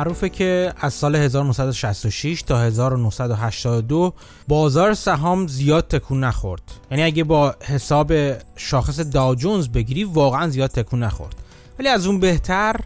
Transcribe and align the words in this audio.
معروفه 0.00 0.28
که 0.28 0.72
از 0.80 0.94
سال 0.94 1.16
1966 1.16 2.42
تا 2.42 2.62
1982 2.62 4.12
بازار 4.48 4.94
سهام 4.94 5.46
زیاد 5.46 5.86
تکون 5.86 6.24
نخورد. 6.24 6.62
یعنی 6.90 7.02
اگه 7.02 7.24
با 7.24 7.54
حساب 7.60 8.12
شاخص 8.56 9.00
داو 9.00 9.34
جونز 9.34 9.68
بگیری 9.68 10.04
واقعا 10.04 10.48
زیاد 10.48 10.70
تکون 10.70 11.02
نخورد. 11.02 11.34
ولی 11.78 11.88
از 11.88 12.06
اون 12.06 12.20
بهتر 12.20 12.76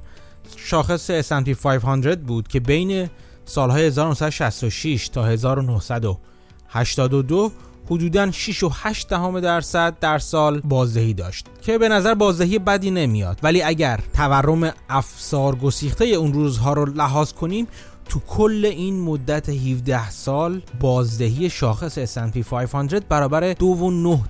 شاخص 0.57 1.21
S&P 1.21 1.49
500 1.49 2.21
بود 2.21 2.49
که 2.49 2.61
بین 2.61 3.11
سالهای 3.45 3.87
1966 3.87 5.09
تا 5.09 5.27
1982 5.27 7.53
حدوداً 7.87 8.31
6 8.31 8.63
و 8.63 8.71
8 8.75 9.09
دهم 9.09 9.41
درصد 9.41 9.99
در 10.01 10.19
سال 10.19 10.61
بازدهی 10.61 11.15
داشت 11.15 11.47
که 11.63 11.79
به 11.79 11.89
نظر 11.89 12.15
بازدهی 12.15 12.59
بدی 12.59 12.91
نمیاد. 12.91 13.41
ولی 13.43 13.63
اگر 13.63 14.01
تورم 14.15 14.73
افسار 14.89 15.57
گسیخته 15.57 16.05
اون 16.05 16.33
روزها 16.33 16.73
رو 16.73 16.85
لحاظ 16.85 17.33
کنیم 17.33 17.67
تو 18.09 18.21
کل 18.21 18.65
این 18.65 19.01
مدت 19.01 19.49
17 19.49 20.11
سال 20.11 20.63
بازدهی 20.81 21.51
شاخص 21.51 22.19
S&P 22.19 22.39
500 22.39 23.09
برابر 23.09 23.55
2.9 23.55 23.59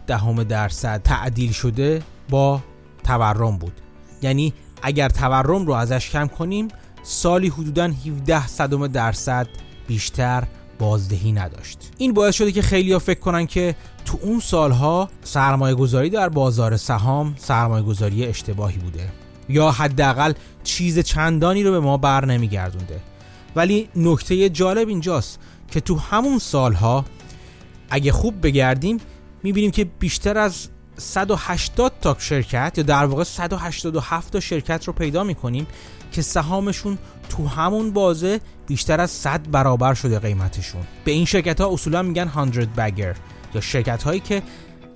دهم 0.07 0.43
درصد 0.43 1.03
تعدیل 1.03 1.53
شده 1.53 2.03
با 2.31 2.61
تورم 3.05 3.59
بود. 3.59 3.73
یعنی 4.23 4.53
اگر 4.83 5.09
تورم 5.09 5.67
رو 5.67 5.73
ازش 5.73 6.11
کم 6.11 6.27
کنیم 6.27 6.69
سالی 7.03 7.49
حدودا 7.49 7.85
17 7.85 8.47
صدم 8.47 8.87
درصد 8.87 9.49
بیشتر 9.87 10.45
بازدهی 10.79 11.33
نداشت. 11.33 11.79
این 11.99 12.13
باعث 12.13 12.35
شده 12.35 12.53
که 12.53 12.63
خیلی 12.63 12.99
فکر 12.99 13.21
کنن 13.21 13.47
که 13.47 13.77
تو 14.05 14.19
اون 14.23 14.41
سالها 14.41 15.09
سرمایه 15.23 15.75
گذاری 15.75 16.11
در 16.11 16.29
بازار 16.29 16.77
سهام 16.77 17.35
سرمایه 17.39 17.85
گذاری 17.85 18.27
اشتباهی 18.27 18.79
بوده 18.79 19.13
یا 19.49 19.71
حداقل 19.71 20.33
چیز 20.65 20.99
چندانی 20.99 21.63
رو 21.63 21.71
به 21.71 21.81
ما 21.81 21.97
بر 21.97 22.25
نمیگردونده. 22.25 23.01
ولی 23.57 23.89
نکته 23.97 24.49
جالب 24.49 24.89
اینجاست 24.89 25.39
که 25.71 25.81
تو 25.81 25.97
همون 25.97 26.39
سالها 26.39 27.05
اگه 27.91 28.13
خوب 28.13 28.47
بگردیم 28.47 28.99
می‌بینیم 29.43 29.71
که 29.71 29.85
بیشتر 29.85 30.39
از 30.39 30.69
180 30.97 31.93
تا 32.01 32.17
شرکت 32.19 32.73
یا 32.77 32.85
در 32.85 33.05
واقع 33.05 33.25
187 33.25 34.33
تا 34.33 34.41
شرکت 34.41 34.85
رو 34.85 34.93
پیدا 34.93 35.25
می‌کنیم 35.25 35.67
که 36.13 36.23
سهامشون 36.23 36.99
تو 37.29 37.47
همون 37.47 37.91
بازه 37.91 38.41
بیشتر 38.67 39.01
از 39.01 39.11
100 39.11 39.51
برابر 39.51 39.95
شده 39.95 40.19
قیمتشون. 40.19 40.83
به 41.05 41.13
این 41.13 41.25
شرکت 41.25 41.61
ها 41.61 41.73
اصولا 41.73 42.03
میگن 42.03 42.29
100 42.29 42.69
بگر 42.77 43.17
یا 43.55 43.61
شرکت 43.61 44.03
هایی 44.03 44.21
که 44.21 44.43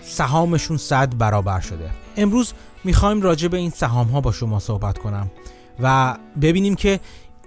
سهامشون 0.02 0.76
100 0.76 1.18
برابر 1.18 1.60
شده. 1.60 1.90
امروز 2.16 2.52
می‌خوایم 2.84 3.22
راجع 3.22 3.48
به 3.48 3.56
این 3.56 3.70
سهام 3.70 4.06
ها 4.06 4.20
با 4.20 4.32
شما 4.32 4.58
صحبت 4.58 4.98
کنم 4.98 5.30
و 5.80 6.16
ببینیم 6.42 6.74
که 6.74 7.00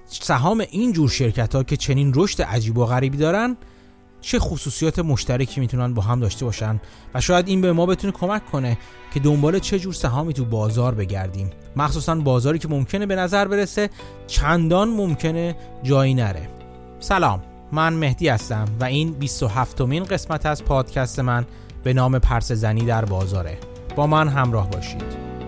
سهام 0.06 0.64
این 0.72 0.94
جور 0.94 1.10
شرکت 1.10 1.56
ها 1.56 1.64
که 1.64 1.78
چنین 1.78 2.12
رشد 2.16 2.42
عجیب 2.42 2.78
و 2.78 2.86
غریبی 2.86 3.18
دارن 3.18 3.58
چه 4.22 4.40
خصوصیات 4.40 5.00
مشترکی 5.00 5.60
می‌تونن 5.60 5.94
با 5.94 6.02
هم 6.02 6.20
داشته 6.20 6.46
باشن 6.46 6.80
و 7.14 7.22
شاید 7.22 7.48
این 7.48 7.62
به 7.62 7.74
ما 7.74 7.86
بتونه 7.86 8.14
کمک 8.14 8.52
کنه 8.52 8.78
که 9.14 9.20
دنبال 9.20 9.60
چه 9.60 9.80
جور 9.80 9.94
سهامی 9.94 10.34
تو 10.34 10.46
بازار 10.46 10.96
بگردیم. 10.96 11.50
مخصوصا 11.76 12.16
بازاری 12.16 12.60
که 12.60 12.68
ممکنه 12.68 13.06
به 13.06 13.16
نظر 13.16 13.48
برسه 13.48 13.90
چندان 14.28 14.90
ممکنه 14.90 15.56
جایی 15.84 16.14
نره. 16.14 16.50
سلام 17.00 17.42
من 17.72 17.94
مهدی 17.94 18.28
هستم 18.28 18.66
و 18.80 18.84
این 18.84 19.12
27 19.12 19.82
مین 19.82 20.04
قسمت 20.04 20.46
از 20.46 20.66
پادکست 20.66 21.20
من 21.20 21.46
به 21.84 21.94
نام 21.94 22.20
پرس 22.20 22.52
زنی 22.52 22.86
در 22.86 23.06
بازاره. 23.06 23.58
با 23.96 24.08
من 24.08 24.28
همراه 24.28 24.70
باشید. 24.70 25.41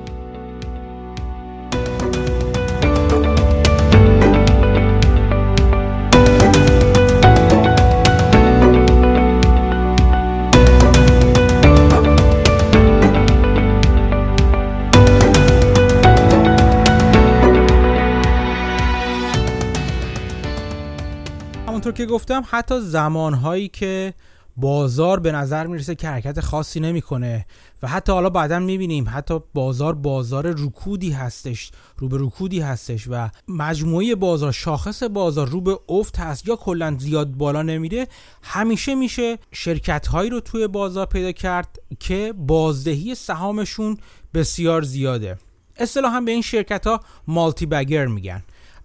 همونطور 21.83 22.05
که 22.05 22.11
گفتم 22.11 22.43
حتی 22.49 22.79
زمانهایی 22.81 23.67
که 23.67 24.13
بازار 24.57 25.19
به 25.19 25.31
نظر 25.31 25.67
می‌رسه 25.67 25.95
که 25.95 26.07
حرکت 26.07 26.39
خاصی 26.39 26.79
نمی‌کنه 26.79 27.45
و 27.81 27.87
حتی 27.87 28.11
حالا 28.11 28.29
بعدا 28.29 28.59
می‌بینیم 28.59 29.05
حتی 29.09 29.39
بازار 29.53 29.95
بازار 29.95 30.55
رکودی 30.57 31.11
هستش 31.11 31.71
رو 31.97 32.07
به 32.07 32.17
رکودی 32.19 32.59
هستش 32.59 33.07
و 33.09 33.29
مجموعه 33.47 34.15
بازار 34.15 34.51
شاخص 34.51 35.03
بازار 35.03 35.47
رو 35.47 35.61
به 35.61 35.79
افت 35.89 36.19
هست 36.19 36.47
یا 36.47 36.55
کلا 36.55 36.95
زیاد 36.99 37.31
بالا 37.31 37.61
نمیره 37.61 38.07
همیشه 38.43 38.95
میشه 38.95 39.37
شرکت 39.51 40.07
هایی 40.07 40.29
رو 40.29 40.39
توی 40.39 40.67
بازار 40.67 41.05
پیدا 41.05 41.31
کرد 41.31 41.79
که 41.99 42.33
بازدهی 42.37 43.15
سهامشون 43.15 43.97
بسیار 44.33 44.81
زیاده. 44.81 45.37
اصطلاحا 45.77 46.21
به 46.21 46.31
این 46.31 46.41
شرکت 46.41 46.87
ها 46.87 46.99
مالتی 47.27 47.65
بگر 47.65 48.05
میگن. 48.05 48.43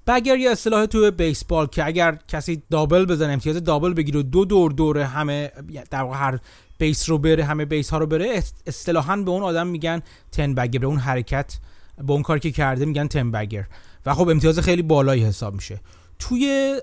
بگر 0.08 0.36
یه 0.36 0.50
اصطلاح 0.50 0.86
توی 0.86 1.10
بیسبال 1.10 1.66
که 1.66 1.86
اگر 1.86 2.18
کسی 2.28 2.62
دابل 2.70 3.04
بزنه 3.04 3.32
امتیاز 3.32 3.64
دابل 3.64 3.94
بگیره 3.94 4.22
دو 4.22 4.44
دور 4.44 4.72
دوره 4.72 5.06
همه 5.06 5.52
در 5.90 6.02
واقع 6.02 6.16
هر 6.16 6.38
بیس 6.78 7.10
رو 7.10 7.18
بره 7.18 7.44
همه 7.44 7.64
بیس 7.64 7.90
ها 7.90 7.98
رو 7.98 8.06
بره 8.06 8.42
اصطلاحا 8.66 9.16
به 9.16 9.30
اون 9.30 9.42
آدم 9.42 9.66
میگن 9.66 10.02
تن 10.32 10.54
بگر 10.54 10.78
به 10.78 10.86
اون 10.86 10.98
حرکت 10.98 11.58
به 12.06 12.12
اون 12.12 12.22
کاری 12.22 12.40
که 12.40 12.50
کرده 12.50 12.84
میگن 12.84 13.06
تن 13.06 13.30
بگر 13.30 13.66
و 14.06 14.14
خب 14.14 14.28
امتیاز 14.28 14.58
خیلی 14.58 14.82
بالایی 14.82 15.24
حساب 15.24 15.54
میشه. 15.54 15.80
توی 16.18 16.76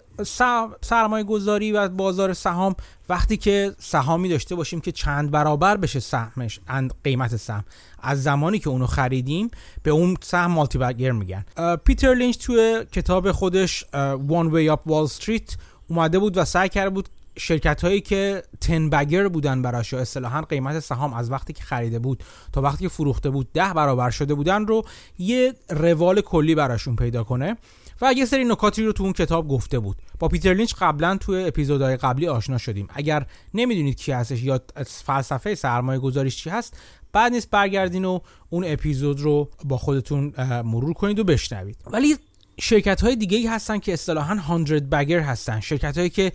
سرمایه 0.82 1.24
گذاری 1.24 1.72
و 1.72 1.90
بازار 1.90 2.34
سهام 2.34 2.76
وقتی 3.10 3.38
که 3.38 3.76
سهامی 3.80 4.30
داشته 4.30 4.56
باشیم 4.56 4.82
که 4.82 4.92
چند 4.92 5.32
برابر 5.32 5.78
بشه 5.78 6.00
سهمش 6.00 6.60
قیمت 7.04 7.36
سهم 7.36 7.66
از 8.00 8.24
زمانی 8.24 8.60
که 8.60 8.70
اونو 8.70 8.88
خریدیم 8.88 9.52
به 9.84 9.92
اون 9.92 10.18
سهم 10.22 10.52
مالتی 10.52 10.78
بگر 10.78 11.12
میگن 11.12 11.46
پیتر 11.86 12.14
لینچ 12.14 12.38
توی 12.38 12.86
کتاب 12.92 13.32
خودش 13.32 13.86
One 14.30 14.52
Way 14.52 14.76
Up 14.76 14.92
Wall 14.92 15.12
Street 15.12 15.56
اومده 15.88 16.20
بود 16.20 16.38
و 16.38 16.46
سعی 16.46 16.70
کرده 16.70 16.90
بود 16.90 17.10
شرکت 17.38 17.84
هایی 17.84 18.02
که 18.02 18.44
تن 18.62 18.90
بگر 18.90 19.28
بودن 19.28 19.62
براش 19.62 19.94
یا 19.94 20.00
اصطلاحا 20.00 20.42
قیمت 20.42 20.80
سهام 20.80 21.14
از 21.14 21.32
وقتی 21.32 21.54
که 21.54 21.64
خریده 21.64 22.00
بود 22.00 22.24
تا 22.52 22.62
وقتی 22.62 22.84
که 22.84 22.90
فروخته 22.90 23.30
بود 23.30 23.54
ده 23.54 23.74
برابر 23.74 24.10
شده 24.10 24.34
بودن 24.34 24.68
رو 24.68 24.84
یه 25.20 25.54
روال 25.70 26.22
کلی 26.22 26.56
براشون 26.56 26.96
پیدا 26.96 27.24
کنه. 27.24 27.58
و 28.02 28.14
یه 28.14 28.26
سری 28.26 28.46
نکاتی 28.46 28.84
رو 28.84 28.92
تو 28.92 29.04
اون 29.04 29.14
کتاب 29.14 29.48
گفته 29.48 29.80
بود. 29.80 29.98
با 30.20 30.28
پیتر 30.28 30.54
لینچ 30.54 30.74
قبلا 30.74 31.18
توی 31.18 31.44
اپیزودهای 31.44 31.98
قبلی 31.98 32.28
آشنا 32.28 32.58
شدیم. 32.58 32.88
اگر 32.90 33.26
نمی‌دونید 33.54 33.96
کی 33.96 34.12
هستش 34.12 34.44
یا 34.44 34.62
فلسفه 34.86 35.56
سرمایه 35.56 36.00
گذاریش 36.00 36.38
چی 36.38 36.50
هست 36.50 36.78
بعد 37.14 37.32
نیست 37.32 37.50
برگردین 37.50 38.06
و 38.06 38.20
اون 38.50 38.64
اپیزود 38.68 39.22
رو 39.22 39.50
با 39.66 39.78
خودتون 39.78 40.34
مرور 40.66 40.94
کنید 40.94 41.20
و 41.20 41.24
بشنوید. 41.24 41.78
ولی 41.92 42.16
شرکت 42.60 43.02
های 43.02 43.16
دیگه 43.16 43.38
ای 43.38 43.48
هستن 43.48 43.80
که 43.80 43.94
اصطلاحا 43.94 44.66
100 44.66 44.90
بگر 44.90 45.20
هستن. 45.20 45.60
شرکت 45.60 45.98
هایی 45.98 46.10
که 46.10 46.32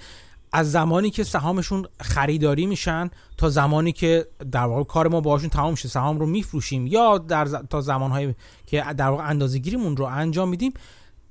از 0.53 0.72
زمانی 0.72 1.10
که 1.10 1.25
سهامشون 1.25 1.87
خریداری 2.00 2.66
میشن 2.66 3.10
تا 3.37 3.48
زمانی 3.48 3.92
که 3.92 4.27
در 4.53 4.65
واقع 4.65 4.84
کار 4.84 5.09
ما 5.09 5.21
باهاشون 5.21 5.50
تمام 5.50 5.75
شه 5.75 5.88
سهام 5.88 6.19
رو 6.19 6.27
میفروشیم 6.27 6.87
یا 6.87 7.19
در 7.19 7.44
تا 7.44 7.81
زمانهایی 7.81 8.34
که 8.66 8.84
در 8.97 9.09
واقع 9.09 9.28
اندازه‌گیریمون 9.28 9.97
رو 9.97 10.04
انجام 10.04 10.48
میدیم 10.48 10.72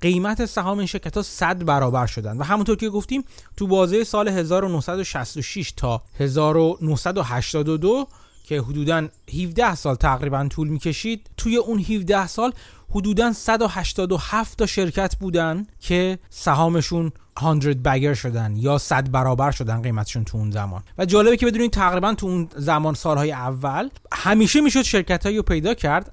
قیمت 0.00 0.44
سهام 0.44 0.78
این 0.78 0.86
شرکت 0.86 1.16
ها 1.16 1.22
100 1.22 1.64
برابر 1.64 2.06
شدن. 2.06 2.38
و 2.38 2.42
همونطور 2.42 2.76
که 2.76 2.88
گفتیم 2.88 3.24
تو 3.56 3.66
بازه 3.66 4.04
سال 4.04 4.28
1966 4.28 5.72
تا 5.76 6.02
1982 6.18 8.08
که 8.44 8.60
حدودا 8.60 9.08
17 9.42 9.74
سال 9.74 9.94
تقریبا 9.94 10.48
طول 10.50 10.68
می‌کشید 10.68 11.30
توی 11.36 11.56
اون 11.56 11.78
17 11.78 12.26
سال 12.26 12.52
حدودا 12.90 13.32
187 13.32 14.58
تا 14.58 14.66
شرکت 14.66 15.16
بودن 15.16 15.66
که 15.80 16.18
سهامشون 16.30 17.12
100 17.40 17.76
بگر 17.82 18.14
شدن 18.14 18.56
یا 18.56 18.78
100 18.78 19.10
برابر 19.10 19.50
شدن 19.50 19.82
قیمتشون 19.82 20.24
تو 20.24 20.38
اون 20.38 20.50
زمان. 20.50 20.82
و 20.98 21.04
جالبه 21.04 21.36
که 21.36 21.46
بدونید 21.46 21.70
تقریبا 21.70 22.14
تو 22.14 22.26
اون 22.26 22.48
زمان 22.56 22.94
سالهای 22.94 23.32
اول 23.32 23.88
همیشه 24.12 24.60
می‌شد 24.60 24.82
شرکت 24.82 25.26
رو 25.26 25.42
پیدا 25.42 25.74
کرد 25.74 26.12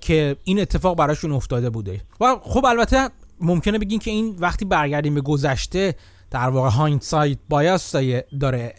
که 0.00 0.36
این 0.44 0.60
اتفاق 0.60 0.96
براشون 0.96 1.32
افتاده 1.32 1.70
بوده. 1.70 2.00
و 2.20 2.36
خب 2.42 2.64
البته 2.64 3.10
ممکنه 3.40 3.78
بگین 3.78 3.98
که 3.98 4.10
این 4.10 4.36
وقتی 4.38 4.64
برگردیم 4.64 5.14
به 5.14 5.20
گذشته 5.20 5.94
در 6.30 6.48
واقع 6.48 6.68
هایندسایت 6.68 7.38
بایاس 7.48 7.96
داره 8.40 8.74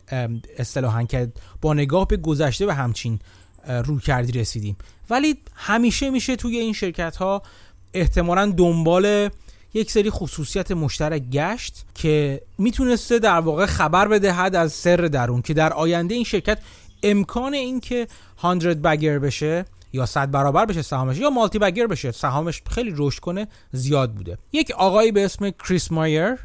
اصطلاحا 0.58 1.04
که 1.04 1.32
با 1.62 1.74
نگاه 1.74 2.08
به 2.08 2.18
گذشته 2.18 2.66
به 2.66 2.74
همچین 2.74 3.20
رو 3.86 4.00
کردی 4.00 4.32
رسیدیم. 4.32 4.78
ولی 5.10 5.38
همیشه 5.56 6.10
میشه 6.10 6.36
توی 6.36 6.58
این 6.58 6.74
شرکت 6.74 7.16
ها 7.16 7.42
احتمالا 7.94 8.54
دنبال 8.58 9.30
یک 9.74 9.92
سری 9.92 10.10
خصوصیت 10.10 10.72
مشترک 10.72 11.22
گشت 11.22 11.86
که 11.96 12.42
می‌تونسته 12.58 13.20
در 13.20 13.40
واقع 13.40 13.66
خبر 13.66 14.08
بدهد 14.08 14.56
از 14.56 14.74
سر 14.74 14.96
درون 14.96 15.42
که 15.42 15.54
در 15.54 15.74
آینده 15.74 16.16
این 16.16 16.24
شرکت 16.24 16.60
امکان 17.04 17.54
اینکه 17.54 18.08
100 18.42 18.82
بگر 18.82 19.20
بشه 19.20 19.66
یا 19.94 20.06
صد 20.06 20.32
برابر 20.32 20.66
بشه 20.66 20.82
سهامش 20.82 21.18
یا 21.18 21.30
multi-bagger 21.30 21.88
بشه 21.88 22.12
سهامش 22.12 22.62
خیلی 22.70 22.94
رشد 22.98 23.20
کنه 23.20 23.48
زیاد 23.72 24.14
بوده. 24.14 24.38
یک 24.54 24.72
آقایی 24.72 25.12
به 25.12 25.26
اسم 25.26 25.50
کریس 25.50 25.92
مایر 25.92 26.38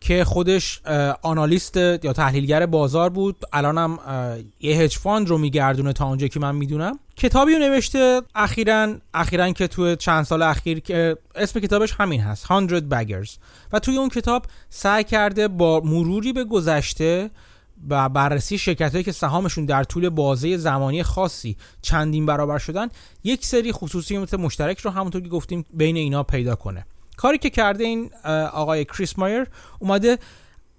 که 0.00 0.24
خودش 0.24 0.80
analyst 1.22 1.76
یا 1.76 2.12
تحلیلگر 2.12 2.66
بازار 2.66 3.10
بود. 3.10 3.36
الانم 3.52 3.98
یه 4.60 4.76
hedge 4.76 4.98
fund 4.98 5.28
رو 5.28 5.38
میگردونه 5.38 5.92
تا 5.92 6.06
اونجا 6.06 6.28
که 6.28 6.40
من 6.40 6.54
می‌دونم. 6.54 6.98
کتابی 7.16 7.52
رو 7.52 7.58
نوشته 7.58 8.22
اخیرا 8.34 8.94
اخیرا 9.14 9.52
که 9.52 9.66
توی 9.66 9.96
چند 9.96 10.24
سال 10.24 10.42
اخیر 10.42 10.80
که 10.80 11.16
اسم 11.34 11.60
کتابش 11.60 11.94
همین 11.98 12.20
هست 12.20 12.46
100 12.46 12.88
Baggers 12.90 13.30
و 13.72 13.78
توی 13.78 13.96
اون 13.96 14.08
کتاب 14.08 14.46
سعی 14.70 15.04
کرده 15.04 15.48
با 15.48 15.80
مروری 15.80 16.32
به 16.32 16.44
گذشته 16.44 17.30
و 17.88 18.08
بررسی 18.08 18.58
شرکت 18.58 18.92
هایی 18.92 19.04
که 19.04 19.12
سهامشون 19.12 19.64
در 19.64 19.84
طول 19.84 20.08
بازه 20.08 20.56
زمانی 20.56 21.02
خاصی 21.02 21.56
چندین 21.82 22.26
برابر 22.26 22.58
شدن 22.58 22.88
یک 23.24 23.46
سری 23.46 23.72
خصوصیات 23.72 24.34
مشترک 24.34 24.78
رو 24.78 24.90
همونطور 24.90 25.22
که 25.22 25.28
گفتیم 25.28 25.64
بین 25.74 25.96
اینا 25.96 26.22
پیدا 26.22 26.54
کنه. 26.54 26.86
کاری 27.16 27.38
که 27.38 27.50
کرده 27.50 27.84
این 27.84 28.10
آقای 28.52 28.84
کریس 28.84 29.18
مایر 29.18 29.46
اومده 29.78 30.18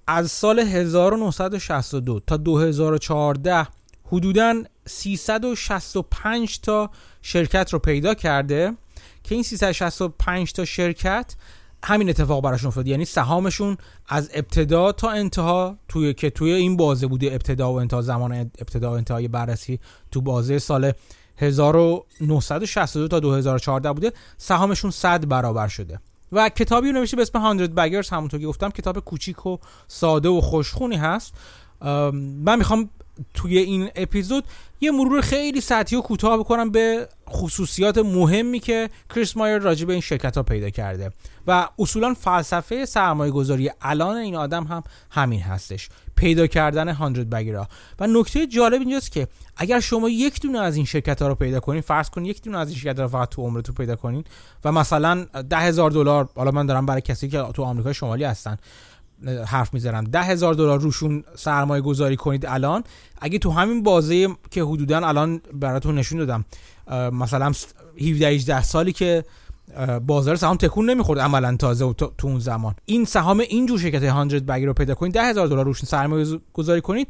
از 0.08 0.32
سال 0.32 0.60
1962 0.60 2.20
تا 2.20 2.38
2014 2.38 3.68
حدودا 4.06 4.64
365 4.86 6.60
تا 6.60 6.90
شرکت 7.22 7.74
رو 7.74 7.80
پیدا 7.80 8.14
کرده. 8.14 8.74
که 9.24 9.36
این 9.36 9.44
365 9.44 10.52
تا 10.52 10.66
شرکت 10.66 11.36
همین 11.83 12.09
اتفاق 12.09 12.44
براشون 12.44 12.68
افتاد. 12.68 12.88
یعنی 12.88 13.06
سهامشون 13.06 13.77
از 14.07 14.29
ابتدا 14.33 14.91
تا 14.91 15.09
انتها 15.09 15.77
توی 15.88 16.13
که 16.13 16.29
توی 16.29 16.51
این 16.53 16.77
بازه 16.77 17.07
بوده 17.07 17.27
ابتدا 17.27 17.74
و 17.74 17.79
انتها 17.79 18.01
زمان 18.01 18.33
ابتدا 18.33 18.91
و 18.91 18.94
انتهای 18.94 19.27
بررسی 19.27 19.79
تو 20.12 20.21
بازه 20.21 20.59
سال 20.59 20.91
1962 21.38 23.07
تا 23.07 23.19
2014 23.19 23.94
بوده 23.94 24.12
سهامشون 24.38 24.91
100 24.91 25.27
برابر 25.27 25.68
شده. 25.68 26.00
و 26.31 26.50
کتابی 26.50 26.91
نوشته 26.91 27.18
به 27.18 27.21
اسم 27.21 27.57
100 27.57 27.75
بگرز 27.75 28.09
همونطور 28.09 28.39
که 28.39 28.47
گفتم 28.47 28.69
کتاب 28.69 29.00
کوچیک 29.00 29.45
و 29.45 29.57
ساده 29.88 30.29
و 30.29 30.41
خوشخونی 30.41 30.95
هست. 30.95 31.33
من 31.81 32.56
می‌خوام 32.57 32.89
توی 33.34 33.58
این 33.58 33.90
اپیزود 33.96 34.44
یه 34.81 34.92
مرور 34.92 35.22
خیلی 35.22 35.62
سطحی 35.62 35.98
و 35.98 36.02
کوتاه 36.02 36.38
بکنم 36.38 36.72
به 36.72 37.10
خصوصیات 37.30 37.98
مهمی 37.98 38.60
که 38.60 38.90
کریس 39.16 39.38
مایر 39.38 39.58
راجع 39.58 39.86
به 39.86 39.94
این 39.94 40.02
شرکت 40.02 40.38
ها 40.38 40.44
پیدا 40.44 40.69
کرده. 40.69 41.12
و 41.48 41.69
اصولا 41.80 42.14
فلسفه 42.14 42.86
سرمایه 42.86 43.31
گذاری 43.31 43.72
الان 43.81 44.18
این 44.18 44.36
آدم 44.36 44.64
هم 44.64 44.84
همین 45.10 45.42
هستش. 45.42 45.90
پیدا 46.16 46.48
کردن 46.48 46.94
100 46.94 47.14
بگیرا. 47.14 47.68
و 48.00 48.08
نکته 48.08 48.48
جالب 48.48 48.81
اینجاست 48.81 49.12
که 49.12 49.28
اگر 49.58 49.80
شما 49.80 50.10
یک 50.10 50.42
دونه 50.42 50.60
از 50.60 50.75
این 50.75 50.86
شرکت 50.86 51.22
ها 51.22 51.28
رو 51.28 51.36
پیدا 51.36 51.60
کنین 51.60 51.81
فرض 51.81 52.10
کنید 52.10 52.30
یک 52.30 52.44
دونه 52.44 52.58
از 52.58 52.70
این 52.70 52.78
شرکت 52.78 52.98
ها 52.98 53.04
رو 53.06 53.12
فقط 53.12 53.30
تو 53.30 53.42
عمرتون 53.42 53.75
پیدا 53.75 53.96
کنین 53.96 54.24
و 54.63 54.72
مثلا 54.72 55.24
ده 55.24 55.58
هزار 55.58 55.92
دلار 55.92 56.30
حالا 56.36 56.52
من 56.52 56.66
دارم 56.66 56.86
برای 56.86 57.02
کسی 57.02 57.28
که 57.28 57.44
تو 57.54 57.63
آمریکای 57.63 57.94
شمالی 57.94 58.24
هستن 58.24 58.58
حرف 59.48 59.74
می‌ذارم 59.74 60.04
ده 60.04 60.22
هزار 60.22 60.54
دلار 60.54 60.80
روشون 60.80 61.24
سرمایه 61.36 61.81
گذاری 61.81 62.16
کنید 62.16 62.46
الان. 62.46 62.84
اگه 63.22 63.40
تو 63.40 63.52
همین 63.52 63.84
بازه 63.84 64.28
که 64.52 64.64
حدودا 64.64 65.08
الان 65.08 65.42
براتون 65.54 65.96
نشون 65.96 66.18
دادم 66.18 66.46
مثلا 67.12 67.52
17 68.02 68.28
18 68.28 68.64
سالی 68.64 68.92
که 68.92 69.24
بازار 70.06 70.36
سهام 70.36 70.58
تکون 70.58 70.90
نمی‌خورد 70.90 71.19
عملا 71.19 71.56
تازه 71.58 71.86
و 71.86 71.94
تو 71.94 72.28
اون 72.28 72.40
زمان. 72.40 72.75
این 72.86 73.06
سهام 73.06 73.40
اینجور 73.40 73.80
شرکت 73.80 74.30
100 74.30 74.46
بگی 74.46 74.66
رو 74.66 74.74
پیدا 74.74 74.96
کنید. 74.96 75.14
ده 75.14 75.24
هزار 75.24 75.48
دلار 75.48 75.66
روشون 75.66 75.88
سرمایه 75.88 76.25
گذاری 76.54 76.81
کنید. 76.81 77.08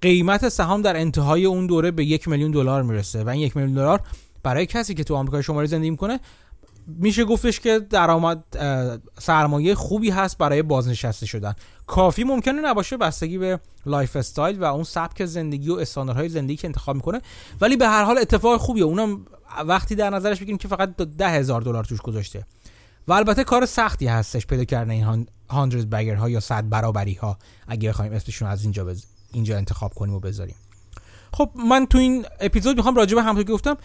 قیمت 0.00 0.48
سهام 0.48 0.82
در 0.82 0.96
انتهای 0.96 1.44
اون 1.44 1.66
دوره 1.66 1.90
به 1.90 2.04
یک 2.04 2.28
میلیون 2.28 2.50
دلار 2.50 2.82
می‌رسه 2.82 3.24
و 3.24 3.28
این 3.28 3.40
یک 3.40 3.56
میلیون 3.56 3.74
دلار 3.74 4.00
برای 4.42 4.66
کسی 4.66 4.94
که 4.94 5.04
تو 5.04 5.14
آمریکای 5.14 5.42
شمالی 5.42 5.66
زندگی 5.66 5.90
می‌کنه 5.90 6.20
میشه 6.86 7.24
گفتش 7.24 7.60
که 7.60 7.78
درآمد 7.78 8.44
سرمایه 9.18 9.74
خوبی 9.74 10.10
هست 10.10 10.38
برای 10.38 10.62
بازنشسته 10.62 11.26
شدن. 11.26 11.54
کافی 11.86 12.24
ممکنه 12.24 12.60
نباشه 12.60 12.96
بستگی 12.96 13.38
به 13.38 13.60
lifestyle 13.86 14.60
و 14.60 14.64
اون 14.64 14.84
سبک 14.84 15.24
زندگی 15.24 15.70
و 15.70 15.74
استانداردهای 15.74 16.28
زندگی 16.28 16.56
که 16.56 16.68
انتخاب 16.68 16.96
می‌کنه. 16.96 17.20
ولی 17.60 17.76
به 17.76 17.88
هر 17.88 18.04
حال 18.04 18.18
اتفاق 18.18 18.60
خوبیه. 18.60 18.84
اونم 18.84 19.26
وقتی 19.66 19.94
در 19.94 20.10
نظرش 20.10 20.38
بگیریم 20.38 20.58
که 20.58 20.68
فقط 20.68 20.96
ده 20.96 21.28
هزار 21.28 21.60
دلار 21.60 21.84
توش 21.84 22.00
گذاشته. 22.00 22.46
و 23.08 23.12
البته 23.12 23.44
کار 23.44 23.66
سختی 23.66 24.06
هستش 24.06 24.46
پیدا 24.46 24.64
کردن 24.64 24.90
این 24.90 25.26
100 25.50 25.90
bagger 25.90 26.14
ها 26.14 26.30
یا 26.30 26.40
صد 26.40 26.68
برابری 26.68 27.14
ها 27.14 27.38
اگه 27.68 27.88
بخوایم 27.88 28.12
اسمشون 28.12 28.48
از 28.48 28.62
اینجا 28.62 28.84
بز... 28.84 29.04
اینجا 29.32 29.56
انتخاب 29.56 29.94
کنیم 29.94 30.14
و 30.14 30.20
بذاریم. 30.20 30.54
خب 31.32 31.50
من 31.68 31.86
تو 31.86 31.98
این 31.98 32.26
اپیزود 32.40 32.76
می‌خوام 32.76 32.94
راجع 32.94 33.14
به 33.14 33.22
همونطور 33.22 33.54
گفتم 33.54 33.76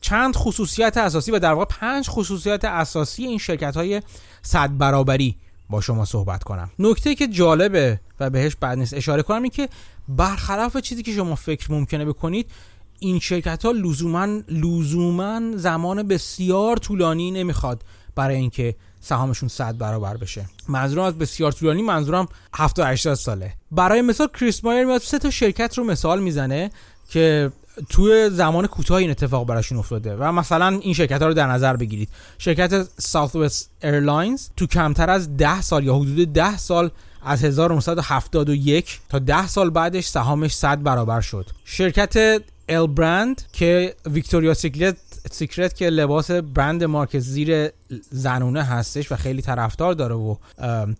چند 0.00 0.36
خصوصیت 0.36 0.96
اساسی 0.96 1.30
و 1.30 1.38
در 1.38 1.52
واقع 1.52 1.64
پنج 1.64 2.08
خصوصیت 2.08 2.64
اساسی 2.64 3.24
این 3.24 3.38
شرکت 3.38 3.76
های 3.76 4.02
صد 4.42 4.78
برابری 4.78 5.36
با 5.70 5.80
شما 5.80 6.04
صحبت 6.04 6.42
کنم. 6.42 6.70
نکته 6.78 7.14
که 7.14 7.26
جالبه 7.28 8.00
و 8.20 8.30
بهش 8.30 8.56
بعد 8.60 8.78
نیست 8.78 8.94
اشاره 8.94 9.22
کنم 9.22 9.42
این 9.42 9.50
که 9.50 9.68
برخلاف 10.08 10.76
چیزی 10.76 11.02
که 11.02 11.12
شما 11.12 11.34
فکر 11.34 11.72
ممکنه 11.72 12.04
بکنید 12.04 12.50
این 12.98 13.18
شرکت 13.18 13.64
ها 13.64 13.70
لزوما 13.70 14.40
لزوما 14.48 15.40
زمان 15.56 16.02
بسیار 16.02 16.76
طولانی 16.76 17.30
نمی‌خواد 17.30 17.82
برای 18.14 18.36
اینکه 18.36 18.76
سهامشون 19.00 19.48
صد 19.48 19.78
برابر 19.78 20.16
بشه. 20.16 20.46
منظورم 20.68 21.04
از 21.04 21.18
بسیار 21.18 21.52
طولانی 21.52 21.82
منظورم 21.82 22.28
70 22.54 22.86
80 22.86 23.14
ساله. 23.14 23.52
برای 23.70 24.02
مثال 24.02 24.28
کریس 24.28 24.64
مایر 24.64 24.84
میاد 24.84 25.00
سه 25.00 25.18
تا 25.18 25.30
شرکت 25.30 25.78
رو 25.78 25.84
مثال 25.84 26.22
می‌زنه 26.22 26.70
که 27.08 27.52
توی 27.88 28.30
زمان 28.30 28.66
کوتاه 28.66 28.98
این 28.98 29.10
اتفاق 29.10 29.46
براشون 29.46 29.78
افتاده 29.78 30.16
و 30.16 30.32
مثلا 30.32 30.68
این 30.82 30.94
شرکت 30.94 31.22
ها 31.22 31.28
رو 31.28 31.34
در 31.34 31.46
نظر 31.46 31.76
بگیرید. 31.76 32.08
شرکت 32.38 32.84
Southwest 32.84 33.84
Airlines 33.84 34.40
تو 34.56 34.66
کمتر 34.66 35.10
از 35.10 35.36
10 35.36 35.60
سال 35.60 35.84
یا 35.84 35.94
حدود 35.94 36.32
10 36.32 36.56
سال 36.56 36.90
از 37.24 37.44
1971 37.44 39.00
تا 39.08 39.18
10 39.18 39.46
سال 39.46 39.70
بعدش 39.70 40.06
سهامش 40.06 40.54
100 40.54 40.82
برابر 40.82 41.20
شد. 41.20 41.46
شرکت 41.64 42.42
ال 42.68 42.86
برند 42.86 43.42
که 43.52 43.94
ویکتوریا 44.06 44.54
سیکلت 44.54 44.96
سیکرت 45.30 45.74
که 45.74 45.90
لباس 45.90 46.30
برند 46.30 46.84
مارک 46.84 47.18
زیر 47.18 47.70
زنونه 48.10 48.62
هستش 48.62 49.12
و 49.12 49.16
خیلی 49.16 49.42
طرفدار 49.42 49.94
داره 49.94 50.14
و 50.14 50.36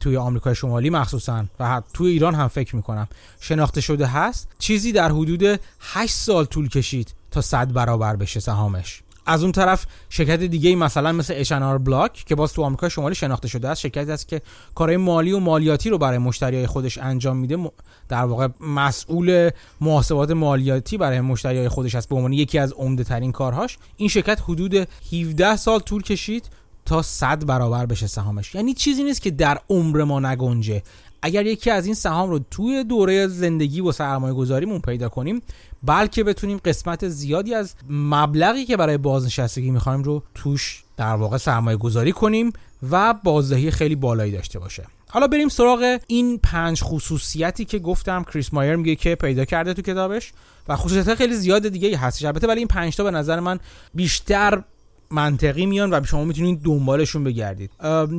توی 0.00 0.16
آمریکای 0.16 0.54
شمالی 0.54 0.90
مخصوصا 0.90 1.44
و 1.60 1.82
توی 1.92 2.10
ایران 2.10 2.34
هم 2.34 2.48
فکر 2.48 2.76
می‌کنم 2.76 3.08
شناخته 3.40 3.80
شده 3.80 4.06
هست. 4.06 4.48
چیزی 4.58 4.92
در 4.92 5.10
حدود 5.12 5.60
8 5.80 6.14
سال 6.14 6.44
طول 6.44 6.68
کشید 6.68 7.14
تا 7.30 7.40
100 7.40 7.72
برابر 7.72 8.16
بشه 8.16 8.40
سهامش. 8.40 9.02
از 9.30 9.42
اون 9.42 9.52
طرف 9.52 9.86
شرکت 10.08 10.40
دیگه 10.40 10.76
مثلا 10.76 11.12
مثل 11.12 11.34
اچ 11.36 11.50
اند 11.50 11.64
آر 11.64 11.78
بلاک 11.78 12.12
که 12.12 12.34
باز 12.34 12.52
تو 12.52 12.62
آمریکا 12.62 12.88
شمالی 12.88 13.14
شناخته 13.14 13.48
شده 13.48 13.68
است 13.68 13.80
شرکتی 13.80 14.12
است 14.12 14.28
که 14.28 14.42
کارهای 14.74 14.96
مالی 14.96 15.32
و 15.32 15.38
مالیاتی 15.38 15.90
رو 15.90 15.98
برای 15.98 16.18
مشتریای 16.18 16.66
خودش 16.66 16.98
انجام 16.98 17.36
میده. 17.36 17.70
در 18.08 18.24
واقع 18.24 18.48
مسئول 18.60 19.50
محاسبات 19.80 20.30
مالیاتی 20.30 20.96
برای 20.96 21.20
مشتریای 21.20 21.68
خودش 21.68 21.94
است. 21.94 22.08
به 22.08 22.16
عنوان 22.16 22.32
یکی 22.32 22.58
از 22.58 22.72
عمده 22.72 23.04
ترین 23.04 23.32
کارهاش 23.32 23.78
این 23.96 24.08
شرکت 24.08 24.40
حدود 24.48 24.88
17 25.12 25.56
سال 25.56 25.78
طول 25.80 26.02
کشید 26.02 26.50
تا 26.84 27.02
100 27.02 27.46
برابر 27.46 27.86
بشه 27.86 28.06
سهامش. 28.06 28.54
یعنی 28.54 28.74
چیزی 28.74 29.04
نیست 29.04 29.22
که 29.22 29.30
در 29.30 29.58
عمر 29.70 30.04
ما 30.04 30.20
نگنجه. 30.20 30.82
اگر 31.22 31.46
یکی 31.46 31.70
از 31.70 31.86
این 31.86 31.94
سهام 31.94 32.30
رو 32.30 32.40
توی 32.50 32.84
دوره 32.84 33.26
زندگی 33.26 33.80
و 33.80 33.92
سرمایه 33.92 34.34
گذاریمون 34.34 34.80
پیدا 34.80 35.08
کنیم 35.08 35.42
بلکه 35.82 36.24
بتونیم 36.24 36.58
قسمت 36.64 37.08
زیادی 37.08 37.54
از 37.54 37.74
مبلغی 37.90 38.64
که 38.64 38.76
برای 38.76 38.98
بازنشستگی 38.98 39.70
می‌خوایم 39.70 40.02
رو 40.02 40.22
توش 40.34 40.84
در 40.96 41.14
واقع 41.14 41.36
سرمایه 41.36 41.76
گذاری 41.76 42.12
کنیم 42.12 42.52
و 42.90 43.14
بازدهی 43.14 43.70
خیلی 43.70 43.94
بالایی 43.94 44.32
داشته 44.32 44.58
باشه. 44.58 44.86
حالا 45.08 45.26
بریم 45.26 45.48
سراغ 45.48 45.98
این 46.06 46.38
پنج 46.38 46.82
خصوصیتی 46.82 47.64
که 47.64 47.78
گفتم. 47.78 48.24
کریس 48.24 48.54
مایر 48.54 48.76
میگه 48.76 48.96
که 48.96 49.14
پیدا 49.14 49.44
کرده 49.44 49.74
تو 49.74 49.82
کتابش 49.82 50.32
و 50.68 50.76
خصوصیت 50.76 51.14
خیلی 51.14 51.34
زیاد 51.34 51.68
دیگه 51.68 51.98
هستش. 51.98 52.24
البته 52.24 52.46
ولی 52.46 52.58
این 52.58 52.68
پنج 52.68 52.96
تا 52.96 53.04
به 53.04 53.10
نظر 53.10 53.40
من 53.40 53.58
بیشتر 53.94 54.62
منطقی 55.10 55.66
میان 55.66 55.94
و 55.94 56.04
شما 56.04 56.24
می‌تونید 56.24 56.62
دنبالشون 56.62 57.24
بگردید. 57.24 57.70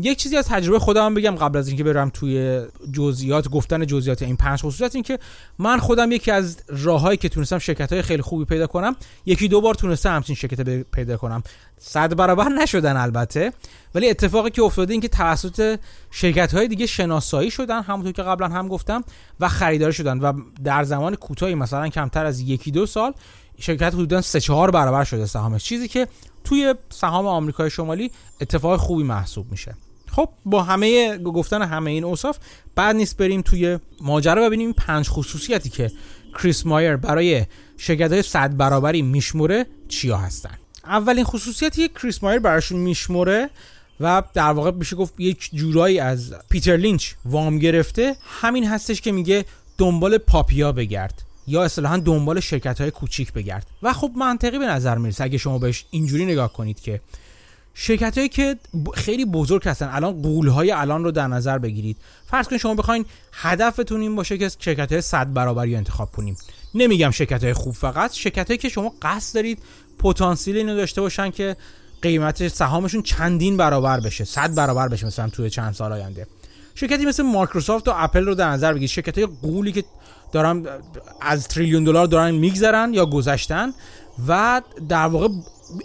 یک 0.01 0.17
چیزی 0.17 0.38
از 0.38 0.48
تجربه 0.48 0.79
خودم 0.79 1.13
بگم 1.13 1.36
قبل 1.36 1.57
از 1.57 1.67
اینکه 1.67 1.83
برم 1.83 2.10
توی 2.10 2.62
جزئیات 2.93 3.50
گفتن 3.50 3.86
جزئیات 3.86 4.21
این 4.21 4.38
پنج 4.38 4.60
خصوصیت 4.60 4.95
این 4.95 5.03
که 5.03 5.19
من 5.60 5.77
خودم 5.77 6.12
یکی 6.12 6.31
از 6.31 6.57
راههایی 6.67 7.17
که 7.17 7.29
تونستم 7.29 7.57
شرکت 7.60 7.93
های 7.93 8.01
خیلی 8.01 8.21
خوبی 8.21 8.45
پیدا 8.45 8.67
کنم 8.67 8.95
یکی 9.25 9.48
دو 9.48 9.62
بار 9.62 9.75
تونستم 9.75 10.15
همچین 10.15 10.36
شرکت 10.36 10.62
پیدا 10.91 11.17
کنم. 11.17 11.43
صد 11.77 12.15
برابر 12.15 12.50
نشدن 12.50 12.98
البته 12.98 13.53
ولی 13.95 14.10
اتفاقی 14.10 14.50
که 14.50 14.62
افتاده 14.62 14.93
این 14.93 15.01
که 15.01 15.07
توسط 15.07 15.79
شرکت 16.12 16.53
های 16.53 16.67
دیگه 16.67 16.86
شناسایی 16.86 17.51
شدن 17.51 17.81
همونطور 17.81 18.12
که 18.12 18.24
قبلا 18.24 18.48
هم 18.48 18.67
گفتم 18.67 19.03
و 19.39 19.48
خریداری 19.48 19.93
شدن. 19.93 20.19
و 20.19 20.33
در 20.63 20.83
زمان 20.83 21.15
کوتاهی 21.15 21.55
مثلا 21.55 21.89
کمتر 21.89 22.25
از 22.25 22.39
یکی 22.39 22.71
دو 22.71 22.86
سال 22.86 23.13
شرکت 23.60 23.93
حدودا 23.93 24.21
سه 24.21 24.39
چهار 24.39 24.71
برابر 24.71 25.03
شده 25.03 25.25
سهامش. 25.25 25.63
چیزی 25.63 25.88
که 25.88 26.07
توی 26.43 26.75
سهام 26.89 27.27
آمریکای 27.27 27.69
شمالی 27.69 28.12
اتفاق 28.41 28.79
خوبی 28.79 29.03
محسوب 29.03 29.51
میشه. 29.51 29.75
خب 30.12 30.29
با 30.45 30.63
همه 30.63 31.17
گفتن 31.17 31.62
همه 31.62 31.91
این 31.91 32.03
اوصاف 32.03 32.38
بد 32.75 32.96
نیست 32.95 33.17
بریم 33.17 33.41
توی 33.41 33.79
ماجرا 34.01 34.45
ببینیم 34.45 34.74
پنج 34.74 35.10
خصوصیتی 35.10 35.69
که 35.69 35.91
کریس 36.33 36.65
مایر 36.65 36.95
برای 36.95 37.45
شرکت 37.77 38.12
های 38.12 38.21
صد 38.21 38.57
برابری 38.57 39.01
میشمره 39.01 39.65
چیا 39.88 40.17
هستن. 40.17 40.57
اولین 40.86 41.24
خصوصیتی 41.24 41.88
که 41.88 41.93
کریس 41.93 42.24
مایر 42.24 42.39
براشون 42.39 42.79
میشمره 42.79 43.50
و 44.00 44.24
در 44.33 44.51
واقع 44.51 44.71
میشه 44.71 44.95
گفت 44.95 45.13
یک 45.19 45.50
جورایی 45.53 46.00
از 46.00 46.33
پیتر 46.50 46.77
لینچ 46.77 47.13
وام 47.25 47.60
گرفته 47.60 48.15
همین 48.41 48.67
هستش 48.67 49.01
که 49.01 49.12
میگه 49.12 49.45
دنبال 49.77 50.17
پاپیا 50.17 50.71
بگرد. 50.71 51.24
یا 51.51 51.63
اصطلاحا 51.63 51.98
دنبال 51.98 52.39
شرکت 52.39 52.81
های 52.81 52.91
کوچیک 52.91 53.34
بگرد. 53.34 53.67
و 53.84 53.93
خب 53.93 54.12
منطقی 54.15 54.60
به 54.60 54.65
نظر 54.65 54.98
می‌رسه 54.98 55.24
اگه 55.24 55.38
شما 55.38 55.60
بهش 55.60 55.86
اینجوری 55.91 56.25
نگاه 56.25 56.53
کنید 56.53 56.79
که 56.79 57.01
شرکت 57.74 58.17
هایی 58.17 58.29
که 58.29 58.55
خیلی 58.93 59.25
بزرگ 59.25 59.67
هستن 59.67 59.89
الان 59.91 60.22
قول 60.22 60.48
های 60.48 60.72
الان 60.72 61.03
رو 61.03 61.12
در 61.12 61.27
نظر 61.27 61.58
بگیرید. 61.58 61.98
فرض 62.27 62.48
کنید 62.48 62.62
شما 62.62 62.75
بخواین 62.75 63.05
هدفتون 63.34 64.01
این 64.01 64.15
باشه 64.15 64.38
که 64.38 64.51
شرکت 64.60 64.91
های 64.91 65.01
صد 65.01 65.34
برابری 65.34 65.75
انتخاب 65.75 66.12
کنیم. 66.12 66.38
نمیگم 66.75 67.12
شرکت 67.12 67.43
های 67.43 67.53
خوب 67.53 67.74
فقط 67.74 68.13
شرکت 68.13 68.48
هایی 68.48 68.58
که 68.58 68.70
شما 68.70 68.93
قصد 69.01 69.36
دارید 69.36 69.60
پتانسیل 70.00 70.58
اینو 70.58 70.75
داشته 70.75 71.01
باشن 71.01 71.31
که 71.31 71.55
قیمت 72.01 72.48
سهامشون 72.48 73.01
چندین 73.01 73.58
برابر 73.58 74.00
بشه 74.00 74.24
صد 74.24 74.55
برابر 74.55 74.88
بشه 74.88 75.05
مثلا 75.05 75.29
توی 75.29 75.50
چند 75.50 75.74
سال 75.74 75.91
آینده. 75.91 76.27
شرکتی 76.75 77.05
مثل 77.05 77.24
مایکروسافت 77.24 77.88
و 77.88 77.93
اپل 77.96 78.25
رو 78.25 78.36
در 78.36 78.50
نظر 78.50 78.72
بگیرید. 78.72 78.89
شرکت 78.89 79.17
های 79.17 79.27
قولی 79.41 79.72
که 79.72 79.84
دارن 80.31 80.65
از 81.21 81.47
تریلیون 81.47 81.83
دلار 81.83 82.07
دارن 82.07 82.31
میگذرن 82.31 82.93
یا 82.93 83.05
گذشتن 83.05 83.73
و 84.27 84.61
در 84.89 85.05
واقع 85.05 85.27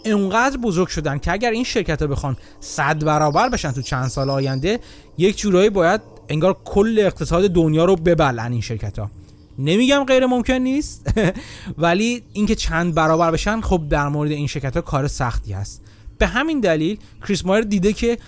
انقدر 0.04 0.56
بزرگ 0.56 0.88
شدن 0.88 1.18
که 1.18 1.32
اگر 1.32 1.50
این 1.50 1.64
شرکت 1.64 2.02
ها 2.02 2.08
بخوان 2.08 2.36
صد 2.60 3.04
برابر 3.04 3.48
بشن 3.48 3.72
تو 3.72 3.82
چند 3.82 4.08
سال 4.08 4.30
آینده 4.30 4.80
یک 5.18 5.38
جورایی 5.38 5.70
باید 5.70 6.00
انگار 6.28 6.56
کل 6.64 6.98
اقتصاد 6.98 7.50
دنیا 7.50 7.84
رو 7.84 7.96
ببلن 7.96 8.52
این 8.52 8.60
شرکت 8.60 8.98
ها 8.98 9.10
نمیگم 9.58 10.04
غیر 10.04 10.26
ممکن 10.26 10.52
نیست 10.52 11.10
ولی 11.78 12.22
اینکه 12.32 12.54
چند 12.54 12.94
برابر 12.94 13.30
بشن 13.30 13.60
خب 13.60 13.82
در 13.90 14.08
مورد 14.08 14.30
این 14.30 14.46
شرکت 14.46 14.74
ها 14.74 14.80
کار 14.80 15.08
سختی 15.08 15.52
هست. 15.52 15.82
به 16.18 16.26
همین 16.26 16.60
دلیل 16.60 16.98
کریس 17.26 17.44
مایر 17.44 17.64
دیده 17.64 17.92
که 17.92 18.18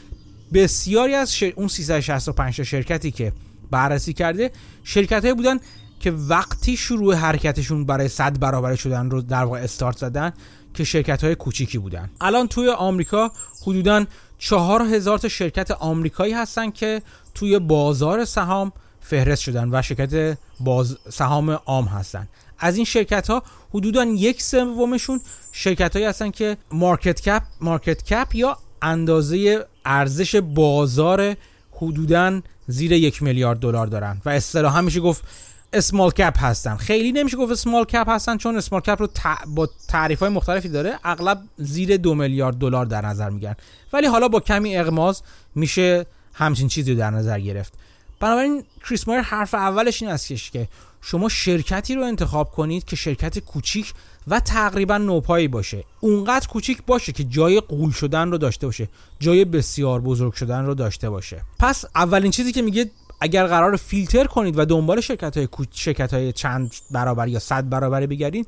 بسیاری 0.52 1.14
از 1.14 1.36
اون 1.56 1.68
365 1.68 2.56
تا 2.56 2.64
شرکتی 2.64 3.10
که 3.10 3.32
بررسی 3.70 4.12
کرده 4.12 4.50
شرکت 4.84 5.24
های 5.24 5.34
بودن 5.34 5.58
که 6.00 6.10
وقتی 6.10 6.76
شروع 6.76 7.14
حرکتشون 7.14 7.84
برای 7.86 8.08
صد 8.08 8.38
برابر 8.38 8.74
شدن 8.74 9.10
رو 9.10 9.22
در 9.22 9.44
واقع 9.44 9.58
استارت 9.58 9.96
زدن 9.96 10.32
که 10.74 10.84
شرکت 10.84 11.24
های 11.24 11.34
کوچیکی 11.34 11.78
بودن. 11.78 12.10
الان 12.20 12.48
توی 12.48 12.68
آمریکا 12.68 13.32
حدودا 13.62 14.04
چهار 14.38 14.82
هزار 14.82 15.18
تا 15.18 15.28
شرکت 15.28 15.70
آمریکایی 15.70 16.32
هستن 16.32 16.70
که 16.70 17.02
توی 17.34 17.58
بازار 17.58 18.24
سهام 18.24 18.72
فهرست 19.00 19.42
شدن 19.42 19.68
و 19.72 19.82
شرکت 19.82 20.38
باز 20.60 20.98
سهام 21.10 21.50
عام 21.50 21.84
هستن. 21.84 22.28
از 22.58 22.76
این 22.76 22.84
شرکت 22.84 23.30
ها 23.30 23.42
حدودا 23.74 24.04
یک 24.04 24.42
سومشون 24.42 25.20
شرکت 25.52 25.96
هایی 25.96 26.06
هستن 26.06 26.30
که 26.30 26.56
market 26.72 27.20
cap 27.20 27.42
market 27.60 28.02
cap 28.02 28.34
یا 28.34 28.58
اندازه 28.82 29.66
ارزش 29.84 30.36
بازار 30.36 31.34
حدودا 31.72 32.40
زیر 32.66 32.92
یک 32.92 33.22
میلیارد 33.22 33.58
دلار 33.58 33.86
دارن. 33.86 34.22
و 34.24 34.30
اصطلاحا 34.30 34.80
میشه 34.80 35.00
گفت 35.00 35.24
small 35.72 36.10
cap 36.10 36.38
هستن. 36.38 36.76
خیلی 36.76 37.12
نمیشه 37.12 37.36
گفت 37.36 37.52
small 37.52 37.84
cap 37.84 38.08
هستن 38.08 38.36
چون 38.36 38.56
small 38.56 38.80
cap 38.80 39.02
رو 39.02 39.08
با 39.46 39.68
تعریف 39.88 40.20
های 40.20 40.28
مختلفی 40.28 40.68
داره. 40.68 40.98
اغلب 41.04 41.42
زیر 41.56 41.96
دو 41.96 42.14
میلیارد 42.14 42.56
دلار 42.56 42.86
در 42.86 43.06
نظر 43.06 43.30
میگیرن 43.30 43.54
ولی 43.92 44.06
حالا 44.06 44.28
با 44.28 44.40
کمی 44.40 44.76
اغماض 44.76 45.22
میشه 45.54 46.06
همچین 46.32 46.68
چیزی 46.68 46.92
رو 46.92 46.98
در 46.98 47.10
نظر 47.10 47.40
گرفت. 47.40 47.72
بنابراین 48.20 48.64
کریس 48.88 49.08
مایر 49.08 49.20
حرف 49.20 49.54
اولش 49.54 50.02
این 50.02 50.10
است 50.10 50.52
که 50.52 50.68
شما 51.00 51.28
شرکتی 51.28 51.94
رو 51.94 52.02
انتخاب 52.02 52.50
کنید 52.50 52.84
که 52.84 52.96
شرکت 52.96 53.38
کوچیک 53.38 53.94
و 54.28 54.40
تقریبا 54.40 54.98
نوپایی 54.98 55.48
باشه. 55.48 55.84
اونقدر 56.00 56.48
کوچیک 56.48 56.82
باشه 56.86 57.12
که 57.12 57.24
جای 57.24 57.60
قول 57.60 57.90
شدن 57.90 58.30
رو 58.30 58.38
داشته 58.38 58.66
باشه. 58.66 58.88
جای 59.20 59.44
بسیار 59.44 60.00
بزرگ 60.00 60.32
شدن 60.32 60.66
رو 60.66 60.74
داشته 60.74 61.10
باشه. 61.10 61.42
پس 61.58 61.84
اولین 61.94 62.30
چیزی 62.30 62.52
که 62.52 62.62
میگه 62.62 62.90
اگر 63.20 63.46
قرار 63.46 63.76
فیلتر 63.76 64.24
کنید 64.24 64.58
و 64.58 64.64
دنبال 64.64 65.00
شرکت 65.00 65.36
های, 65.36 65.48
شرکت 65.72 66.14
های 66.14 66.32
چند 66.32 66.74
برابر 66.90 67.28
یا 67.28 67.38
صد 67.38 67.68
برابری 67.68 68.06
بگردید 68.06 68.46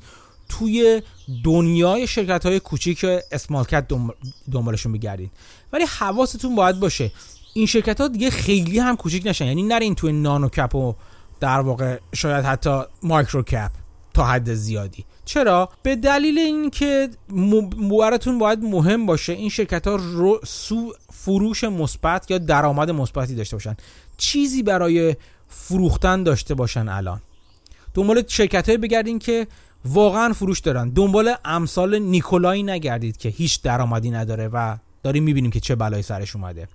توی 0.49 1.03
دنیای 1.45 2.07
شرکت 2.07 2.47
های 2.47 2.61
کوچیک 2.61 3.07
اسمال 3.33 3.65
کت 3.65 3.87
دنبالشون 4.53 4.93
بگردید. 4.93 5.31
ولی 5.73 5.85
حواستون 5.99 6.55
باید 6.55 6.81
باشه 6.81 7.13
این 7.55 7.67
شرکت 7.67 8.01
ها 8.01 8.09
دیگه 8.09 8.31
خیلی 8.31 8.79
هم 8.79 8.97
کوچیک 8.97 9.27
نشن. 9.27 9.47
یعنی 9.47 9.63
نرین 9.63 9.95
توی 9.95 10.13
نانو 10.13 10.49
کپ 10.49 10.75
و 10.75 10.95
در 11.41 11.61
واقع 11.61 11.99
شاید 12.15 12.45
حتی 12.45 12.83
مایکرو 13.03 13.43
کپ 13.43 13.71
تا 14.15 14.25
حد 14.25 14.55
زیادی. 14.55 15.05
چرا؟ 15.31 15.69
به 15.83 15.97
دلیل 15.97 16.39
اینکه 16.39 17.09
براتون 18.01 18.39
باید 18.39 18.63
مهم 18.63 19.07
باشه 19.07 19.33
این 19.33 19.49
شرکت 19.49 19.87
ها 19.87 19.97
رو 19.97 20.41
سو 20.45 20.93
فروش 21.13 21.65
مثبت 21.65 22.31
یا 22.31 22.39
درآمد 22.39 22.91
مثبتی 22.91 23.35
داشته 23.35 23.57
باشن. 23.57 23.77
چیزی 24.17 24.63
برای 24.63 25.17
فروختن 25.49 26.23
داشته 26.23 26.55
باشن 26.55 26.89
الان. 26.89 27.21
دنبال 27.95 28.23
شرکت 28.29 28.69
های 28.69 28.79
بگردین 28.79 29.19
که 29.19 29.47
واقعا 29.85 30.33
فروش 30.33 30.61
دارن. 30.61 30.89
دنبال 30.89 31.35
امثال 31.45 31.99
نیکولایی 31.99 32.63
نگردید 32.63 33.17
که 33.17 33.29
هیچ 33.29 33.63
درآمدی 33.63 34.11
نداره 34.11 34.49
و 34.49 34.77
داریم 35.03 35.23
می‌بینیم 35.23 35.51
که 35.51 35.61
چه 35.61 35.75
بلایی 35.75 36.03
سرش 36.03 36.37
اومده. 36.37 36.69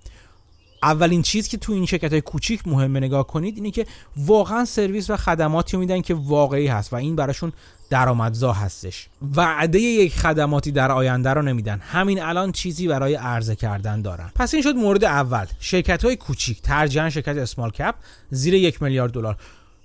اولین 0.82 1.22
چیز 1.22 1.48
که 1.48 1.56
تو 1.56 1.72
این 1.72 1.86
شرکت 1.86 2.12
های 2.12 2.20
کوچیک 2.20 2.68
مهمه 2.68 3.00
نگاه 3.00 3.26
کنید 3.26 3.56
اینه 3.56 3.70
که 3.70 3.86
واقعا 4.16 4.64
سرویس 4.64 5.10
و 5.10 5.16
خدماتی 5.16 5.76
میدن 5.76 6.00
که 6.00 6.14
واقعی 6.14 6.66
هست 6.66 6.92
و 6.92 6.96
این 6.96 7.16
براشون 7.16 7.52
درآمدزا 7.90 8.52
هستش. 8.52 9.08
وعده 9.36 9.80
یک 9.80 10.18
خدماتی 10.18 10.72
در 10.72 10.92
آینده 10.92 11.30
رو 11.30 11.42
نمیدن. 11.42 11.78
همین 11.78 12.22
الان 12.22 12.52
چیزی 12.52 12.88
برای 12.88 13.14
عرضه 13.14 13.56
کردن 13.56 14.02
دارن. 14.02 14.30
پس 14.34 14.54
این 14.54 14.62
شد 14.62 14.74
مورد 14.74 15.04
اول. 15.04 15.46
شرکت 15.60 16.04
های 16.04 16.16
کوچیک 16.16 16.62
ترجیحاً 16.62 17.10
شرکت 17.10 17.36
اسمال 17.36 17.70
کپ 17.70 17.94
زیر 18.30 18.54
یک 18.54 18.82
میلیارد 18.82 19.12
دلار. 19.12 19.36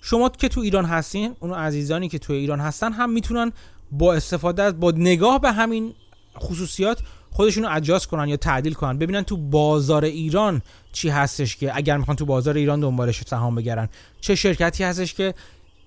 شما 0.01 0.29
که 0.29 0.47
تو 0.47 0.61
ایران 0.61 0.85
هستین 0.85 1.35
اون 1.39 1.53
عزیزانی 1.53 2.09
که 2.09 2.19
تو 2.19 2.33
ایران 2.33 2.59
هستن 2.59 2.93
هم 2.93 3.09
می‌تونن 3.09 3.51
با 3.91 4.13
استفاده 4.13 4.63
از 4.63 4.79
با 4.79 4.91
نگاه 4.91 5.41
به 5.41 5.51
همین 5.51 5.93
خصوصیات 6.39 6.99
خودشون 7.31 7.63
رو 7.63 7.75
اجاز 7.75 8.07
کنن 8.07 8.27
یا 8.27 8.37
تعدیل 8.37 8.73
کنن 8.73 8.97
ببینن 8.97 9.21
تو 9.21 9.37
بازار 9.37 10.05
ایران 10.05 10.61
چی 10.91 11.09
هستش 11.09 11.55
که 11.55 11.75
اگر 11.75 11.97
می‌خوان 11.97 12.17
تو 12.17 12.25
بازار 12.25 12.55
ایران 12.55 12.79
دنبالش 12.79 13.21
سهام 13.21 13.55
بگیرن 13.55 13.89
چه 14.21 14.35
شرکتی 14.35 14.83
هستش 14.83 15.13
که 15.13 15.33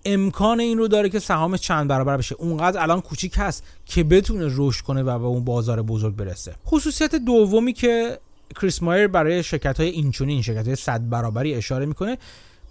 امکان 0.04 0.60
این 0.60 0.78
رو 0.78 0.88
داره 0.88 1.08
که 1.08 1.18
سهام 1.18 1.56
چند 1.56 1.88
برابر 1.88 2.16
بشه. 2.16 2.34
اونقدر 2.34 2.82
الان 2.82 3.00
کوچیک 3.00 3.34
هست 3.36 3.64
که 3.86 4.04
بتونه 4.04 4.46
رشد 4.56 4.84
کنه 4.84 5.02
و 5.02 5.18
به 5.18 5.24
اون 5.24 5.44
بازار 5.44 5.82
بزرگ 5.82 6.16
برسه. 6.16 6.54
خصوصیت 6.66 7.14
دومی 7.14 7.72
که 7.72 8.18
کریس 8.60 8.82
مایر 8.82 9.06
برای 9.06 9.42
شرکت 9.42 9.80
های 9.80 9.88
اینچونین 9.88 10.42
شرکت 10.42 10.66
های 10.66 10.76
صد 10.76 11.08
برابری 11.08 11.54
اشاره 11.54 11.86
می‌کنه 11.86 12.18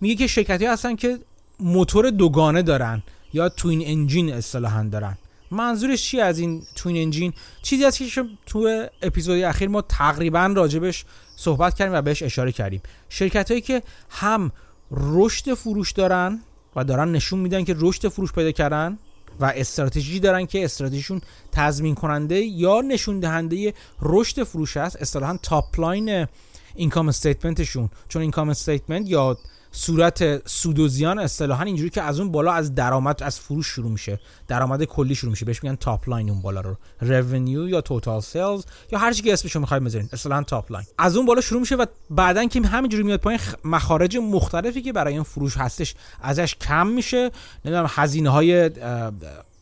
میگه 0.02 0.16
که 0.16 0.28
شرکتی 0.28 0.66
هستن 0.66 0.96
که 0.96 1.20
موتور 1.60 2.10
دوگانه 2.10 2.62
دارن 2.62 3.04
یا 3.34 3.50
twin 3.50 3.84
engine 3.86 4.34
اصطلاحا 4.34 4.84
دارن. 4.84 5.18
منظورش 5.54 6.04
چی 6.04 6.22
از 6.22 6.40
این 6.40 6.64
twin 6.76 6.98
engine 6.98 7.34
چیزی 7.62 7.84
هست 7.84 7.98
که 7.98 8.26
تو 8.46 8.88
اپیزود 9.02 9.42
اخیر 9.42 9.70
ما 9.70 9.82
تقریبا 9.82 10.54
راجع 10.56 10.77
بهش 10.77 11.06
صحبت 11.36 11.74
کردیم 11.74 11.94
و 11.94 12.02
بهش 12.02 12.24
اشاره 12.24 12.52
کردیم. 12.52 12.82
شرکت 13.10 13.52
هایی 13.52 13.62
که 13.62 13.84
هم 14.10 14.52
رشد 14.92 15.54
فروش 15.54 15.92
دارن 15.92 16.42
و 16.76 16.84
دارن 16.84 17.12
نشون 17.12 17.40
میدن 17.40 17.64
که 17.64 17.76
رشد 17.78 18.08
فروش 18.08 18.32
پیدا 18.32 18.52
کردن 18.52 18.98
و 19.40 19.54
استراتژی 19.56 20.20
دارن 20.20 20.46
که 20.46 20.66
استراتژیشون 20.66 21.22
تضمین 21.52 21.96
کننده 21.96 22.40
یا 22.40 22.82
نشون 22.82 23.20
دهنده 23.20 23.74
رشد 24.02 24.44
فروش 24.44 24.78
است 24.78 25.02
اصطلاحا 25.02 25.38
top 25.44 25.80
line 25.80 26.28
income 26.76 27.08
statement 27.08 27.65
شون 27.65 27.90
چون 28.10 28.22
income 28.22 28.50
statement 28.50 29.10
یا 29.10 29.38
صورت 29.76 30.48
سود 30.48 30.80
و 30.80 30.88
زیان 30.88 31.20
اصطلاحا 31.20 31.64
اینجوری 31.64 31.90
که 31.90 32.02
از 32.02 32.20
اون 32.20 32.32
بالا 32.32 32.52
از 32.54 32.76
درآمد 32.76 33.24
از 33.24 33.40
فروش 33.40 33.68
شروع 33.68 33.92
میشه. 33.92 34.20
درآمد 34.48 34.84
کلی 34.84 35.16
شروع 35.16 35.32
میشه. 35.32 35.46
بهش 35.46 35.64
میگن 35.64 35.76
top 35.76 36.10
line 36.10 36.30
اون 36.30 36.42
بالا 36.42 36.62
رو. 36.62 36.78
revenue 37.02 37.70
یا 37.70 37.82
total 37.82 38.22
sales 38.22 38.66
یا 38.92 39.00
هر 39.00 39.14
چی 39.14 39.24
که 39.24 39.34
اسمشو 39.34 39.60
می‌خواید 39.60 39.84
بذارین. 39.84 40.10
اصطلاحا 40.14 40.44
top 40.44 40.72
line 40.72 40.86
از 40.98 41.18
اون 41.18 41.26
بالا 41.26 41.42
شروع 41.42 41.60
میشه 41.60 41.76
و 41.76 41.86
بعدن 42.10 42.48
که 42.48 42.62
همینجوری 42.62 43.04
میاد 43.04 43.20
پایین 43.20 43.40
مخارج 43.66 44.18
مختلفی 44.18 44.82
که 44.82 44.94
برای 44.94 45.14
این 45.14 45.24
فروش 45.24 45.58
هستش 45.58 45.96
ازش 46.22 46.56
کم 46.56 46.88
میشه. 46.88 47.32
نمی‌دونم 47.66 47.90
هزینه 47.90 48.30
های 48.30 48.72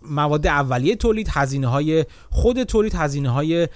مواد 0.02 0.48
اولیه 0.48 0.96
تولید 0.96 1.28
هزینه 1.32 1.68
های 1.68 2.06
خود 2.30 2.64
تولید 2.64 2.96
هزینه 2.96 3.30
های 3.30 3.68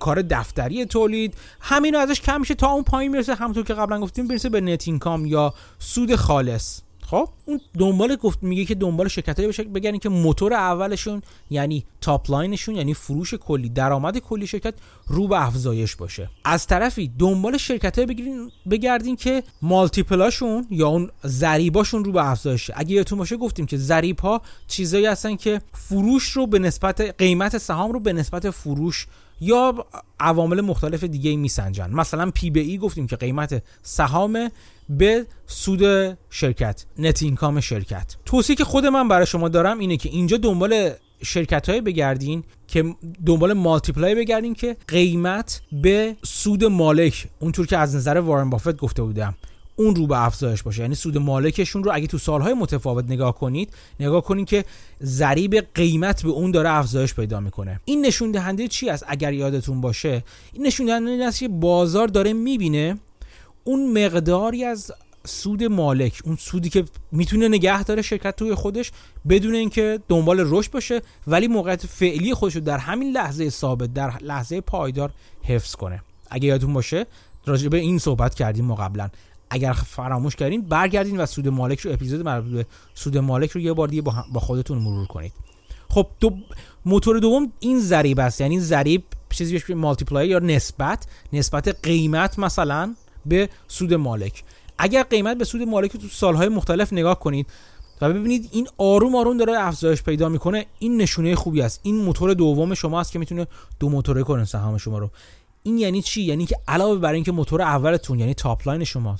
کار 0.00 0.22
دفتری 0.22 0.84
تولید. 0.84 1.34
همین 1.60 1.96
ازش 1.96 2.20
کم 2.20 2.40
میشه 2.40 2.54
تا 2.54 2.70
اون 2.70 2.82
پایین 2.82 3.12
می‌رسه. 3.12 3.34
همونطور 3.34 3.64
که 3.64 3.74
قبلا 3.74 4.00
گفتیم 4.00 4.28
برسه 4.28 4.48
به 4.48 4.60
net 4.60 4.88
income 4.88 5.26
یا 5.26 5.54
سود 5.78 6.16
خالص. 6.16 6.80
خب 7.10 7.28
اون 7.44 7.60
دنبال 7.78 8.16
گفت 8.16 8.42
میگه 8.42 8.64
که 8.64 8.74
دنبال 8.74 9.08
شرکتایی 9.08 9.48
بشه 9.48 9.62
بگن 9.62 9.98
که 9.98 10.08
موتور 10.08 10.54
اولشون 10.54 11.22
یعنی 11.50 11.84
top 12.00 12.30
line 12.30 12.52
شون 12.52 12.74
یعنی 12.74 12.94
فروش 12.94 13.34
کلی 13.34 13.68
درآمد 13.68 14.18
کلی 14.18 14.46
شرکت 14.46 14.74
رو 15.06 15.28
به 15.28 15.46
افزایش 15.46 15.96
باشه. 15.96 16.30
از 16.44 16.66
طرفی 16.66 17.12
دنبال 17.18 17.56
شرکتایی 17.56 18.06
بگیرین 18.06 18.50
بگردین 18.70 19.16
که 19.16 19.42
multiple 19.62 20.26
هاشون 20.26 20.66
یا 20.70 20.88
اون 20.88 21.10
ضریباشون 21.26 22.04
رو 22.04 22.12
به 22.12 22.30
افزایش. 22.30 22.70
اگه 22.74 22.92
یادتون 22.92 23.18
باشه 23.18 23.36
گفتیم 23.36 23.66
که 23.66 23.76
ضریب 23.76 24.20
ها 24.20 24.42
چیزایی 24.66 25.06
هستن 25.06 25.36
که 25.36 25.60
فروش 25.72 26.30
رو 26.30 26.46
به 26.46 26.58
نسبت 26.58 27.00
قیمت 27.18 27.58
سهام 27.58 27.92
رو 27.92 28.00
به 28.00 28.12
نسبت 28.12 28.50
فروش 28.50 29.06
یا 29.40 29.86
عوامل 30.20 30.60
مختلف 30.60 31.04
دیگه 31.04 31.36
میسنجن. 31.36 31.90
مثلا 31.90 32.30
P 32.30 32.50
به 32.50 32.60
E 32.60 32.78
گفتیم 32.78 33.06
که 33.06 33.16
قیمت 33.16 33.62
سهام 33.82 34.50
به 34.88 35.26
سود 35.46 36.16
شرکت 36.30 36.84
net 36.98 37.22
income 37.22 37.60
شرکت. 37.60 38.16
توصیه 38.24 38.56
که 38.56 38.64
خود 38.64 38.86
من 38.86 39.08
برای 39.08 39.26
شما 39.26 39.48
دارم 39.48 39.78
اینه 39.78 39.96
که 39.96 40.08
اینجا 40.08 40.36
دنبال 40.36 40.90
شرکت 41.22 41.68
های 41.68 41.80
بگردین 41.80 42.44
که 42.68 42.94
دنبال 43.26 43.52
multiple 43.52 44.07
ای 44.07 44.14
بگردین 44.14 44.54
که 44.54 44.76
قیمت 44.88 45.62
به 45.72 46.16
سود 46.24 46.64
مالک 46.64 47.28
اونطور 47.38 47.66
که 47.66 47.78
از 47.78 47.96
نظر 47.96 48.16
وارن 48.16 48.50
بافت 48.50 48.76
گفته 48.76 49.02
بودم. 49.02 49.34
اون 49.80 49.94
رو 49.96 50.06
به 50.06 50.24
افزایش 50.24 50.62
باشه. 50.62 50.82
یعنی 50.82 50.94
سود 50.94 51.18
مالکشون 51.18 51.84
رو 51.84 51.90
اگه 51.94 52.06
تو 52.06 52.18
سالهای 52.18 52.54
متفاوت 52.54 53.04
نگاه 53.04 53.34
کنید 53.34 53.74
نگاه 54.00 54.22
کنید 54.22 54.46
که 54.46 54.64
ضریب 55.02 55.66
قیمت 55.74 56.22
به 56.22 56.28
اون 56.28 56.50
داره 56.50 56.70
افزایش 56.70 57.14
پیدا 57.14 57.40
می‌کنه. 57.40 57.80
این 57.84 58.06
نشون 58.06 58.30
دهنده 58.30 58.68
چی 58.68 58.90
است؟ 58.90 59.04
اگر 59.08 59.32
یادتون 59.32 59.80
باشه 59.80 60.24
این 60.52 60.66
نشون 60.66 60.86
دهنده 60.86 61.24
است 61.24 61.38
که 61.38 61.48
بازار 61.48 62.08
داره 62.08 62.32
می‌بینه 62.32 62.98
اون 63.64 64.04
مقداری 64.04 64.64
از 64.64 64.92
سود 65.24 65.62
مالک 65.62 66.20
اون 66.24 66.36
سودی 66.36 66.68
که 66.68 66.84
می‌تونه 67.12 67.48
نگه 67.48 67.84
داره 67.84 68.02
شرکت 68.02 68.36
توی 68.36 68.54
خودش 68.54 68.92
بدون 69.28 69.54
اینکه 69.54 70.00
دنبال 70.08 70.44
رشد 70.46 70.70
باشه 70.70 71.02
ولی 71.26 71.48
موقعیت 71.48 71.86
فعلی 71.86 72.34
خودش 72.34 72.54
رو 72.54 72.60
در 72.60 72.78
همین 72.78 73.12
لحظه 73.12 73.50
ثابت 73.50 73.94
در 73.94 74.12
لحظه 74.20 74.60
پایدار 74.60 75.10
حفظ 75.42 75.74
کنه. 75.74 76.02
اگه 76.30 76.48
یادتون 76.48 76.72
باشه 76.72 77.06
راجع 77.46 77.68
به 77.68 77.78
این 77.78 77.98
صحبت 77.98 78.34
کردیم 78.34 78.64
ما 78.64 78.74
قبلا. 78.74 79.10
اگر 79.50 79.72
فراموش 79.72 80.36
کردین 80.36 80.62
برگردین 80.62 81.20
و 81.20 81.26
سود 81.26 81.48
مالک 81.48 81.80
رو 81.80 81.92
اپیزود 81.92 82.20
مربوط 82.20 82.52
به 82.52 82.66
سود 82.94 83.18
مالک 83.18 83.50
رو 83.50 83.60
یه 83.60 83.72
بار 83.72 83.88
دیگه 83.88 84.02
با 84.02 84.40
خودتون 84.40 84.78
مرور 84.78 85.06
کنید. 85.06 85.32
خب 85.88 86.06
دو 86.20 86.36
موتور 86.84 87.18
دوم 87.18 87.52
این 87.60 87.80
ضریب 87.80 88.20
است. 88.20 88.40
یعنی 88.40 88.60
ضریب 88.60 89.04
چیزی 89.30 89.52
بهش 89.52 89.70
multiplier 89.70 90.28
یا 90.28 90.38
نسبت. 90.38 91.06
نسبت 91.32 91.68
قیمت 91.82 92.38
مثلا 92.38 92.94
به 93.26 93.48
سود 93.68 93.94
مالک. 93.94 94.44
اگر 94.78 95.02
قیمت 95.02 95.38
به 95.38 95.44
سود 95.44 95.62
مالک 95.62 95.96
تو 95.96 96.08
سالهای 96.08 96.48
مختلف 96.48 96.92
نگاه 96.92 97.20
کنید 97.20 97.46
و 98.00 98.08
ببینید 98.12 98.48
این 98.52 98.68
آروم 98.78 99.14
آروم 99.14 99.36
داره 99.36 99.52
افزایش 99.58 100.02
پیدا 100.02 100.28
می‌کنه 100.28 100.66
این 100.78 100.96
نشونه 100.96 101.34
خوبی 101.34 101.62
است. 101.62 101.80
این 101.82 101.96
موتور 101.96 102.34
دوم 102.34 102.74
شما 102.74 103.00
است 103.00 103.12
که 103.12 103.18
می‌تونه 103.18 103.46
دو 103.80 103.88
موتوره 103.88 104.22
کنه 104.22 104.44
سهام 104.44 104.78
شما 104.78 104.98
رو. 104.98 105.10
این 105.62 105.78
یعنی 105.78 106.02
چی؟ 106.02 106.22
یعنی 106.22 106.46
که 106.46 106.56
علاوه 106.68 106.98
بر 106.98 107.12
اینکه 107.12 107.32
موتور 107.32 107.62
اولتون 107.62 108.18
یعنی 108.18 108.34
top 108.34 108.68
line 108.68 108.84
شما 108.84 109.18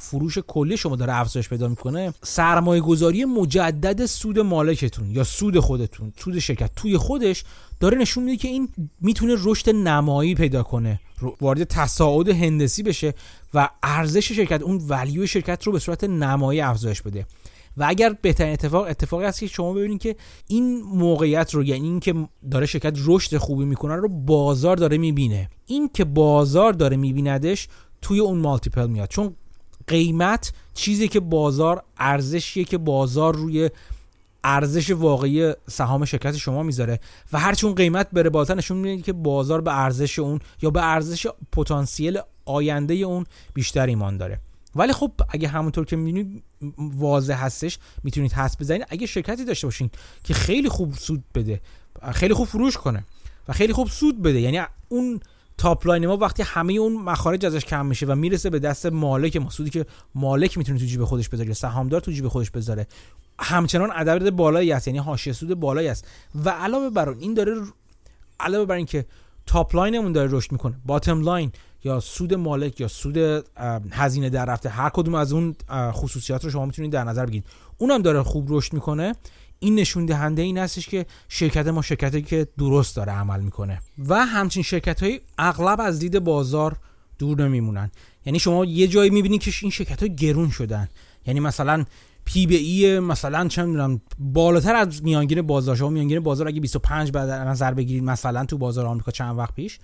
فروش 0.00 0.38
کلی 0.38 0.76
شما 0.76 0.96
داره 0.96 1.16
افزایش 1.16 1.48
پیدا 1.48 1.68
می‌کنه 1.68 2.14
سرمایه 2.22 2.80
گذاری 2.80 3.24
مجدد 3.24 4.06
سود 4.06 4.38
مالکتون 4.38 5.10
یا 5.10 5.24
سود 5.24 5.58
خودتون 5.58 6.12
سود 6.16 6.38
شرکت 6.38 6.70
توی 6.76 6.96
خودش 6.96 7.44
داره 7.80 7.98
نشون 7.98 8.24
میده 8.24 8.36
که 8.36 8.48
این 8.48 8.68
می‌تونه 9.00 9.34
رشد 9.38 9.70
نمایی 9.70 10.34
پیدا 10.34 10.62
کنه 10.62 11.00
وارد 11.40 11.64
تصاعد 11.64 12.28
هندسی 12.28 12.82
بشه 12.82 13.14
و 13.54 13.68
ارزش 13.82 14.32
شرکت 14.32 14.62
اون 14.62 14.80
ولیو 14.88 15.26
شرکت 15.26 15.64
رو 15.64 15.72
به 15.72 15.78
صورت 15.78 16.04
نمایی 16.04 16.60
افزایش 16.60 17.02
بده. 17.02 17.26
و 17.78 17.84
اگر 17.88 18.16
بهترین 18.22 18.52
اتفاق 18.52 18.86
اتفاقی 18.88 19.24
هست 19.24 19.40
که 19.40 19.46
شما 19.46 19.72
ببینید 19.72 20.00
که 20.00 20.16
این 20.46 20.82
موقعیت 20.82 21.54
رو 21.54 21.64
یعنی 21.64 21.88
اینکه 21.88 22.14
داره 22.50 22.66
شرکت 22.66 22.96
رشد 23.04 23.36
خوبی 23.36 23.64
می‌کنه 23.64 23.96
رو 23.96 24.08
بازار 24.08 24.76
داره 24.76 24.98
می‌بینه. 24.98 25.50
این 25.66 25.90
که 25.94 26.04
بازار 26.04 26.72
داره 26.72 26.96
میبیندش 26.96 27.68
توی 28.02 28.20
اون 28.20 28.38
مالتیپل 28.38 28.86
میاد. 28.86 29.08
چون 29.08 29.34
قیمت 29.86 30.52
چیزی 30.74 31.08
که 31.08 31.20
بازار 31.20 31.82
ارزشیه 31.98 32.64
که 32.64 32.78
بازار 32.78 33.36
روی 33.36 33.70
ارزش 34.44 34.90
واقعی 34.90 35.52
سهام 35.68 36.04
شرکت 36.04 36.36
شما 36.36 36.62
می‌ذاره 36.62 37.00
و 37.32 37.38
هرچی 37.38 37.66
اون 37.66 37.74
قیمت 37.74 38.08
بره 38.12 38.30
بالاتر 38.30 38.54
نشون 38.54 38.76
میده 38.76 39.02
که 39.02 39.12
بازار 39.12 39.60
به 39.60 39.78
ارزش 39.78 40.18
اون 40.18 40.40
یا 40.62 40.70
به 40.70 40.82
ارزش 40.82 41.26
پتانسیل 41.52 42.18
آینده 42.44 42.94
اون 42.94 43.26
بیشتر 43.54 43.86
ایمان 43.86 44.16
داره. 44.16 44.40
ولی 44.76 44.92
خب 44.92 45.12
اگه 45.28 45.48
همونطور 45.48 45.84
که 45.84 45.96
می‌بینید 45.96 46.42
واضح 46.78 47.44
هستش 47.44 47.78
می‌تونید 48.02 48.32
حس 48.32 48.56
بزنید. 48.60 48.86
اگه 48.88 49.06
شرکتی 49.06 49.44
داشته 49.44 49.66
باشین 49.66 49.90
که 50.24 50.34
خیلی 50.34 50.68
خوب 50.68 50.94
سود 50.94 51.24
بده 51.34 51.60
خیلی 52.12 52.34
خوب 52.34 52.46
فروش 52.46 52.76
کنه 52.76 53.04
و 53.48 53.52
خیلی 53.52 53.72
خوب 53.72 53.88
سود 53.88 54.22
بده 54.22 54.40
یعنی 54.40 54.60
اون 54.88 55.20
top 55.58 55.86
line 55.86 56.06
ما 56.06 56.16
وقتی 56.16 56.42
همه 56.42 56.72
اون 56.72 56.92
مخارج 56.92 57.46
ازش 57.46 57.64
کم 57.64 57.86
میشه 57.86 58.06
و 58.06 58.14
می‌رسه 58.14 58.50
به 58.50 58.58
دست 58.58 58.86
مالک 58.86 59.36
ما 59.36 59.50
سودی 59.50 59.70
که 59.70 59.86
مالک 60.14 60.58
می‌تونه 60.58 60.78
تو 60.78 60.84
جیب 60.84 61.04
خودش 61.04 61.28
بذاره 61.28 61.52
سهامدار 61.52 62.00
تو 62.00 62.12
جیب 62.12 62.28
خودش 62.28 62.50
بذاره 62.50 62.86
همچنان 63.38 63.90
عدد 63.90 64.30
بالایی 64.30 64.72
است 64.72 64.88
یعنی 64.88 64.98
حاشیه 64.98 65.32
سود 65.32 65.54
بالایی 65.54 65.88
است 65.88 66.06
و 66.44 66.50
علاوه 66.50 66.90
بر 66.90 67.08
این 67.08 67.34
داره 67.34 67.56
علاوه 68.40 68.64
بر 68.64 68.74
اینکه 68.74 69.06
top 69.46 69.76
line 69.76 69.97
مون 69.97 70.12
داره 70.12 70.28
رشد 70.32 70.52
می‌کنه 70.52 70.74
bottom 70.86 71.22
line 71.22 71.52
یا 71.84 72.00
سود 72.00 72.34
مالک 72.34 72.80
یا 72.80 72.88
سود 72.88 73.44
هزینه 73.90 74.30
در 74.30 74.44
رفته 74.44 74.68
هر 74.68 74.88
کدوم 74.88 75.14
از 75.14 75.32
اون 75.32 75.54
خصوصیات 75.70 76.44
رو 76.44 76.50
شما 76.50 76.66
می‌تونید 76.66 76.92
در 76.92 77.04
نظر 77.04 77.26
بگیرید. 77.26 77.44
اونم 77.78 78.02
داره 78.02 78.22
خوب 78.22 78.46
رشد 78.50 78.72
می‌کنه. 78.72 79.14
این 79.58 79.74
نشون 79.74 80.06
دهنده 80.06 80.42
این 80.42 80.58
هستش 80.58 80.88
که 80.88 81.06
شرکت 81.28 81.66
ما 81.66 81.82
شرکتی 81.82 82.22
که 82.22 82.48
درست 82.58 82.96
داره 82.96 83.12
عمل 83.12 83.40
می‌کنه. 83.40 83.82
و 84.08 84.26
همچین 84.26 84.62
شرکت 84.62 85.02
های 85.02 85.20
اغلب 85.38 85.80
از 85.80 85.98
دید 85.98 86.18
بازار 86.18 86.76
دور 87.18 87.42
نمیمونن. 87.42 87.90
یعنی 88.26 88.38
شما 88.38 88.64
یه 88.64 88.88
جایی 88.88 89.10
می‌بینید 89.10 89.40
که 89.40 89.52
این 89.62 89.70
شرکت 89.70 90.02
ها 90.02 90.08
گرون 90.08 90.50
شدن. 90.50 90.88
یعنی 91.26 91.40
مثلا 91.40 91.84
P 92.24 92.46
به 92.46 92.54
E 92.54 93.00
مثلا 93.00 93.48
چه 93.48 93.64
می‌دونم 93.64 94.00
بالاتر 94.18 94.74
از 94.74 95.02
میانگین 95.02 95.42
بازار. 95.42 95.76
شما 95.76 95.90
میانگین 95.90 96.20
بازار 96.20 96.48
اگه 96.48 96.60
25 96.60 97.10
در 97.10 97.30
نظر 97.30 97.74
بگیرید 97.74 98.02
مثلا 98.02 98.44
تو 98.44 98.58
بازار 98.58 98.86
آمریکا 98.86 99.10
چند 99.10 99.38
وقت 99.38 99.54
پیش 99.54 99.78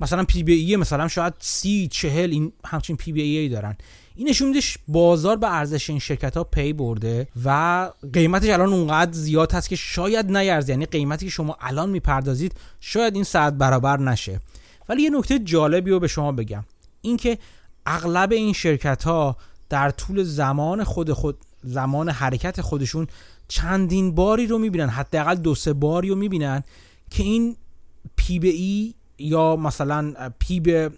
مثلا 0.00 0.24
P 0.24 0.42
به 0.42 0.52
E 0.52 0.76
مثلا 0.76 1.08
شاید 1.08 1.34
30 1.38 1.88
40 1.88 2.30
این 2.30 2.52
همچین 2.64 2.96
P 2.96 3.12
به 3.12 3.22
E 3.22 3.48
دارن. 3.48 3.76
این 4.16 4.28
نشون 4.28 4.48
میده 4.48 4.60
بازار 4.88 5.36
به 5.36 5.54
ارزش 5.54 5.90
این 5.90 5.98
شرکت 5.98 6.36
ها 6.36 6.44
پی 6.44 6.72
برده 6.72 7.28
و 7.44 7.90
قیمتش 8.12 8.48
الان 8.48 8.72
اونقدر 8.72 9.12
زیاد 9.12 9.52
هست 9.52 9.68
که 9.68 9.76
شاید 9.76 10.36
نیارزه. 10.36 10.72
یعنی 10.72 10.86
قیمتی 10.86 11.26
که 11.26 11.30
شما 11.30 11.56
الان 11.60 11.90
می‌پردازید 11.90 12.54
شاید 12.80 13.14
این 13.14 13.24
صد 13.24 13.52
برابر 13.52 14.00
نشه. 14.00 14.40
ولی 14.88 15.02
یه 15.02 15.10
نکته 15.10 15.38
جالبی 15.38 15.90
رو 15.90 16.00
به 16.00 16.08
شما 16.08 16.32
بگم. 16.32 16.64
اینکه 17.00 17.38
اغلب 17.86 18.32
این 18.32 18.52
شرکت 18.52 19.02
ها 19.02 19.36
در 19.68 19.90
طول 19.90 20.22
زمان 20.22 20.84
خود 20.84 21.12
خود 21.12 21.38
زمان 21.64 22.08
حرکت 22.08 22.60
خودشون 22.60 23.06
چندین 23.48 24.14
باری 24.14 24.46
رو 24.46 24.58
می‌بینن 24.58 24.88
حداقل 24.88 25.34
دو 25.34 25.54
سه 25.54 25.72
باری 25.72 26.08
رو 26.08 26.14
می‌بینن 26.14 26.62
که 27.10 27.22
این 27.22 27.56
P 28.16 28.38
به 28.38 28.48
E 28.48 28.94
یا 29.20 29.56
مثلا 29.56 30.32
P 30.38 30.60
به 30.60 30.90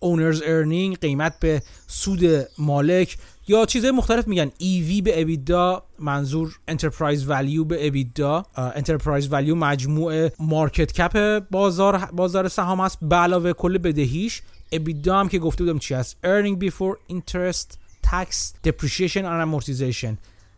owner's 0.00 0.42
earning 0.44 0.98
قیمت 0.98 1.40
به 1.40 1.62
سود 1.86 2.46
مالک 2.58 3.18
یا 3.48 3.66
چیزهای 3.66 3.90
مختلف 3.90 4.28
میگن. 4.28 4.48
EV 4.48 5.02
به 5.02 5.22
EBITDA 5.22 5.82
منظور 5.98 6.58
enterprise 6.68 7.28
value 7.28 7.64
به 7.64 7.86
EBITDA 7.86 8.46
enterprise 8.56 9.32
value 9.32 9.54
مجموع 9.54 10.28
market 10.38 10.92
cap 10.92 11.42
بازار 11.50 11.98
بازار 12.12 12.48
سهام 12.48 12.80
است. 12.80 12.98
به 13.02 13.16
علاوه 13.16 13.52
کل 13.52 13.78
بدهیش 13.78 14.42
EBITDA 14.72 15.20
هم 15.20 15.28
که 15.28 15.38
گفته 15.38 15.64
بودم 15.64 15.78
چی 15.78 15.94
است؟ 15.94 16.16
earning 16.24 16.64
before 16.64 17.14
interest 17.14 17.78
tax 18.06 18.28
depreciation 18.66 19.24
and 19.24 19.42
amortization. 19.46 20.16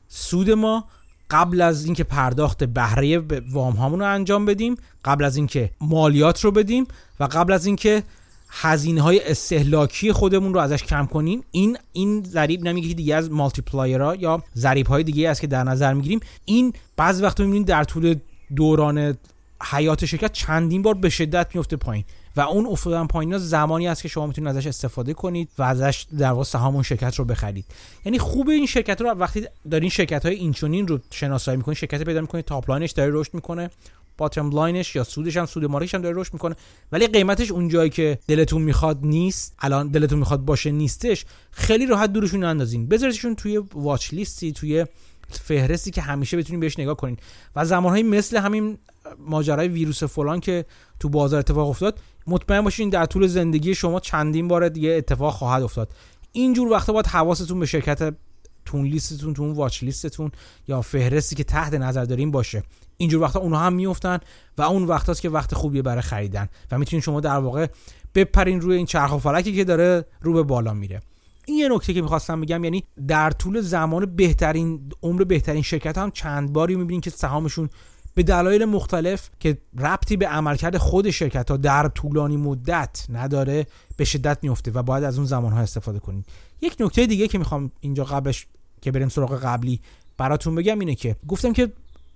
سود 0.08 0.50
ما 0.50 0.84
قبل 1.30 1.60
از 1.60 1.84
اینکه 1.84 2.04
پرداخت 2.04 2.64
بهره 2.64 3.18
وام 3.50 3.72
هامون 3.72 4.00
رو 4.00 4.06
انجام 4.06 4.46
بدیم 4.46 4.76
قبل 5.04 5.24
از 5.24 5.36
اینکه 5.36 5.70
مالیات 5.80 6.44
رو 6.44 6.50
بدیم 6.50 6.86
و 7.20 7.24
قبل 7.24 7.52
از 7.52 7.66
اینکه 7.66 8.02
هزینه 8.50 9.02
های 9.02 9.30
استهلاکی 9.30 10.12
خودمون 10.12 10.54
رو 10.54 10.60
ازش 10.60 10.82
کم 10.82 11.06
کنیم 11.06 11.44
این 11.50 11.78
این 11.92 12.22
ضریب 12.22 12.64
هم 12.64 12.74
یکی 12.74 12.94
دیگه 12.94 13.14
از 13.14 13.30
multiplier 13.30 14.06
ها 14.06 14.14
یا 14.14 14.42
ضریب 14.56 14.86
های 14.86 15.04
دیگه 15.04 15.30
است 15.30 15.40
که 15.40 15.46
در 15.46 15.64
نظر 15.64 15.94
می‌گیریم. 15.94 16.20
این 16.44 16.72
بعض 16.96 17.22
وقت 17.22 17.40
می‌بینیم 17.40 17.62
در 17.62 17.84
طول 17.84 18.14
دوران 18.56 19.16
حیات 19.70 20.04
شرکت 20.04 20.32
چندین 20.32 20.82
بار 20.82 20.94
به 20.94 21.08
شدت 21.08 21.54
میفته 21.54 21.76
پایین. 21.76 22.04
و 22.36 22.40
اون 22.40 22.66
افتادن 22.66 23.06
پایین 23.06 23.38
زمانی 23.38 23.88
است 23.88 24.02
که 24.02 24.08
شما 24.08 24.26
می‌تونید 24.26 24.50
ازش 24.50 24.66
استفاده 24.66 25.14
کنید 25.14 25.48
و 25.58 25.62
ازش 25.62 26.06
در 26.18 26.30
واقع 26.30 26.44
سهام 26.44 26.74
اون 26.74 26.82
شرکت 26.82 27.14
رو 27.14 27.24
بخرید. 27.24 27.64
یعنی 28.04 28.18
خوب 28.18 28.48
این 28.48 28.66
شرکت 28.66 29.00
رو 29.00 29.08
وقتی 29.10 29.46
دارین 29.70 29.90
شرکت 29.90 30.26
های 30.26 30.34
اینچونین 30.34 30.88
رو 30.88 30.98
شناسایی 31.10 31.56
می‌کنید 31.56 31.78
شرکت 31.78 32.02
پیدا 32.02 32.20
می‌کنید 32.20 32.44
top 32.44 32.70
line 32.70 32.83
ش 32.83 32.90
داره 32.90 33.10
رشد 33.14 33.34
می‌کنه 33.34 33.70
bottom 34.18 34.50
line 34.50 34.81
ش 34.81 34.96
یا 34.96 35.04
سودش 35.04 35.36
هم 35.36 35.46
سود 35.46 35.64
مالکیش 35.64 35.94
هم 35.94 36.02
داره 36.02 36.20
رشد 36.20 36.32
می‌کنه 36.32 36.56
ولی 36.92 37.06
قیمتش 37.06 37.50
اون 37.50 37.68
جایی 37.68 37.90
که 37.90 38.18
دلتون 38.28 38.62
می‌خواد 38.62 38.98
نیست 39.02 39.54
الان 39.58 39.88
دلتون 39.88 40.18
می‌خواد 40.18 40.40
باشه 40.40 40.70
نیستش 40.70 41.24
خیلی 41.50 41.86
راحت 41.86 42.12
دورشون 42.12 42.44
نندازین. 42.44 42.88
بذارتشون 42.88 43.34
توی 43.34 43.58
watch 43.74 44.14
list 44.14 44.44
ی 44.44 44.52
توی 44.52 44.86
فهرستی 45.30 45.90
که 45.90 46.02
همیشه 46.02 46.36
بتونین 46.36 46.60
بهش 46.60 46.78
نگاه 46.78 46.96
کنین. 46.96 47.16
و 47.56 47.64
زمانهایی 47.64 48.02
مثل 48.02 48.36
همین 48.36 48.78
ماجرای 49.18 49.68
ویروس 49.68 50.04
فلان 50.04 50.40
که 50.40 50.64
تو 51.00 51.08
بازار 51.08 51.38
اتفاق 51.40 51.68
افتاد 51.68 51.98
مطمئن 52.28 52.60
باشین 52.60 52.90
در 52.90 53.06
طول 53.06 53.26
زندگی 53.26 53.74
شما 53.74 54.00
چندین 54.00 54.48
بار 54.48 54.68
دیگه 54.68 54.90
اتفاق 54.90 55.34
خواهد 55.34 55.62
افتاد. 55.62 55.92
اینجور 56.32 56.72
وقتا 56.72 56.92
باید 56.92 57.06
حواستون 57.06 57.60
به 57.60 57.66
شرکت 57.66 58.14
توی 58.64 58.86
لیستتون 58.86 59.34
تو 59.34 59.42
اون 59.42 59.52
watch 59.52 59.82
list 59.82 60.09
تون 60.09 60.30
یا 60.68 60.82
فهرستی 60.82 61.36
که 61.36 61.44
تحت 61.44 61.74
نظر 61.74 62.04
دارین 62.04 62.30
باشه. 62.30 62.62
اینجور 62.96 63.22
وقتا 63.22 63.40
اونها 63.40 63.60
هم 63.60 63.72
میفتن 63.72 64.18
و 64.58 64.62
اون 64.62 64.84
وقتاست 64.84 65.20
که 65.20 65.28
وقت 65.28 65.54
خوبیه 65.54 65.82
برای 65.82 66.02
خریدن 66.02 66.48
و 66.70 66.78
می‌تونین 66.78 67.00
شما 67.00 67.20
در 67.20 67.38
واقع 67.38 67.66
بپرین 68.14 68.60
روی 68.60 68.76
این 68.76 68.86
چرخ 68.86 69.14
و 69.14 69.18
فلکی 69.18 69.56
که 69.56 69.64
داره 69.64 70.04
رو 70.20 70.32
به 70.32 70.42
بالا 70.42 70.74
میره. 70.74 71.00
این 71.46 71.58
یه 71.58 71.68
نکته 71.68 71.94
که 71.94 72.02
می‌خواستم 72.02 72.40
بگم 72.40 72.64
یعنی 72.64 72.84
در 73.08 73.30
طول 73.30 73.60
زمان 73.60 74.16
بهترین 74.16 74.92
عمر 75.02 75.24
بهترین 75.24 75.62
شرکت 75.62 75.98
هم 75.98 76.10
چند 76.10 76.52
باری 76.52 76.76
می‌بینین 76.76 77.00
که 77.00 77.10
سهامشون 77.10 77.68
به 78.18 78.24
دلایل 78.24 78.64
مختلف 78.64 79.30
که 79.40 79.58
ربطی 79.78 80.16
به 80.16 80.26
عملکرد 80.26 80.76
خود 80.76 81.10
شرکت 81.10 81.50
ها 81.50 81.56
در 81.56 81.88
طولانی 81.88 82.36
مدت 82.36 83.06
نداره 83.08 83.66
به 83.96 84.04
شدت 84.04 84.38
میفته 84.42 84.70
و 84.70 84.82
باید 84.82 85.04
از 85.04 85.16
اون 85.16 85.26
زمان 85.26 85.52
ها 85.52 85.60
استفاده 85.60 85.98
کنید. 85.98 86.26
یک 86.60 86.76
نکته 86.80 87.06
دیگه 87.06 87.28
که 87.28 87.38
می‌خوام 87.38 87.72
اینجا 87.80 88.04
قبلش 88.04 88.46
که 88.80 88.92
بریم 88.92 89.08
سراغ 89.08 89.40
قبلی 89.40 89.80
براتون 90.16 90.54
بگم 90.54 90.78
اینه 90.78 90.94
که 90.94 91.16
گفتم 91.28 91.52
که 91.52 91.72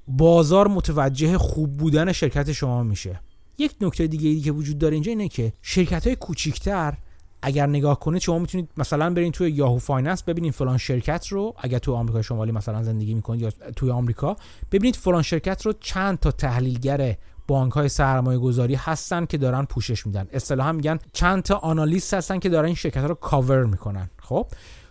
بازار 0.08 0.68
متوجه 0.68 1.38
خوب 1.38 1.76
بودن 1.76 2.12
شرکت 2.12 2.52
شما 2.52 2.82
میشه. 2.82 3.20
یک 3.58 3.74
نکته 3.80 4.06
دیگه 4.06 4.28
ای 4.28 4.40
که 4.40 4.52
وجود 4.52 4.78
داره 4.78 4.94
اینجا 4.94 5.10
اینه 5.10 5.28
که 5.28 5.52
شرکت 5.62 6.06
های 6.06 6.16
کوچیکتر 6.16 6.94
اگر 7.42 7.66
نگاه 7.66 8.00
کنید 8.00 8.22
شما 8.22 8.38
می‌تونید 8.38 8.68
مثلا 8.76 9.10
برین 9.10 9.32
توی 9.32 9.50
Yahoo 9.50 9.78
Finance 9.78 10.22
ببینید 10.22 10.52
فلان 10.52 10.78
شرکت 10.78 11.26
رو. 11.26 11.54
اگر 11.58 11.78
تو 11.78 11.94
آمریکا 11.94 12.22
شمالی 12.22 12.52
مثلا 12.52 12.82
زندگی 12.82 13.14
می‌کنید 13.14 13.40
یا 13.42 13.50
توی 13.76 13.90
آمریکا 13.90 14.36
ببینید 14.72 14.96
فلان 14.96 15.22
شرکت 15.22 15.66
رو 15.66 15.72
چند 15.80 16.18
تا 16.18 16.30
تحلیلگر 16.30 17.16
بانک 17.48 17.72
های 17.72 17.88
سرمایه 17.88 18.38
گذاری 18.38 18.74
هستن 18.74 19.26
که 19.26 19.38
دارن 19.38 19.64
پوشش 19.64 20.06
میدن. 20.06 20.28
اصطلاحا 20.32 20.72
میگن 20.72 20.98
چند 21.12 21.42
تا 21.42 21.56
analyst 21.56 22.14
هستن 22.14 22.38
که 22.38 22.48
دارن 22.48 22.66
این 22.66 22.74
شرکت 22.74 23.04
رو 23.04 23.14
کاور 23.14 23.64
می‌کنن. 23.64 24.10
خب؟ 24.22 24.46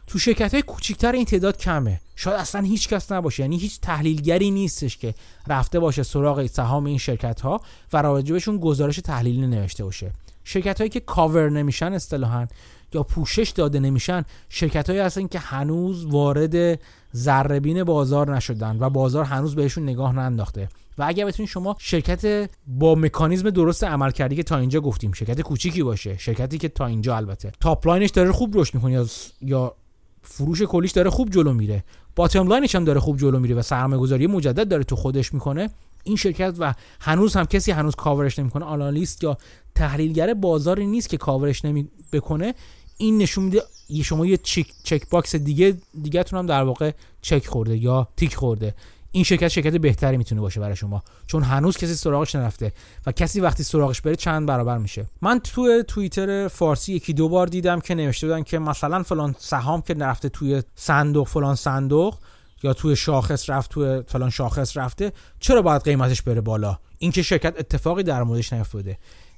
تو 0.07 0.19
شرکت 0.19 0.53
های 0.53 0.61
کوچیکتر 0.61 1.11
این 1.11 1.25
تعداد 1.25 1.57
کمه. 1.57 2.01
شاید 2.15 2.37
اصلا 2.37 2.61
هیچ 2.61 2.89
کس 2.89 3.11
نباشه. 3.11 3.43
یعنی 3.43 3.57
هیچ 3.57 3.79
تحلیلگری 3.79 4.51
نیستش 4.51 4.97
که 4.97 5.13
رفته 5.47 5.79
باشه 5.79 6.03
سراغ 6.03 6.45
سهام 6.45 6.85
این 6.85 6.97
شرکت 6.97 7.41
ها 7.41 7.61
و 7.93 8.01
راجبشون 8.01 8.57
گزارش 8.57 8.95
تحلیلی 8.95 9.47
نوشته 9.47 9.83
باشه. 9.83 10.11
شرکت 10.43 10.77
هایی 10.77 10.89
که 10.89 10.99
کاور 10.99 11.49
نمیشن 11.49 11.93
اصطلاحا 11.93 12.47
یا 12.93 13.03
پوشش 13.03 13.49
داده 13.49 13.79
نمیشن 13.79 14.23
شرکت 14.49 14.89
هایی 14.89 15.01
هستن 15.01 15.27
که 15.27 15.39
هنوز 15.39 16.05
وارد 16.05 16.79
ذره‌بین 17.15 17.83
بازار 17.83 18.35
نشدن 18.35 18.77
و 18.79 18.89
بازار 18.89 19.25
هنوز 19.25 19.55
بهشون 19.55 19.83
نگاه 19.83 20.15
ننداخته. 20.15 20.69
و 20.97 21.03
اگر 21.07 21.25
بتونید 21.25 21.49
شما 21.49 21.75
شرکت 21.79 22.49
با 22.67 22.95
مکانیزم 22.95 23.49
درست 23.49 23.83
عمل 23.83 24.11
کردی 24.11 24.35
که 24.35 24.43
تا 24.43 24.57
اینجا 24.57 24.81
گفتیم 24.81 25.11
شرکت 25.11 25.41
کوچیکی 25.41 25.83
باشه 25.83 26.17
شرکتی 26.17 26.57
که 26.57 26.69
تا 26.69 26.85
اینجا 26.85 27.17
البته. 27.17 27.51
top 27.59 27.87
line 27.87 28.02
ش 28.02 28.09
داره 28.09 28.31
خوب 28.31 28.57
رشد 28.57 28.75
می‌کنه 28.75 29.05
یا 29.41 29.75
فروش 30.21 30.61
کلیش 30.61 30.91
داره 30.91 31.09
خوب 31.09 31.29
جلو 31.29 31.53
میره. 31.53 31.83
bottom 32.15 32.47
line 32.47 32.66
ش 32.66 32.75
هم 32.75 32.83
داره 32.83 32.99
خوب 32.99 33.17
جلو 33.17 33.39
میره 33.39 33.55
و 33.55 33.61
سرمایه 33.61 34.01
گذاری 34.01 34.27
مجدد 34.27 34.67
داره 34.67 34.83
تو 34.83 34.95
خودش 34.95 35.33
می‌کنه. 35.33 35.69
این 36.03 36.15
شرکت 36.15 36.55
و 36.59 36.73
هنوز 37.01 37.35
هم 37.35 37.45
کسی 37.45 37.71
هنوز 37.71 37.95
کاورش 37.95 38.39
نمی‌کنه 38.39 38.65
analyst 38.65 39.23
یا 39.23 39.37
تحلیلگر 39.75 40.33
بازاری 40.33 40.85
نیست 40.85 41.09
که 41.09 41.17
کاورش 41.17 41.65
نمی 41.65 41.87
بکنه. 42.13 42.53
این 42.97 43.17
نشون 43.17 43.43
میده 43.43 43.61
شما 44.03 44.25
یه 44.25 44.37
check, 44.37 44.65
check 44.83 45.09
box 45.09 45.35
دیگه 45.35 45.77
دیگهتون 46.01 46.39
هم 46.39 46.45
در 46.45 46.63
واقع 46.63 46.91
چک 47.21 47.47
خورده 47.47 47.77
یا 47.77 48.07
تیک 48.17 48.35
خورده. 48.35 48.75
این 49.11 49.23
شرکت 49.23 49.47
شرکت 49.47 49.75
بهتری 49.75 50.17
می‌تونه 50.17 50.41
باشه 50.41 50.59
برای 50.59 50.75
شما 50.75 51.03
چون 51.27 51.43
هنوز 51.43 51.77
کسی 51.77 51.95
سراغش 51.95 52.35
نرفته 52.35 52.71
و 53.05 53.11
کسی 53.11 53.39
وقتی 53.39 53.63
سراغش 53.63 54.01
بره 54.01 54.15
چند 54.15 54.47
برابر 54.47 54.77
میشه. 54.77 55.05
من 55.21 55.39
تو 55.39 55.83
توییتر 55.83 56.47
فارسی 56.47 56.93
یکی 56.93 57.13
دو 57.13 57.29
بار 57.29 57.47
دیدم 57.47 57.79
که 57.79 57.95
نوشته 57.95 58.27
بودن 58.27 58.43
که 58.43 58.59
مثلا 58.59 59.03
فلان 59.03 59.35
سهام 59.39 59.81
که 59.81 59.93
نرفته 59.93 60.29
توی 60.29 60.63
صندوق 60.75 61.27
فلان 61.27 61.55
صندوق 61.55 62.17
یا 62.63 62.73
توی 62.73 62.95
شاخص 62.95 63.49
رفت 63.49 63.71
توی 63.71 64.03
فلان 64.07 64.29
شاخص 64.29 64.77
رفته 64.77 65.11
چرا 65.39 65.61
باید 65.61 65.83
قیمتش 65.83 66.21
بره 66.21 66.41
بالا؟ 66.41 66.79
اینکه 66.97 67.21
شرکت 67.21 67.59
اتفاقی 67.59 68.03
در 68.03 68.23
موردش 68.23 68.53
نیفتاده. 68.53 68.97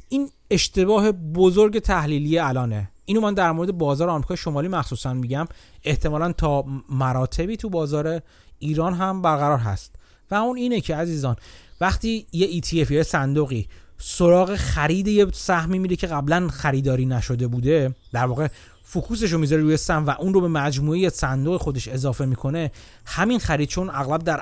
این 0.10 0.30
اشتباه 0.50 1.12
بزرگ 1.12 1.80
تحلیلی 1.80 2.40
الانه. 2.40 2.92
اینو 3.06 3.22
من 3.22 3.34
در 3.34 3.52
مورد 3.52 3.72
بازار 3.72 4.10
آمریکا 4.10 4.36
شمالی 4.36 4.68
مخصوصا 4.68 5.14
میگم. 5.14 5.48
احتمالا 5.84 6.34
تا 6.34 6.66
مراتبی 6.90 7.58
تو 7.58 7.70
بازار 7.70 8.22
ایران 8.60 8.94
هم 8.94 9.22
برقرار 9.22 9.58
هست. 9.58 9.96
و 10.32 10.36
اون 10.36 10.58
اینه 10.58 10.82
که 10.82 10.96
عزیزان 10.96 11.36
وقتی 11.82 12.28
یه 12.32 12.62
ETF 12.62 12.92
یا 12.92 13.04
صندوقی 13.04 13.68
سراغ 13.98 14.56
خرید 14.56 15.08
یه 15.08 15.28
سهمی 15.34 15.80
میره 15.80 15.96
که 15.96 16.08
قبلا 16.08 16.48
خریداری 16.48 17.06
نشده 17.06 17.48
بوده 17.48 17.96
در 18.14 18.26
واقع 18.26 18.48
فوکوسش 18.94 19.34
رو 19.34 19.40
می‌ذاره 19.40 19.62
روی 19.62 19.78
سهم 19.78 20.08
و 20.08 20.16
اون 20.20 20.34
رو 20.34 20.42
به 20.42 20.48
مجموعه 20.48 21.10
صندوق 21.10 21.62
خودش 21.62 21.88
اضافه 21.88 22.26
می‌کنه 22.26 22.72
همین 23.06 23.40
خرید 23.40 23.70
چون 23.70 23.90
اغلب 23.94 24.24
در 24.24 24.42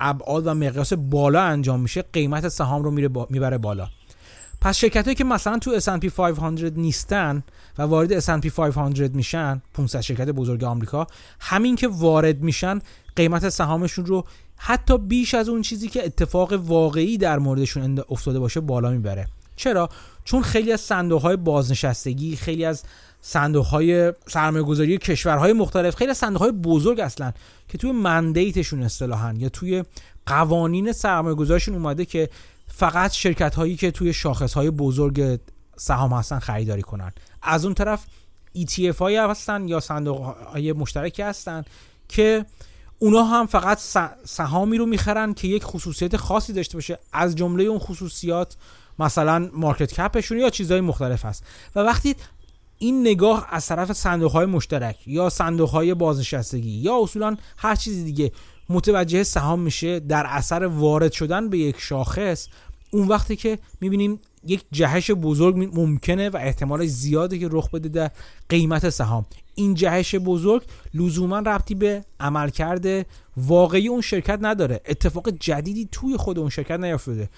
ابعاد 0.00 0.46
و 0.46 0.54
مقیاس 0.54 0.92
بالا 0.92 1.42
انجام 1.42 1.80
میشه 1.80 2.02
قیمت 2.02 2.48
سهام 2.48 2.82
رو 2.82 2.90
میره 2.90 3.10
می‌بره 3.30 3.58
بالا. 3.58 3.88
پس 4.60 4.76
شرکت 4.76 5.04
هایی 5.04 5.14
که 5.14 5.24
مثلا 5.24 5.58
تو 5.58 5.80
S&P 5.80 6.06
500 6.06 6.78
نیستن 6.78 7.42
و 7.78 7.82
وارد 7.82 8.20
S&P 8.20 8.46
500 8.46 9.14
میشن 9.14 9.62
500 9.74 10.00
شرکت 10.00 10.28
بزرگ 10.28 10.64
آمریکا 10.64 11.06
همین 11.40 11.76
که 11.76 11.88
وارد 11.88 12.42
میشن 12.42 12.78
قیمت 13.16 13.48
سهامشون 13.48 14.06
رو 14.06 14.24
حتی 14.56 14.98
بیش 14.98 15.34
از 15.34 15.48
اون 15.48 15.62
چیزی 15.62 15.88
که 15.88 16.04
اتفاق 16.04 16.52
واقعی 16.52 17.18
در 17.18 17.38
موردشون 17.38 18.02
افتاده 18.10 18.38
باشه 18.38 18.60
بالا 18.60 18.90
می‌بره. 18.90 19.26
چرا؟ 19.58 19.88
چون 20.24 20.42
خیلی 20.42 20.72
از 20.72 20.80
صندوق 20.80 21.22
های 21.22 21.36
بازنشستگی 21.36 22.36
خیلی 22.36 22.64
از 22.64 22.82
صندوق 23.20 23.66
های 23.66 24.12
سرمایه 24.26 24.64
گذاری 24.64 24.98
کشورهای 24.98 25.52
مختلف 25.52 25.96
خیلی 25.96 26.10
از 26.10 26.16
صندوق 26.18 26.42
های 26.42 26.52
بزرگ 26.52 27.00
اصلا 27.00 27.32
که 27.68 27.78
توی 27.78 27.92
مندیتشون 27.92 28.82
اصطلاحا 28.82 29.34
یا 29.38 29.48
توی 29.48 29.84
قوانین 30.26 30.92
سرمایه 30.92 31.34
گذاریشون 31.34 31.74
اومده 31.74 32.04
که 32.04 32.28
فقط 32.66 33.12
شرکت 33.12 33.54
هایی 33.54 33.76
که 33.76 33.90
توی 33.90 34.12
شاخص 34.12 34.54
های 34.54 34.70
بزرگ 34.70 35.40
سهام 35.76 36.12
هستن 36.12 36.38
خریداری 36.38 36.82
کنن. 36.82 37.12
از 37.42 37.64
اون 37.64 37.74
طرف 37.74 38.06
ETF 38.58 38.96
هایی 38.96 39.16
هستن 39.16 39.68
یا 39.68 39.80
صندوق 39.80 40.20
های 40.20 40.72
مشترکی 40.72 41.22
هستن 41.22 41.64
که 42.08 42.46
اونا 42.98 43.22
هم 43.22 43.46
فقط 43.46 43.78
سهامی 44.24 44.78
رو 44.78 44.86
می‌خرن 44.86 45.34
که 45.34 45.48
یک 45.48 45.64
خصوصیت 45.64 46.16
خاصی 46.16 46.52
داشته 46.52 46.76
باشه. 46.76 46.98
از 47.12 47.36
جمله 47.36 47.64
اون 47.64 47.78
خصوصیات 47.78 48.56
مثلا 48.98 49.50
مارکت 49.52 49.92
کپشون 49.92 50.38
یا 50.38 50.50
چیزهای 50.50 50.80
مختلف 50.80 51.24
هست. 51.24 51.44
و 51.76 51.80
وقتی 51.80 52.14
این 52.78 53.00
نگاه 53.00 53.46
از 53.50 53.66
طرف 53.66 53.92
صندوق 53.92 54.32
های 54.32 54.46
مشترک 54.46 55.08
یا 55.08 55.28
صندوق 55.28 55.70
های 55.70 55.94
بازنشستگی 55.94 56.70
یا 56.70 57.02
اصولا 57.02 57.36
هر 57.56 57.74
چیز 57.74 58.04
دیگه 58.04 58.32
متوجه 58.68 59.22
سهام 59.22 59.60
میشه 59.60 60.00
در 60.00 60.26
اثر 60.26 60.66
وارد 60.66 61.12
شدن 61.12 61.48
به 61.48 61.58
یک 61.58 61.76
شاخص 61.78 62.48
اون 62.90 63.08
وقتی 63.08 63.36
که 63.36 63.58
می‌بینیم 63.80 64.20
یک 64.46 64.64
جهش 64.72 65.10
بزرگ 65.10 65.70
ممکنه 65.80 66.30
و 66.30 66.36
احتمال 66.36 66.86
زیاده 66.86 67.38
که 67.38 67.48
رخ 67.50 67.70
بده 67.70 67.88
در 67.88 68.10
قیمت 68.48 68.90
سهام. 68.90 69.26
این 69.54 69.74
جهش 69.74 70.14
بزرگ 70.14 70.62
لزوما 70.94 71.38
ربطی 71.38 71.74
به 71.74 72.04
عملکرد 72.20 73.06
واقعی 73.36 73.88
اون 73.88 74.00
شرکت 74.00 74.38
نداره. 74.42 74.80
اتفاق 74.88 75.30
جدیدی 75.30 75.88
توی 75.92 76.16
خود 76.16 76.38
اون 76.38 76.50
شرکت 76.50 76.80
نیفتاده 76.80 77.28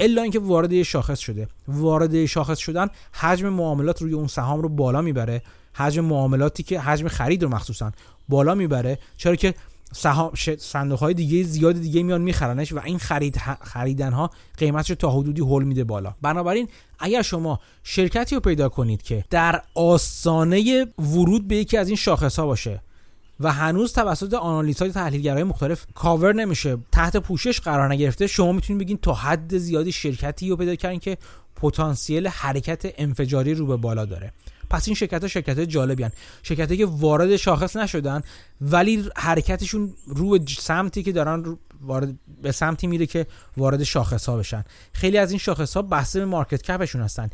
الا 0.00 0.22
اینکه 0.22 0.38
وارد 0.38 0.72
یه 0.72 0.82
شاخص 0.82 1.18
شده. 1.18 1.48
وارد 1.68 2.24
شاخص 2.24 2.58
شدن 2.58 2.86
حجم 3.12 3.48
معاملات 3.48 4.02
روی 4.02 4.12
اون 4.12 4.26
سهام 4.26 4.60
رو 4.60 4.68
بالا 4.68 5.00
می‌بره. 5.02 5.42
حجم 5.74 6.04
معاملاتی 6.04 6.62
که 6.62 6.80
حجم 6.80 7.08
خرید 7.08 7.42
رو 7.42 7.48
مخصوصا 7.48 7.92
بالا 8.28 8.54
می‌بره. 8.54 8.98
چرا 9.16 9.36
که 9.36 9.54
سهام 9.92 10.32
صندوق 10.58 10.98
های 10.98 11.14
دیگه 11.14 11.42
زیاد 11.42 11.74
دیگه 11.80 12.02
میان 12.02 12.20
میخرنش 12.20 12.72
و 12.72 12.80
این 12.84 12.98
خرید 12.98 13.36
خریدن 13.60 14.12
ها 14.12 14.30
قیمتش 14.58 14.88
تا 14.88 15.10
حدودی 15.10 15.40
هول 15.40 15.64
میده 15.64 15.84
بالا. 15.84 16.14
بنابراین 16.22 16.68
اگر 16.98 17.22
شما 17.22 17.60
شرکتی 17.82 18.34
رو 18.34 18.40
پیدا 18.40 18.68
کنید 18.68 19.02
که 19.02 19.24
در 19.30 19.62
آستانه 19.74 20.86
ورود 20.98 21.48
به 21.48 21.56
یکی 21.56 21.76
از 21.76 21.88
این 21.88 21.96
شاخص 21.96 22.38
ها 22.38 22.46
باشه 22.46 22.82
و 23.40 23.52
هنوز 23.52 23.92
توسط 23.92 24.34
آنالیست 24.34 24.82
های 24.82 24.92
تحلیلگرای 24.92 25.42
مختلف 25.42 25.86
کاور 25.94 26.32
نمیشه. 26.32 26.76
تحت 26.92 27.16
پوشش 27.16 27.60
قرار 27.60 27.92
نگرفته 27.92 28.26
شما 28.26 28.52
می‌تونید 28.52 28.82
بگین 28.82 28.96
تا 28.96 29.14
حد 29.14 29.58
زیادی 29.58 29.92
شرکتی 29.92 30.50
رو 30.50 30.56
پیدا 30.56 30.74
کردین 30.74 31.00
که 31.00 31.18
پتانسیل 31.56 32.26
حرکت 32.26 32.92
انفجاری 32.98 33.54
رو 33.54 33.66
به 33.66 33.76
بالا 33.76 34.04
داره. 34.04 34.32
پس 34.70 34.88
این 34.88 34.94
شرکت 34.94 35.22
ها 35.22 35.28
شرکت 35.28 35.56
های 35.56 35.66
جالبی 35.66 36.06
شرکت 36.42 36.76
که 36.76 36.86
وارد 36.86 37.36
شاخص 37.36 37.76
نشدن 37.76 38.22
ولی 38.60 39.08
حرکتشون 39.16 39.94
رو 40.06 40.38
سمتی 40.46 41.02
که 41.02 41.12
دارن 41.12 41.58
وارد 41.82 42.14
به 42.42 42.52
سمتی 42.52 42.86
میره 42.86 43.06
که 43.06 43.26
وارد 43.56 43.82
شاخص 43.82 44.28
ها 44.28 44.36
بشن. 44.36 44.64
خیلی 44.92 45.18
از 45.18 45.30
این 45.30 45.38
شاخص 45.38 45.74
ها 45.74 45.82
به 45.82 46.24
market 46.24 46.62
cap 46.62 46.79
شون 46.79 47.02
هستن. 47.02 47.30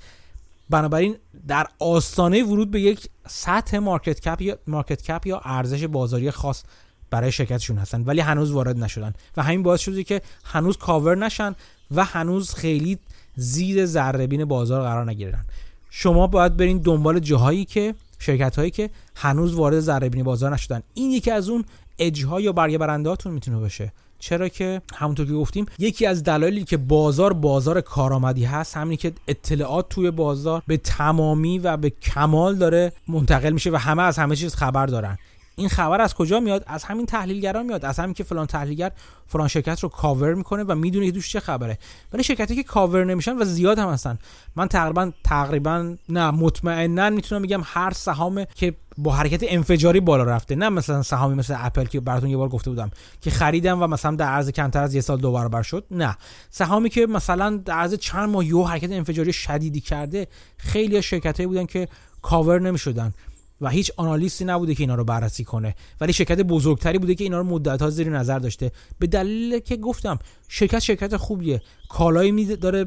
بنابراین 0.70 1.16
در 1.48 1.66
آستانه 1.78 2.42
ورود 2.44 2.70
به 2.70 2.80
یک 2.80 3.09
سطح 3.28 3.78
market 3.78 4.20
cap 4.20 4.42
یا 4.42 4.59
market 4.66 5.02
cap 5.02 5.26
یا 5.26 5.40
ارزش 5.44 5.85
بازاری 5.85 6.30
خاص 6.30 6.62
برای 7.11 7.33
شرکتشون 7.33 7.78
هستن 7.78 8.02
ولی 8.02 8.20
هنوز 8.20 8.50
وارد 8.50 8.78
نشدن. 8.78 9.12
و 9.37 9.42
همین 9.42 9.62
باعث 9.62 9.80
شده 9.80 10.04
که 10.04 10.22
هنوز 10.44 10.76
کاور 10.76 11.16
نشن 11.16 11.54
و 11.90 12.04
هنوز 12.04 12.54
خیلی 12.54 12.98
زیر 13.37 13.87
ذره 13.87 14.44
بازار 14.44 14.83
قرار 14.83 15.11
نگیرن. 15.11 15.44
شما 15.90 16.26
باید 16.26 16.56
برین 16.56 16.78
دنبال 16.78 17.18
جاهایی 17.18 17.64
که 17.64 17.94
شرکت 18.18 18.56
هایی 18.56 18.70
که 18.70 18.90
هنوز 19.16 19.54
وارد 19.54 19.80
ذره 19.80 20.09
بازار 20.09 20.54
نشدن. 20.54 20.83
این 20.94 21.11
یکی 21.11 21.30
از 21.30 21.48
اون 21.48 21.64
اجها 21.98 22.40
یا 22.40 22.52
برگه 22.52 22.78
برندهاتون 22.78 23.33
می‌تونه 23.33 23.59
باشه. 23.59 23.92
چرا 24.20 24.48
که 24.48 24.83
همونطور 24.94 25.26
که 25.26 25.33
گفتیم 25.33 25.66
یکی 25.78 26.06
از 26.06 26.24
دلایلی 26.24 26.64
که 26.64 26.76
بازار 26.76 27.33
بازار 27.33 27.80
کارآمدی 27.80 28.44
هست 28.44 28.76
همینی 28.76 28.96
که 28.96 29.12
اطلاعات 29.28 29.88
توی 29.88 30.11
بازار 30.11 30.62
به 30.66 30.76
تمامی 30.76 31.59
و 31.59 31.76
به 31.76 31.90
کمال 31.90 32.54
داره 32.54 32.92
منتقل 33.09 33.50
میشه 33.50 33.70
و 33.70 33.76
همه 33.76 34.02
از 34.02 34.18
همه 34.18 34.37
چیز 34.37 34.54
خبر 34.54 34.87
دارن. 34.87 35.18
این 35.61 35.68
خبر 35.68 36.01
از 36.01 36.14
کجا 36.14 36.40
میاد؟ 36.40 36.64
از 36.66 36.85
همین 36.85 37.07
تحلیلگران 37.07 37.66
میاد. 37.66 37.85
از 37.85 37.99
همین 37.99 38.14
که 38.14 38.25
فلان 38.25 38.46
تحلیلگر 38.46 38.92
فلان 39.27 39.49
شرکت 39.49 39.81
رو 39.81 39.88
کاور 39.88 40.35
می‌کنه 40.35 40.64
و 40.64 40.75
می‌دونه 40.75 41.07
که 41.07 41.12
توش 41.12 41.33
چه 41.33 41.40
خبره. 41.40 41.79
ولی 42.12 42.23
شرکتی 42.23 42.57
که 42.57 42.62
کاور 42.62 43.05
نمیشن 43.05 43.37
و 43.38 43.44
زیاد 43.44 43.79
هم 43.79 43.88
هستن. 43.88 44.18
من 44.57 44.68
تقریبا 44.68 45.12
تقریبا 45.25 45.96
نه 46.09 46.31
مطمئنا 46.31 47.11
می‌تونم 47.11 47.42
بگم 47.42 47.61
هر 47.64 47.90
سهام 47.90 48.44
که 48.44 48.75
با 48.99 49.12
حرکت 49.12 49.40
انفجاری 49.49 50.01
بالا 50.01 50.25
رفته. 50.25 50.55
نه 50.55 50.68
مثلا 50.68 51.03
سهامی 51.03 51.35
مثل 51.35 51.55
اپل 51.59 51.85
که 51.85 52.01
براتون 52.01 52.31
یه 52.31 52.37
بار 52.37 52.49
گفته 52.49 52.70
بودم 52.70 52.90
که 53.20 53.31
خریدم 53.31 53.83
و 53.83 53.87
مثلا 53.87 54.16
در 54.16 54.27
عرض 54.27 54.51
کمتر 54.51 54.83
از 54.83 54.94
یه 54.94 55.01
سال 55.01 55.18
دو 55.18 55.33
برابر 55.33 55.62
شد. 55.62 55.85
نه. 55.90 56.16
سهامی 56.51 56.90
که 56.90 57.07
مثلا 57.07 57.57
در 57.64 57.75
عرض 57.75 57.94
چند 57.94 58.29
ماه 58.29 58.46
یه 58.46 58.66
حرکت 58.66 58.92
انفجاری 58.92 59.33
شدیدی 59.33 59.81
کرده 59.81 60.27
خیلی 60.57 61.03
شرکت 61.03 61.42
بودن 61.42 61.66
که 61.66 61.88
کاور 62.23 62.61
نمی‌شدن. 62.61 63.12
و 63.61 63.68
هیچ 63.68 63.92
analyst 63.96 64.38
ی 64.38 64.44
نبوده 64.44 64.75
که 64.75 64.83
اینا 64.83 64.94
رو 64.94 65.05
بررسی 65.05 65.44
کنه. 65.44 65.75
ولی 66.01 66.12
شرکت 66.12 66.40
بزرگتری 66.40 66.99
بوده 66.99 67.14
که 67.14 67.25
اینا 67.25 67.38
رو 67.38 67.44
مدت 67.44 67.83
ها 67.83 67.90
زیر 67.90 68.11
نظر 68.11 68.38
داشته. 68.38 68.73
به 68.99 69.07
دلیل 69.07 69.59
که 69.59 69.77
گفتم 69.77 70.18
شرکت 70.49 70.79
شرکت 70.79 71.16
خوبیه. 71.16 71.62
کالایی 71.88 72.57
داره 72.57 72.87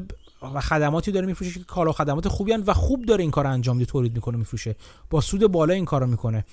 و 0.54 0.60
خدماتی 0.60 1.12
داره 1.12 1.26
میفروشه 1.26 1.60
که 1.60 1.64
کالا 1.64 1.90
و 1.90 1.92
خدمات 1.92 2.28
خوبی 2.28 2.52
و 2.52 2.74
خوب 2.74 3.04
داره 3.04 3.22
این 3.22 3.30
کار 3.30 3.46
انجام 3.46 3.76
میده 3.76 3.90
تولید 3.90 4.14
می‌کنه 4.14 4.36
میفروشه. 4.36 4.76
با 5.10 5.20
سود 5.20 5.46
بالا 5.46 5.74
این 5.74 5.84
کارو 5.84 6.06
می‌کنه. 6.06 6.44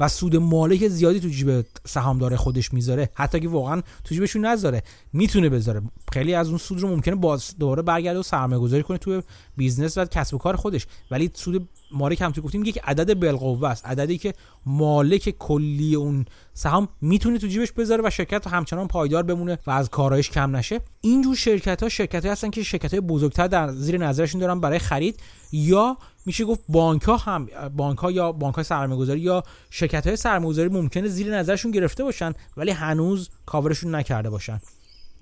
و 0.00 0.08
سود 0.08 0.36
مالک 0.36 0.88
زیادی 0.88 1.20
تو 1.20 1.28
جیب 1.28 1.66
سهامدار 1.86 2.36
خودش 2.36 2.72
می‌ذاره. 2.72 3.10
حتی 3.14 3.40
که 3.40 3.48
واقعا 3.48 3.82
تو 4.04 4.14
جیبشون 4.14 4.44
نذاره. 4.44 4.82
می‌تونه 5.12 5.48
بذاره. 5.48 5.82
خیلی 6.12 6.34
از 6.34 6.48
اون 6.48 6.58
سود 6.58 6.80
رو 6.80 6.88
ممکنه 6.88 7.14
باز 7.14 7.54
دوباره 7.58 7.82
برگرده 7.82 8.18
و 8.18 8.22
سرمایه 8.22 8.60
گذاری 8.60 8.82
کنه 8.82 8.98
تو 8.98 9.22
business 9.56 9.98
و 9.98 10.04
کسب 10.04 10.34
و 10.34 10.38
کار 10.38 10.56
خودش. 10.56 10.86
ولی 11.10 11.30
سود 11.34 11.68
مالک 11.90 12.20
هم 12.20 12.30
گفتیم 12.30 12.64
یک 12.64 12.78
عدد 12.84 13.14
بالقوه 13.14 13.68
است. 13.68 13.86
عددی 13.86 14.18
که 14.18 14.34
مالک 14.66 15.34
کلی 15.38 15.94
اون 15.94 16.24
سهام 16.54 16.88
می‌تونه 17.00 17.38
تو 17.38 17.46
جیبش 17.46 17.72
بذاره 17.72 18.02
و 18.04 18.10
شرکت 18.10 18.46
همچنان 18.46 18.88
پایدار 18.88 19.22
بمونه 19.22 19.58
و 19.66 19.70
از 19.70 19.90
کارایش 19.90 20.30
کم 20.30 20.56
نشه. 20.56 20.80
اینجور 21.00 21.36
شرکت 21.36 21.82
ها 21.82 21.88
شرکت 21.88 22.26
هستن 22.26 22.50
که 22.50 22.62
شرکت 22.62 22.90
های 22.90 23.00
بزرگتر 23.00 23.46
در 23.46 23.72
زیر 23.72 23.98
نظرشون 23.98 24.40
دارن 24.40 24.60
برای 24.60 24.78
خرید 24.78 25.20
یا 25.52 25.96
میشه 26.26 26.44
گفت 26.44 26.60
بانک 26.68 27.02
ها 27.02 27.16
هم 27.16 27.48
بانک 27.76 27.98
ها 27.98 28.10
یا 28.10 28.32
بانک 28.32 28.54
های 28.54 28.64
سرمایه‌گذاری 28.64 29.20
یا 29.20 29.42
شرکت 29.70 30.06
های 30.06 30.16
سرمایه‌گذاری 30.16 30.68
ممکنه 30.68 31.08
زیر 31.08 31.36
نظرشون 31.36 31.70
گرفته 31.70 32.04
باشن 32.04 32.32
ولی 32.56 32.70
هنوز 32.70 33.30
کاورشون 33.46 33.94
نکرده 33.94 34.30
باشن. 34.30 34.60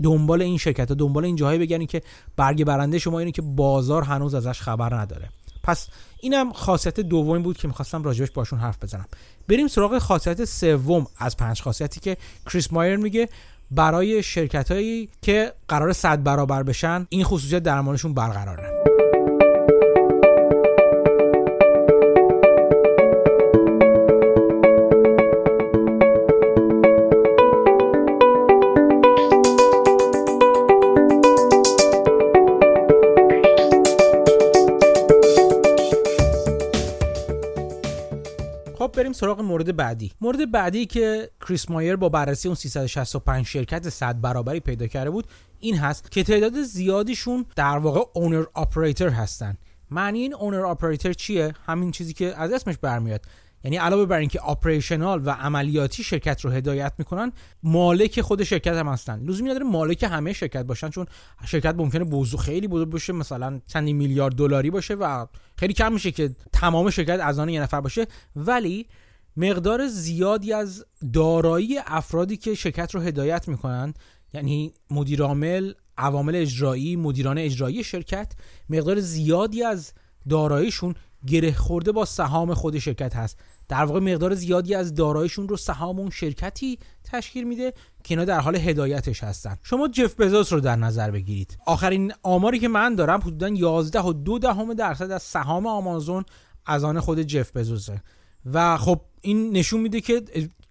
دنبال 0.02 0.42
این 0.42 0.58
شرکت 0.58 0.88
ها 0.88 0.94
دنبال 0.94 1.24
این 1.24 1.36
جاهایی 1.36 1.58
بگنید 1.58 1.90
که 1.90 2.02
برگ 2.36 2.64
برنده 2.64 2.98
شما 2.98 3.18
اینه 3.18 3.32
که 3.32 3.42
بازار 3.42 4.02
هنوز 4.02 4.34
ازش 4.34 4.60
خبر 4.60 4.94
نداره. 4.94 5.28
پس 5.62 5.88
اینم 6.20 6.52
خاصیت 6.52 7.00
دومی 7.00 7.42
بود 7.42 7.56
که 7.56 7.68
می‌خواستم 7.68 8.02
راجبش 8.02 8.30
باشون 8.30 8.58
حرف 8.58 8.82
بزنم. 8.82 9.06
بریم 9.48 9.68
سراغ 9.68 9.98
خاصیت 9.98 10.44
سوم 10.44 11.06
از 11.18 11.36
پنج 11.36 11.62
خاصیتی 11.62 12.00
که 12.00 12.16
کریس 12.46 12.72
مایر 12.72 12.96
میگه 12.96 13.28
برای 13.70 14.22
شرکت 14.22 14.70
هایی 14.72 15.08
که 15.22 15.52
قرار 15.68 15.92
صد 15.92 16.22
برابر 16.22 16.62
بشن 16.62 17.06
این 17.08 17.24
خصوصیت 17.24 17.62
درمانشون 17.62 18.14
برقراره. 18.14 18.91
بریم 38.92 39.12
سراغ 39.12 39.40
مورد 39.40 39.76
بعدی. 39.76 40.12
مورد 40.20 40.50
بعدی 40.50 40.86
که 40.86 41.30
کریس 41.40 41.70
مایر 41.70 41.96
با 41.96 42.08
بررسی 42.08 42.48
اون 42.48 42.54
365 42.54 43.46
شرکت 43.46 43.88
صد 43.88 44.20
برابری 44.20 44.60
پیدا 44.60 44.86
کرده 44.86 45.10
بود 45.10 45.26
این 45.60 45.76
هست 45.76 46.10
که 46.10 46.22
تعداد 46.22 46.62
زیادیشون 46.62 47.46
در 47.56 47.78
واقع 47.78 48.00
اونر 48.14 48.44
اپراتور 48.56 49.08
هستن. 49.08 49.56
معنی 49.90 50.18
این 50.18 50.34
اونر 50.34 50.66
اپراتور 50.66 51.12
چیه؟ 51.12 51.54
همین 51.66 51.90
چیزی 51.90 52.12
که 52.12 52.40
از 52.40 52.52
اسمش 52.52 52.78
برمیاد. 52.78 53.20
یعنی 53.64 53.76
علاوه 53.76 54.06
بر 54.06 54.18
اینکه 54.18 54.40
آپریشنال 54.40 55.22
و 55.26 55.30
عملیاتی 55.30 56.02
شرکت 56.02 56.40
رو 56.40 56.50
هدایت 56.50 56.92
می‌کنن 56.98 57.32
مالک 57.62 58.20
خود 58.20 58.42
شرکت 58.42 58.72
هم 58.72 58.88
هستن. 58.88 59.24
لزومی 59.24 59.50
نداره 59.50 59.64
مالک 59.64 60.02
همه 60.02 60.32
شرکت 60.32 60.62
باشن 60.62 60.88
چون 60.88 61.06
شرکت 61.46 61.74
ممکنه 61.74 62.04
بزرگ 62.04 62.40
خیلی 62.40 62.68
بزرگ 62.68 62.90
باشه 62.90 63.12
مثلا 63.12 63.60
چندی 63.66 63.92
میلیارد 63.92 64.34
دلاری 64.34 64.70
باشه 64.70 64.94
و 64.94 65.26
خیلی 65.56 65.72
کم 65.72 65.92
میشه 65.92 66.10
که 66.10 66.30
تمام 66.52 66.90
شرکت 66.90 67.20
از 67.20 67.38
آن 67.38 67.48
یه 67.48 67.62
نفر 67.62 67.80
باشه. 67.80 68.06
ولی 68.36 68.86
مقدار 69.36 69.86
زیادی 69.86 70.52
از 70.52 70.84
دارایی 71.12 71.78
افرادی 71.86 72.36
که 72.36 72.54
شرکت 72.54 72.94
رو 72.94 73.00
هدایت 73.00 73.48
می‌کنن 73.48 73.94
یعنی 74.34 74.72
مدیر 74.90 75.22
عامل 75.22 75.72
عوامل 75.98 76.36
اجرایی 76.36 76.96
مدیران 76.96 77.38
اجرایی 77.38 77.84
شرکت 77.84 78.32
مقدار 78.68 79.00
زیادی 79.00 79.62
از 79.62 79.92
داراییشون 80.28 80.94
گره 81.26 81.52
خورده 81.52 81.92
با 81.92 82.04
سهام 82.04 82.54
خود 82.54 82.78
شرکت 82.78 83.16
هست. 83.16 83.38
در 83.68 83.84
واقع 83.84 84.00
مقدار 84.00 84.34
زیادی 84.34 84.74
از 84.74 84.94
داراییشون 84.94 85.48
رو 85.48 85.56
سهام 85.56 85.98
اون 85.98 86.10
شرکتی 86.10 86.78
تشکیل 87.04 87.44
میده 87.44 87.70
که 88.04 88.14
اینا 88.14 88.24
در 88.24 88.40
حال 88.40 88.56
هدایتش 88.56 89.24
هستن. 89.24 89.56
شما 89.62 89.88
جف 89.88 90.20
بزوس 90.20 90.52
رو 90.52 90.60
در 90.60 90.76
نظر 90.76 91.10
بگیرید. 91.10 91.58
آخرین 91.66 92.12
آماری 92.22 92.58
که 92.58 92.68
من 92.68 92.94
دارم 92.94 93.20
حدودا 93.20 93.48
11 93.48 94.00
و 94.00 94.12
2 94.12 94.38
دهم 94.38 94.74
درصد 94.74 95.10
از 95.10 95.22
سهام 95.22 95.66
آمازون 95.66 96.24
از 96.66 96.84
آن 96.84 97.00
خود 97.00 97.22
جف 97.22 97.56
بزوسه. 97.56 98.02
و 98.52 98.76
خب 98.76 99.00
این 99.20 99.56
نشون 99.56 99.80
میده 99.80 100.00
که 100.00 100.22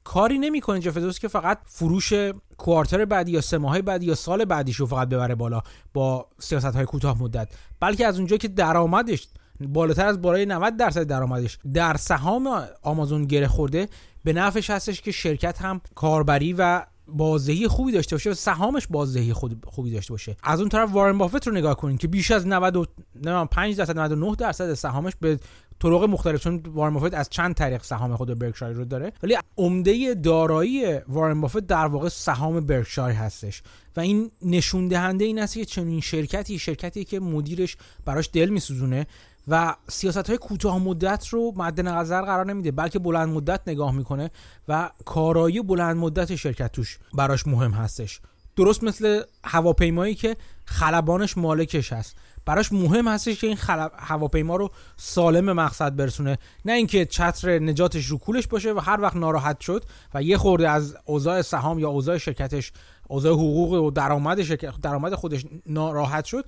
کاری 0.04 0.40
نمی‌کنه 0.40 0.80
جف 0.80 0.98
بزوس 0.98 1.20
که 1.20 1.28
فقط 1.28 1.58
فروش 1.66 2.14
کوارتر 2.58 3.06
بعدی 3.06 3.32
یا 3.32 3.42
سه 3.42 3.58
ماه 3.58 3.82
بعدی 3.82 4.06
یا 4.06 4.16
سال 4.16 4.46
بعدیش 4.46 4.76
رو 4.76 4.86
فقط 4.86 5.10
ببره 5.10 5.36
بالا 5.36 5.62
با 5.94 6.28
سیاست 6.40 6.66
های 6.66 6.86
کوتاه 6.86 7.22
مدت 7.22 7.48
بلکه 7.80 8.08
از 8.08 8.18
اونجا 8.18 8.38
که 8.38 8.48
درآمدش 8.48 9.28
بالاتر 9.68 10.06
از 10.06 10.22
بالای 10.22 10.46
90 10.46 10.78
درصد 10.78 11.04
درآمدش. 11.04 11.58
در 11.74 11.98
سهام 11.98 12.64
آمازون 12.82 13.26
گره 13.26 13.48
خورده 13.48 13.88
به 14.24 14.34
نفعش 14.34 14.70
هستش 14.70 15.02
که 15.02 15.12
شرکت 15.12 15.62
هم 15.62 15.82
کاربری 15.96 16.54
و 16.54 16.86
بازدهی 17.08 17.68
خوبی 17.68 17.92
داشته 17.92 18.16
باشه 18.16 18.30
و 18.30 18.34
سهامش 18.34 18.88
بازدهی 18.88 19.34
خوبی 19.68 19.92
داشته 19.92 20.14
باشه. 20.14 20.36
از 20.44 20.60
اون 20.60 20.70
طرف 20.70 20.94
وارن 20.94 21.18
بافت 21.18 21.48
رو 21.48 21.54
نگاه 21.54 21.76
کنید 21.76 22.00
که 22.00 22.08
بیش 22.08 22.32
از 22.32 22.48
95 22.48 23.78
درصد 23.78 24.00
99 24.00 24.36
درصد 24.36 24.74
سهامش 24.74 25.14
به 25.22 25.40
طرق 25.80 26.04
مختلف 26.04 26.44
چون 26.44 26.64
وارن 26.68 26.94
بافت 26.94 27.14
از 27.14 27.30
چند 27.30 27.56
طریق 27.56 27.84
سهام 27.84 28.16
خود 28.16 28.40
برکشایر 28.40 28.76
رو 28.76 28.86
داره 28.86 29.14
ولی 29.24 29.38
عمده 29.58 30.14
دارایی 30.14 31.00
وارن 31.08 31.42
بافت 31.42 31.60
در 31.60 31.86
واقع 31.86 32.10
سهام 32.10 32.60
برکشایر 32.60 33.16
هستش. 33.16 33.64
و 33.98 34.00
این 34.00 34.32
نشون 34.42 34.88
دهنده 34.88 35.26
این 35.26 35.40
است 35.40 35.54
که 35.54 35.66
چنین 35.66 36.02
شرکتی 36.02 36.60
شرکتی 36.60 37.04
که 37.04 37.20
مدیرش 37.20 37.78
براش 38.06 38.30
دل 38.34 38.50
میسوزونه 38.50 39.08
و 39.48 39.76
سیاست 39.90 40.30
های 40.30 40.38
کوتاه 40.38 40.80
مدت 40.80 41.28
رو 41.28 41.54
مد 41.56 41.82
نظر 41.82 42.22
قرار 42.22 42.46
نمیده 42.46 42.72
بلکه 42.72 43.00
بلند 43.00 43.30
مدت 43.30 43.62
نگاه 43.68 43.92
می‌کنه 43.92 44.32
و 44.68 44.90
کارایی 45.06 45.62
بلند 45.62 45.98
مدت 45.98 46.36
شرکت 46.36 46.72
توش 46.72 47.00
براش 47.14 47.48
مهم 47.48 47.72
هستش. 47.72 48.22
درست 48.56 48.84
مثل 48.84 49.22
هواپیمایی 49.44 50.16
که 50.16 50.38
خلبانش 50.66 51.38
مالکش 51.38 51.94
هست. 51.94 52.16
براش 52.46 52.72
مهم 52.72 53.08
هستش 53.08 53.42
که 53.42 53.48
این 53.48 53.58
هواپیما 53.98 54.56
رو 54.56 54.70
سالم 54.98 55.52
مقصد 55.52 55.96
برسونه. 55.96 56.38
نه 56.66 56.74
اینکه 56.74 57.06
چتر 57.06 57.60
نجاتش 57.60 58.06
رو 58.06 58.18
کولش 58.18 58.48
باشه 58.48 58.74
و 58.74 58.80
هر 58.80 59.02
وقت 59.02 59.16
ناراحت 59.16 59.60
شد 59.60 59.84
و 60.14 60.24
یه 60.24 60.38
خورده 60.38 60.70
از 60.70 60.98
اوضاع 61.06 61.42
سهام 61.42 61.80
یا 61.80 61.90
اوضاع 61.90 62.18
شرکتش 62.18 62.72
اوضاع 63.08 63.34
حقوق 63.34 63.72
و 63.72 63.92
درآمد 63.92 64.42
درآمد 64.82 65.16
خودش 65.16 65.46
ناراحت 65.66 66.26
شد 66.26 66.46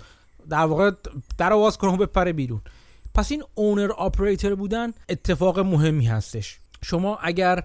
در 0.49 0.65
واقع 0.65 0.91
در 1.37 1.53
رو 1.53 1.65
باز 1.65 1.77
کنه 1.77 1.97
بپره 1.97 2.33
بیرون. 2.33 2.61
پس 3.15 3.31
این 3.31 3.43
owner 3.55 3.91
operator 3.91 4.55
بودن 4.55 4.91
اتفاق 5.09 5.59
مهمی 5.59 6.05
هستش. 6.05 6.59
شما 6.81 7.17
اگر 7.21 7.63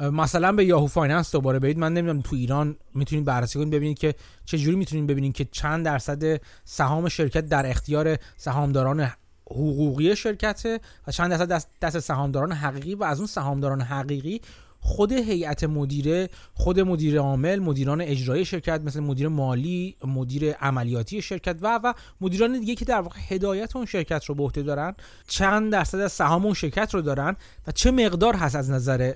مثلا 0.00 0.52
به 0.52 0.64
یاهو 0.64 0.86
فایننس 0.86 1.32
دوباره 1.32 1.58
برید 1.58 1.78
من 1.78 1.94
نمی‌دونم 1.94 2.22
تو 2.22 2.36
ایران 2.36 2.76
می‌تونید 2.94 3.24
بررسی 3.24 3.58
کنید 3.58 3.70
ببینید 3.70 3.98
که 3.98 4.14
چه 4.44 4.58
جوری 4.58 4.76
می‌تونید 4.76 5.06
ببینید 5.06 5.32
که 5.32 5.44
چند 5.44 5.84
درصد 5.84 6.40
سهام 6.64 7.08
شرکت 7.08 7.48
در 7.48 7.70
اختیار 7.70 8.16
سهامداران 8.36 9.10
حقوقی 9.50 10.16
شرکته 10.16 10.80
و 11.06 11.12
چند 11.12 11.30
درصد 11.30 11.68
دست, 11.82 11.98
سهامداران 11.98 12.52
حقیقی 12.52 12.94
و 12.94 13.04
از 13.04 13.18
اون 13.18 13.26
سهامداران 13.26 13.80
حقیقی 13.80 14.40
خود 14.88 15.12
هیئت 15.12 15.64
مدیره 15.64 16.28
خود 16.54 16.80
مدیر 16.80 17.18
عامل 17.18 17.58
مدیران 17.58 18.00
اجرایی 18.00 18.44
شرکت 18.44 18.80
مثل 18.80 19.00
مدیر 19.00 19.28
مالی 19.28 19.96
مدیر 20.04 20.52
عملیاتی 20.52 21.22
شرکت 21.22 21.56
و 21.62 21.80
و 21.84 21.92
مدیران 22.20 22.60
دیگه 22.60 22.74
که 22.74 22.84
در 22.84 23.00
واقع 23.00 23.18
هدایت 23.28 23.76
اون 23.76 23.86
شرکت 23.86 24.24
رو 24.24 24.34
به 24.34 24.42
عهده 24.42 24.62
دارن 24.62 24.94
چند 25.26 25.72
درصد 25.72 25.98
از 25.98 26.12
سهام 26.12 26.44
اون 26.44 26.54
شرکت 26.54 26.94
رو 26.94 27.02
دارن 27.02 27.36
و 27.66 27.72
چه 27.72 27.90
مقدار 27.90 28.36
هست 28.36 28.56
از 28.56 28.70
نظر 28.70 29.12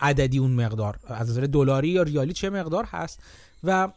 عددی 0.00 0.38
اون 0.38 0.50
مقدار؟ 0.50 0.98
از 1.08 1.30
نظر 1.30 1.40
دلاری 1.40 1.88
یا 1.88 2.02
ریالی 2.02 2.32
چه 2.32 2.50
مقدار 2.50 2.84
هست؟ 2.84 3.20
و 3.64 3.88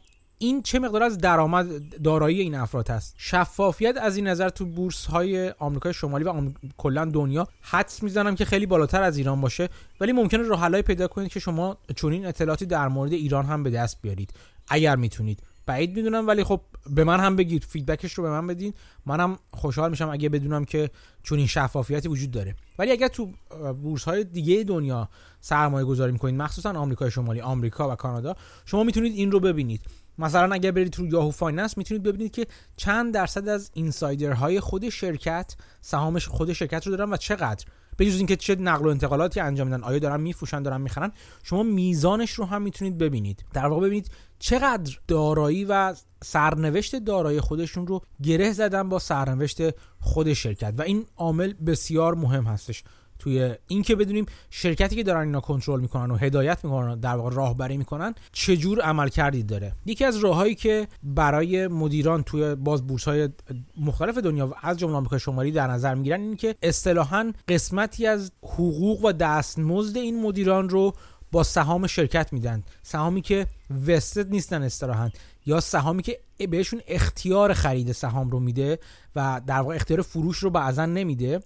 این 0.41 0.61
چه 0.61 0.79
مقدار 0.79 1.03
از 1.03 1.17
درآمد 1.17 2.01
دارایی 2.03 2.41
این 2.41 2.55
افراد 2.55 2.89
هست؟ 2.89 3.15
شفافیت 3.17 3.97
از 3.97 4.15
این 4.15 4.27
نظر 4.27 4.49
تو 4.49 4.65
بورس 4.65 5.05
های 5.05 5.49
آمریکای 5.49 5.93
شمالی 5.93 6.23
و 6.23 6.51
کلا 6.77 7.05
دنیا 7.05 7.47
حدس 7.61 8.03
می‌زنم 8.03 8.35
که 8.35 8.45
خیلی 8.45 8.65
بالاتر 8.65 9.03
از 9.03 9.17
ایران 9.17 9.41
باشه 9.41 9.69
ولی 9.99 10.11
ممکنه 10.11 10.43
راه 10.43 10.81
پیدا 10.81 11.07
کنید 11.07 11.31
که 11.31 11.39
شما 11.39 11.77
چنین 11.95 12.25
اطلاعاتی 12.25 12.65
در 12.65 12.87
مورد 12.87 13.13
ایران 13.13 13.45
هم 13.45 13.63
به 13.63 13.69
دست 13.69 14.01
بیارید 14.01 14.33
اگر 14.67 14.95
می‌تونید. 14.95 15.43
بعید 15.65 15.95
می‌دونم 15.95 16.27
ولی 16.27 16.43
خب 16.43 16.61
به 16.89 17.03
من 17.03 17.19
هم 17.19 17.35
بگید 17.35 17.63
فیدبکش 17.63 18.13
رو 18.13 18.23
به 18.23 18.29
من 18.29 18.47
بدین. 18.47 18.73
منم 19.05 19.39
خوشحال 19.51 19.89
میشم 19.89 20.09
اگه 20.09 20.29
بدونم 20.29 20.65
که 20.65 20.89
چون 21.23 21.37
این 21.37 21.47
شفافیتی 21.47 22.07
وجود 22.07 22.31
داره. 22.31 22.55
ولی 22.79 22.91
اگر 22.91 23.07
تو 23.07 23.31
بورس 23.81 24.03
های 24.03 24.23
دیگه 24.23 24.63
دنیا 24.63 25.09
سرمایه 25.41 25.85
گذاری 25.85 26.11
می‌کنید 26.11 26.35
مخصوصا 26.35 26.71
آمریکای 26.71 27.11
شمالی 27.11 27.41
آمریکا 27.41 27.91
و 27.91 27.95
کانادا 27.95 28.35
شما 28.65 28.83
می‌تونید 28.83 29.13
این 29.15 29.31
رو 29.31 29.39
ببینید. 29.39 29.81
مثلا 30.19 30.53
اگر 30.53 30.71
برید 30.71 30.93
تو 30.93 31.05
یاهو 31.05 31.31
فایننس 31.31 31.77
می‌تونید 31.77 32.03
ببینید 32.03 32.31
که 32.31 32.47
چند 32.77 33.13
درصد 33.13 33.47
از 33.47 33.71
insider 33.73 34.40
های 34.40 34.59
خود 34.59 34.89
شرکت 34.89 35.55
سهامش 35.81 36.27
خود 36.27 36.53
شرکت 36.53 36.87
رو 36.87 36.95
دارن 36.95 37.13
و 37.13 37.17
چقدر. 37.17 37.65
به 37.97 38.05
جز 38.05 38.17
اینکه 38.17 38.35
چه 38.35 38.55
نقل 38.55 38.85
و 38.85 38.89
انتقالاتی 38.89 39.39
انجام 39.39 39.67
میدن 39.67 39.83
آیا 39.83 39.99
دارن 39.99 40.21
میفروشن 40.21 40.63
دارن 40.63 40.81
می‌خرن 40.81 41.11
شما 41.43 41.63
میزانش 41.63 42.31
رو 42.31 42.45
هم 42.45 42.61
می‌تونید 42.61 42.97
ببینید. 42.97 43.45
در 43.53 43.65
واقع 43.65 43.85
ببینید 43.85 44.11
چقدر 44.39 44.97
دارایی 45.07 45.65
و 45.65 45.95
سرنوشت 46.23 46.95
دارایی 46.95 47.39
خودشون 47.39 47.87
رو 47.87 48.01
گره 48.23 48.51
زدن 48.51 48.89
با 48.89 48.99
سرنوشت 48.99 49.61
خود 49.99 50.33
شرکت. 50.33 50.73
و 50.77 50.81
این 50.81 51.05
عامل 51.17 51.53
بسیار 51.53 52.15
مهم 52.15 52.43
هستش. 52.43 52.83
توی 53.19 53.55
این 53.67 53.81
که 53.81 53.95
بدونیم 53.95 54.25
شرکتی 54.49 54.95
که 54.95 55.03
دارن 55.03 55.21
اینا 55.21 55.39
کنترل 55.39 55.79
می‌کنن 55.79 56.11
و 56.11 56.15
هدایت 56.15 56.65
می‌کنن 56.65 56.89
و 56.89 56.95
در 56.95 57.15
واقع 57.15 57.35
راهبری 57.35 57.77
می‌کنن 57.77 58.15
چه 58.31 58.57
جور 58.57 58.81
عمل 58.81 59.09
کردی 59.09 59.43
داره؟ 59.43 59.73
یکی 59.85 60.05
از 60.05 60.17
راههایی 60.17 60.55
که 60.55 60.87
برای 61.03 61.67
مدیران 61.67 62.23
توی 62.23 62.55
باز 62.55 62.87
بورس 62.87 63.07
های 63.07 63.29
مختلف 63.77 64.17
دنیا 64.17 64.47
و 64.47 64.53
از 64.61 64.77
جمله 64.77 64.95
آمریکا 64.95 65.17
شمالی 65.17 65.51
در 65.51 65.67
نظر 65.67 65.95
می‌گیرن 65.95 66.21
این 66.21 66.35
که 66.35 66.55
اصطلاحا 66.61 67.33
قسمتی 67.47 68.07
از 68.07 68.31
حقوق 68.43 69.05
و 69.05 69.11
دستمزد 69.11 69.97
این 69.97 70.21
مدیران 70.21 70.69
رو 70.69 70.93
با 71.31 71.43
سهام 71.43 71.87
شرکت 71.87 72.33
میدن. 72.33 72.63
سهامی 72.83 73.21
که 73.21 73.47
وستد 73.87 74.29
نیستن 74.29 74.63
اصطلاحا 74.63 75.09
یا 75.45 75.59
سهامی 75.59 76.03
که 76.03 76.19
بهشون 76.49 76.81
اختیار 76.87 77.53
خرید 77.53 77.91
سهام 77.91 78.29
رو 78.29 78.39
میده 78.39 78.79
و 79.15 79.41
در 79.47 79.59
واقع 79.61 79.75
اختیار 79.75 80.01
فروش 80.01 80.37
رو 80.37 80.49
بعضا 80.49 80.85
نمیده. 80.85 81.39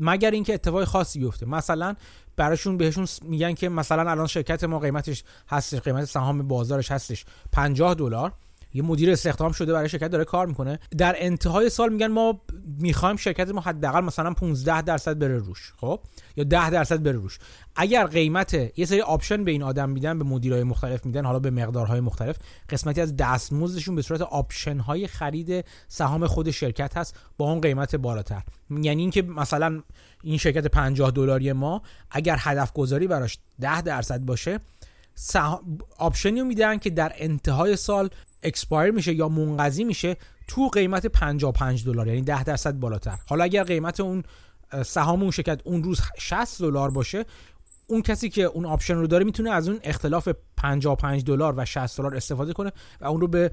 مگر 0.00 0.30
اینکه 0.30 0.54
اتفاق 0.54 0.84
خاصی 0.84 1.18
بیفته. 1.18 1.46
مثلا 1.46 1.94
براشون 2.36 2.76
بهشون 2.76 3.06
میگن 3.22 3.54
که 3.54 3.68
مثلا 3.68 4.10
الان 4.10 4.26
شرکت 4.26 4.64
ما 4.64 4.78
قیمتش 4.78 5.24
هستش 5.48 5.80
قیمت 5.80 6.04
سهام 6.04 6.48
بازارش 6.48 6.90
هستش 6.90 7.24
50 7.52 7.94
دلار. 7.94 8.32
یه 8.74 8.82
مدیر 8.82 9.10
استخدام 9.10 9.52
شده 9.52 9.72
برای 9.72 9.88
شرکت 9.88 10.08
داره 10.08 10.24
کار 10.24 10.46
می‌کنه. 10.46 10.78
در 10.98 11.14
انتهای 11.18 11.70
سال 11.70 11.92
میگن 11.92 12.06
ما 12.06 12.40
می‌خوایم 12.78 13.16
شرکت 13.16 13.48
ما 13.48 13.60
حداقل 13.60 14.00
مثلا 14.00 14.32
15 14.32 14.82
درصد 14.82 15.18
بره 15.18 15.38
روش 15.38 15.72
خب؟ 15.76 16.00
یا 16.36 16.44
10 16.44 16.70
درصد 16.70 17.02
بره 17.02 17.12
روش. 17.12 17.38
اگر 17.76 18.06
قیمت 18.06 18.78
یه 18.78 18.84
سری 18.84 19.00
آپشن 19.00 19.44
به 19.44 19.50
این 19.50 19.62
آدم 19.62 19.90
میدن 19.90 20.18
به 20.18 20.24
مدیرای 20.24 20.62
مختلف 20.62 21.06
میدن 21.06 21.24
حالا 21.24 21.38
به 21.38 21.50
مقدارهای 21.50 22.00
مختلف 22.00 22.36
قسمتی 22.68 23.00
از 23.00 23.16
دستمزدشون 23.16 23.94
به 23.94 24.02
صورت 24.02 24.20
option 24.20 24.78
های 24.78 25.06
خرید 25.06 25.64
سهام 25.88 26.26
خود 26.26 26.50
شرکت 26.50 26.96
هست 26.96 27.16
با 27.38 27.50
اون 27.50 27.60
قیمت 27.60 27.96
بالاتر. 27.96 28.42
یعنی 28.70 29.02
اینکه 29.02 29.22
مثلا 29.22 29.82
این 30.22 30.38
شرکت 30.38 30.66
50 30.66 31.10
دلاری 31.10 31.52
ما 31.52 31.82
اگر 32.10 32.36
هدف 32.40 32.72
گذاری 32.72 33.06
براش 33.06 33.38
10 33.60 33.82
درصد 33.82 34.20
باشه 34.20 34.60
option 35.98 36.34
ی 36.34 36.40
رو 36.40 36.46
میدن 36.46 36.78
که 36.78 36.90
در 36.90 37.12
انتهای 37.16 37.76
سال 37.76 38.10
expire 38.42 38.90
میشه 38.90 39.14
یا 39.14 39.28
منقضی 39.28 39.84
میشه 39.84 40.16
تو 40.48 40.68
قیمت 40.68 41.06
55 41.06 41.84
دلار 41.84 42.06
یعنی 42.06 42.22
10 42.22 42.44
درصد 42.44 42.74
بالاتر. 42.74 43.18
حالا 43.28 43.44
اگر 43.44 43.64
قیمت 43.64 44.00
اون 44.00 44.22
سهام 44.84 45.22
اون 45.22 45.30
شرکت 45.30 45.60
اون 45.64 45.82
روز 45.82 46.00
60 46.18 46.62
دلار 46.62 46.90
باشه 46.90 47.24
اون 47.86 48.02
کسی 48.02 48.28
که 48.28 48.42
اون 48.42 48.66
option 48.66 48.94
رو 48.94 49.06
داره 49.06 49.24
می‌تونه 49.24 49.50
از 49.50 49.68
اون 49.68 49.80
اختلاف 49.82 50.28
55 50.56 51.24
دلار 51.24 51.54
و 51.56 51.64
60 51.64 51.98
دلار 51.98 52.16
استفاده 52.16 52.52
کنه 52.52 52.72
و 53.00 53.06
اون 53.06 53.20
رو 53.20 53.28
به 53.28 53.50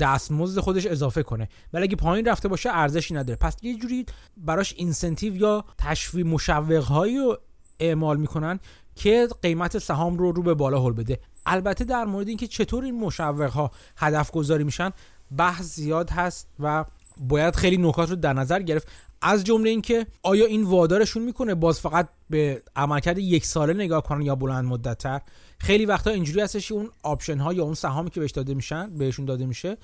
دستمزد 0.00 0.60
خودش 0.60 0.86
اضافه 0.86 1.22
کنه. 1.22 1.48
ولی 1.72 1.82
اگه 1.82 1.96
پایین 1.96 2.26
رفته 2.26 2.48
باشه 2.48 2.70
ارزشی 2.72 3.14
نداره. 3.14 3.36
پس 3.36 3.56
یه 3.62 3.76
جوری 3.76 4.06
براش 4.36 4.74
incentive 4.76 5.36
یا 5.36 5.64
تشویق 5.78 6.26
مشوق 6.26 6.82
هایی 6.82 7.18
رو 7.18 7.38
اعمال 7.80 8.16
می‌کنن 8.16 8.60
که 8.94 9.28
قیمت 9.42 9.78
سهام 9.78 10.18
رو 10.18 10.32
رو 10.32 10.42
به 10.42 10.54
بالا 10.54 10.82
هل 10.82 10.92
بده. 10.92 11.20
البته 11.46 11.84
در 11.84 12.04
مورد 12.04 12.28
اینکه 12.28 12.46
چطور 12.46 12.84
این 12.84 13.00
مشوق 13.00 13.50
ها 13.50 13.70
هدف 13.96 14.30
گذاری 14.30 14.64
میشن 14.64 14.90
بحث 15.36 15.64
زیاد 15.64 16.10
هست 16.10 16.48
و 16.60 16.84
باید 17.16 17.56
خیلی 17.56 17.76
نکات 17.76 18.10
رو 18.10 18.16
در 18.16 18.32
نظر 18.32 18.62
گرفت. 18.62 18.88
از 19.22 19.44
جمله 19.44 19.70
اینکه 19.70 20.06
آیا 20.22 20.46
این 20.46 20.62
وادارشون 20.62 21.22
می‌کنه 21.22 21.54
باز 21.54 21.80
فقط 21.80 22.08
به 22.30 22.62
عملکرد 22.76 23.18
یک 23.18 23.46
ساله 23.46 23.72
نگاه 23.72 24.02
کنن 24.02 24.22
یا 24.22 24.34
بلند 24.34 24.64
مدت 24.64 24.98
تر 24.98 25.20
خیلی 25.58 25.86
وقتا 25.86 26.10
اینجوری 26.10 26.40
هستش 26.40 26.72
اون 26.72 26.90
option 27.02 27.38
ها 27.38 27.52
یا 27.52 27.64
اون 27.64 27.74
سهامی 27.74 28.10
که 28.10 28.20
بهش 28.20 28.30
داده 28.30 28.54
میشن 28.54 28.98
بهشون 28.98 29.24
داده 29.24 29.46
میشه 29.46 29.76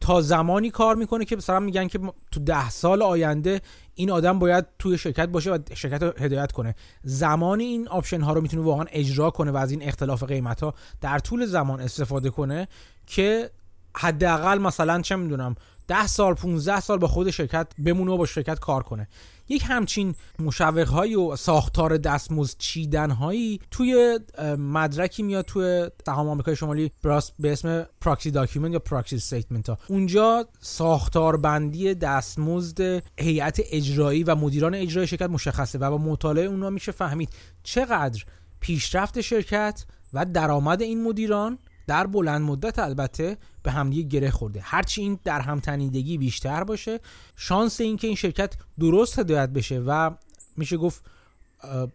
تا 0.00 0.20
زمانی 0.20 0.70
کار 0.70 0.96
می‌کنه 0.96 1.24
که 1.24 1.36
مثلا 1.36 1.60
میگن 1.60 1.88
که 1.88 1.98
تو 2.32 2.40
ده 2.40 2.70
سال 2.70 3.02
آینده 3.02 3.60
این 3.94 4.10
آدم 4.10 4.38
باید 4.38 4.66
توی 4.78 4.98
شرکت 4.98 5.28
باشه 5.28 5.50
و 5.50 5.58
شرکت 5.74 6.02
رو 6.02 6.12
هدایت 6.18 6.52
کنه. 6.52 6.74
زمانی 7.02 7.64
این 7.64 7.88
option 7.88 8.20
ها 8.20 8.32
رو 8.32 8.40
می‌تونه 8.40 8.62
واقعا 8.62 8.84
اجرا 8.90 9.30
کنه 9.30 9.50
و 9.50 9.56
از 9.56 9.70
این 9.70 9.82
اختلاف 9.82 10.22
قیمت 10.22 10.62
ها 10.62 10.74
در 11.00 11.18
طول 11.18 11.46
زمان 11.46 11.80
استفاده 11.80 12.30
کنه 12.30 12.68
که 13.06 13.50
حداقل 13.98 14.58
مثلا 14.58 15.00
چه 15.00 15.16
می‌دونم 15.16 15.54
10 15.88 16.06
سال 16.06 16.34
15 16.34 16.80
سال 16.80 16.98
با 16.98 17.08
خود 17.08 17.30
شرکت 17.30 17.66
بمونه 17.78 18.10
و 18.10 18.16
با 18.16 18.26
شرکت 18.26 18.58
کار 18.58 18.82
کنه. 18.82 19.08
یک 19.48 19.64
همچین 19.66 20.14
مشوق 20.38 20.88
هایی 20.88 21.14
و 21.16 21.36
ساختار 21.36 21.96
دستمزد 21.96 22.58
چیدن 22.58 23.10
هایی 23.10 23.60
توی 23.70 24.18
مدرکی 24.58 25.22
میاد 25.22 25.44
توی 25.44 25.90
سهام 26.06 26.28
آمریکای 26.28 26.56
شمالی 26.56 26.90
به 27.38 27.52
اسم 27.52 27.86
proxy 28.00 28.30
document 28.30 28.72
یا 28.72 28.78
proxy 28.78 29.16
statement 29.16 29.68
ها. 29.68 29.78
اونجا 29.88 30.48
ساختار 30.60 31.36
بندی 31.36 31.94
دستمزد 31.94 33.02
هیئت 33.20 33.60
اجرایی 33.70 34.24
و 34.24 34.34
مدیران 34.34 34.74
اجرایی 34.74 35.08
شرکت 35.08 35.30
مشخصه 35.30 35.78
و 35.78 35.90
با 35.90 35.98
مطالعه 35.98 36.44
اونا 36.44 36.70
میشه 36.70 36.92
فهمید 36.92 37.30
چقدر 37.62 38.24
پیشرفت 38.60 39.20
شرکت 39.20 39.84
و 40.12 40.24
درآمد 40.24 40.82
این 40.82 41.04
مدیران 41.04 41.58
در 41.86 42.06
بلند 42.06 42.42
مدت 42.42 42.78
البته 42.78 43.36
به 43.68 43.72
همدیگه 43.72 44.08
گره 44.08 44.30
خورده. 44.30 44.60
هرچی 44.60 45.02
این 45.02 45.18
در 45.24 45.40
همتنیدگی 45.40 46.18
بیشتر 46.18 46.64
باشه 46.64 47.00
شانس 47.36 47.80
اینکه 47.80 48.06
این 48.06 48.16
شرکت 48.16 48.54
درست 48.78 49.18
هدایت 49.18 49.48
بشه 49.48 49.78
و 49.78 50.10
میشه 50.56 50.76
گفت 50.76 51.04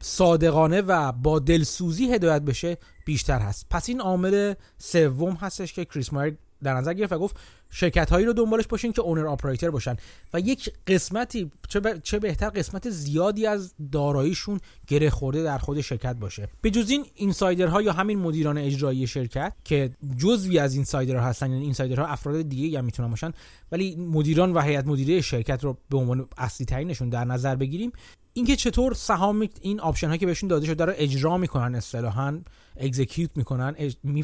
صادقانه 0.01 0.81
و 0.81 1.11
با 1.11 1.39
دلسوزی 1.39 2.13
هدایت 2.13 2.41
بشه 2.41 2.77
بیشتر 3.05 3.39
هست. 3.39 3.65
پس 3.69 3.89
این 3.89 4.01
عامل 4.01 4.53
سوم 4.77 5.33
هستش 5.33 5.73
که 5.73 5.85
کریس 5.85 6.13
مایر 6.13 6.37
در 6.63 6.73
نظر 6.73 6.93
گرفت 6.93 7.13
و 7.13 7.19
گفت 7.19 7.35
شرکت 7.69 8.09
هایی 8.09 8.25
رو 8.25 8.33
دنبالش 8.33 8.67
باشین 8.67 8.93
که 8.93 9.01
اونر 9.01 9.27
آپریتر 9.27 9.69
باشن. 9.69 9.95
و 10.33 10.39
یک 10.39 10.69
قسمتی 10.87 11.51
چه, 11.69 11.81
چه 12.03 12.19
بهتر 12.19 12.49
قسمت 12.49 12.89
زیادی 12.89 13.45
از 13.45 13.73
داراییشون 13.91 14.59
گره 14.87 15.09
خورده 15.09 15.43
در 15.43 15.57
خود 15.57 15.81
شرکت 15.81 16.15
باشه. 16.15 16.47
به 16.61 16.69
جز 16.69 16.89
این 16.89 17.05
insider 17.15 17.73
ها 17.73 17.81
یا 17.81 17.93
همین 17.93 18.19
مدیران 18.19 18.57
اجرایی 18.57 19.07
شرکت 19.07 19.53
که 19.63 19.89
جزوی 20.17 20.59
از 20.59 20.75
insider 20.75 21.19
ها 21.19 21.25
هستن 21.25 21.51
یعنی 21.51 21.63
insider 21.63 22.00
ها 22.00 22.05
افراد 22.05 22.41
دیگه 22.49 22.79
هم 22.79 22.85
می‌تونن 22.85 23.09
باشن 23.09 23.31
ولی 23.71 23.95
مدیران 23.95 24.53
و 24.53 24.61
هیئت 24.61 24.87
مدیره 24.87 25.21
شرکت 25.21 25.63
رو 25.63 25.77
به 25.89 25.97
عنوان 25.97 26.27
اصلی 26.37 26.65
ترینشون 26.65 27.09
در 27.09 27.25
نظر 27.25 27.55
بگیریم 27.55 27.91
اینکه 28.33 28.55
چطور 28.55 28.93
سهام 28.93 29.49
این 29.61 29.79
option 29.79 30.07
هایی 30.07 30.19
که 30.19 30.25
بهشون 30.25 30.49
داده 30.49 30.65
شده 30.65 30.75
داره 30.75 30.93
اجرا 30.97 31.37
می‌کنن 31.37 31.75
اصطلاحا 31.75 32.41
execute 32.77 33.37
می‌کنن 33.37 33.75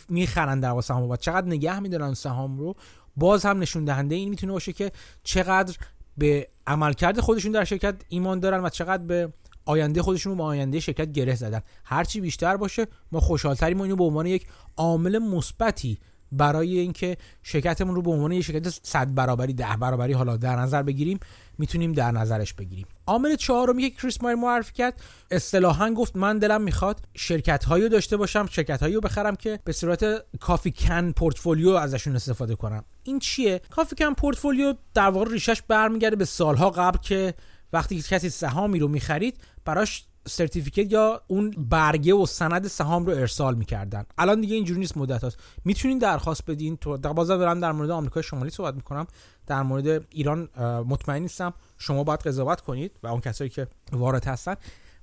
می‌خرن 0.09 0.59
در 0.59 0.81
سهام 0.81 1.09
و 1.09 1.15
چقدر 1.15 1.47
نگه 1.47 1.79
میدارن 1.79 2.13
سهام 2.13 2.57
رو 2.57 2.75
باز 3.15 3.45
هم 3.45 3.59
نشون 3.59 3.85
دهنده 3.85 4.15
این 4.15 4.29
می‌تونه 4.29 4.53
باشه 4.53 4.73
که 4.73 4.91
چقدر 5.23 5.77
به 6.17 6.47
عملکرد 6.67 7.19
خودشون 7.19 7.51
در 7.51 7.63
شرکت 7.63 7.95
ایمان 8.09 8.39
دارن 8.39 8.63
و 8.63 8.69
چقدر 8.69 9.03
به 9.03 9.33
آینده 9.65 10.01
خودشون 10.01 10.31
رو 10.31 10.37
با 10.37 10.45
آینده 10.45 10.79
شرکت 10.79 11.11
گره 11.11 11.35
زدن. 11.35 11.61
هرچی 11.83 12.21
بیشتر 12.21 12.57
باشه 12.57 12.87
ما 13.11 13.19
خوشحالتریم 13.19 13.79
و 13.79 13.83
اینو 13.83 13.95
به 13.95 14.03
عنوان 14.03 14.25
یک 14.25 14.47
عامل 14.77 15.17
مثبتی 15.17 15.99
برای 16.31 16.79
اینکه 16.79 17.17
شرکتمون 17.43 17.95
رو 17.95 18.01
به 18.01 18.11
عنوان 18.11 18.31
یک 18.31 18.45
شرکت 18.45 18.69
100 18.83 19.15
برابری 19.15 19.53
ده 19.53 19.77
برابری 19.79 20.13
حالا 20.13 20.37
در 20.37 20.55
نظر 20.55 20.83
بگیریم 20.83 21.19
می‌تونیم 21.57 21.91
در 21.91 22.11
نظرش 22.11 22.53
بگیریم. 22.53 22.85
عامل 23.07 23.35
چهارمی 23.35 23.89
که 23.89 23.89
کریس 23.89 24.23
مایر 24.23 24.35
معرفی 24.35 24.73
کرد 24.73 25.01
اصطلاحا 25.31 25.93
گفت 25.93 26.15
من 26.15 26.37
دلم 26.37 26.61
می‌خواد 26.61 27.01
شرکت 27.15 27.65
هایی 27.65 27.83
رو 27.83 27.89
داشته 27.89 28.17
باشم 28.17 28.47
شرکت 28.51 28.81
هایی 28.83 28.95
رو 28.95 29.01
بخرم 29.01 29.35
که 29.35 29.59
به 29.63 29.71
صورت 29.71 30.05
coffee 30.39 30.71
can 30.71 31.11
portfolio 31.11 31.69
ازشون 31.69 32.15
استفاده 32.15 32.55
کنم. 32.55 32.83
این 33.03 33.19
چیه؟ 33.19 33.61
coffee 33.69 33.95
can 33.95 34.13
portfolio 34.13 34.73
در 34.93 35.09
واقع 35.09 35.31
ریشش 35.31 35.61
برمیگرده 35.67 36.15
به 36.15 36.25
سالها 36.25 36.69
قبل 36.69 36.97
که 36.97 37.33
وقتی 37.73 38.01
کسی 38.01 38.29
سهامی 38.29 38.79
رو 38.79 38.87
می‌خرید 38.87 39.37
براش 39.65 40.05
certificate 40.27 40.91
یا 40.91 41.21
اون 41.27 41.51
برگه 41.57 42.13
و 42.13 42.25
سند 42.25 42.67
سهام 42.67 43.05
رو 43.05 43.11
ارسال 43.11 43.55
می‌کردن. 43.55 44.05
الان 44.17 44.41
دیگه 44.41 44.55
اینجوری 44.55 44.79
نیست 44.79 44.97
مدت 44.97 45.23
هست 45.23 45.37
می‌تونین 45.65 45.97
درخواست 45.97 46.45
بدین. 46.45 46.77
تو 46.77 46.97
بازار 46.97 47.37
دارم 47.37 47.59
در 47.59 47.71
مورد 47.71 47.89
آمریکای 47.89 48.23
شمالی 48.23 48.49
صحبت 48.49 48.75
می‌کنم. 48.75 49.07
در 49.47 49.61
مورد 49.61 50.05
ایران 50.09 50.49
مطمئن 50.87 51.21
نیستم. 51.21 51.53
شما 51.77 52.03
باید 52.03 52.19
قضاوت 52.19 52.61
کنید 52.61 52.91
و 53.03 53.07
اون 53.07 53.21
کسایی 53.21 53.49
که 53.49 53.67
وارد 53.91 54.25
هستن. 54.25 54.55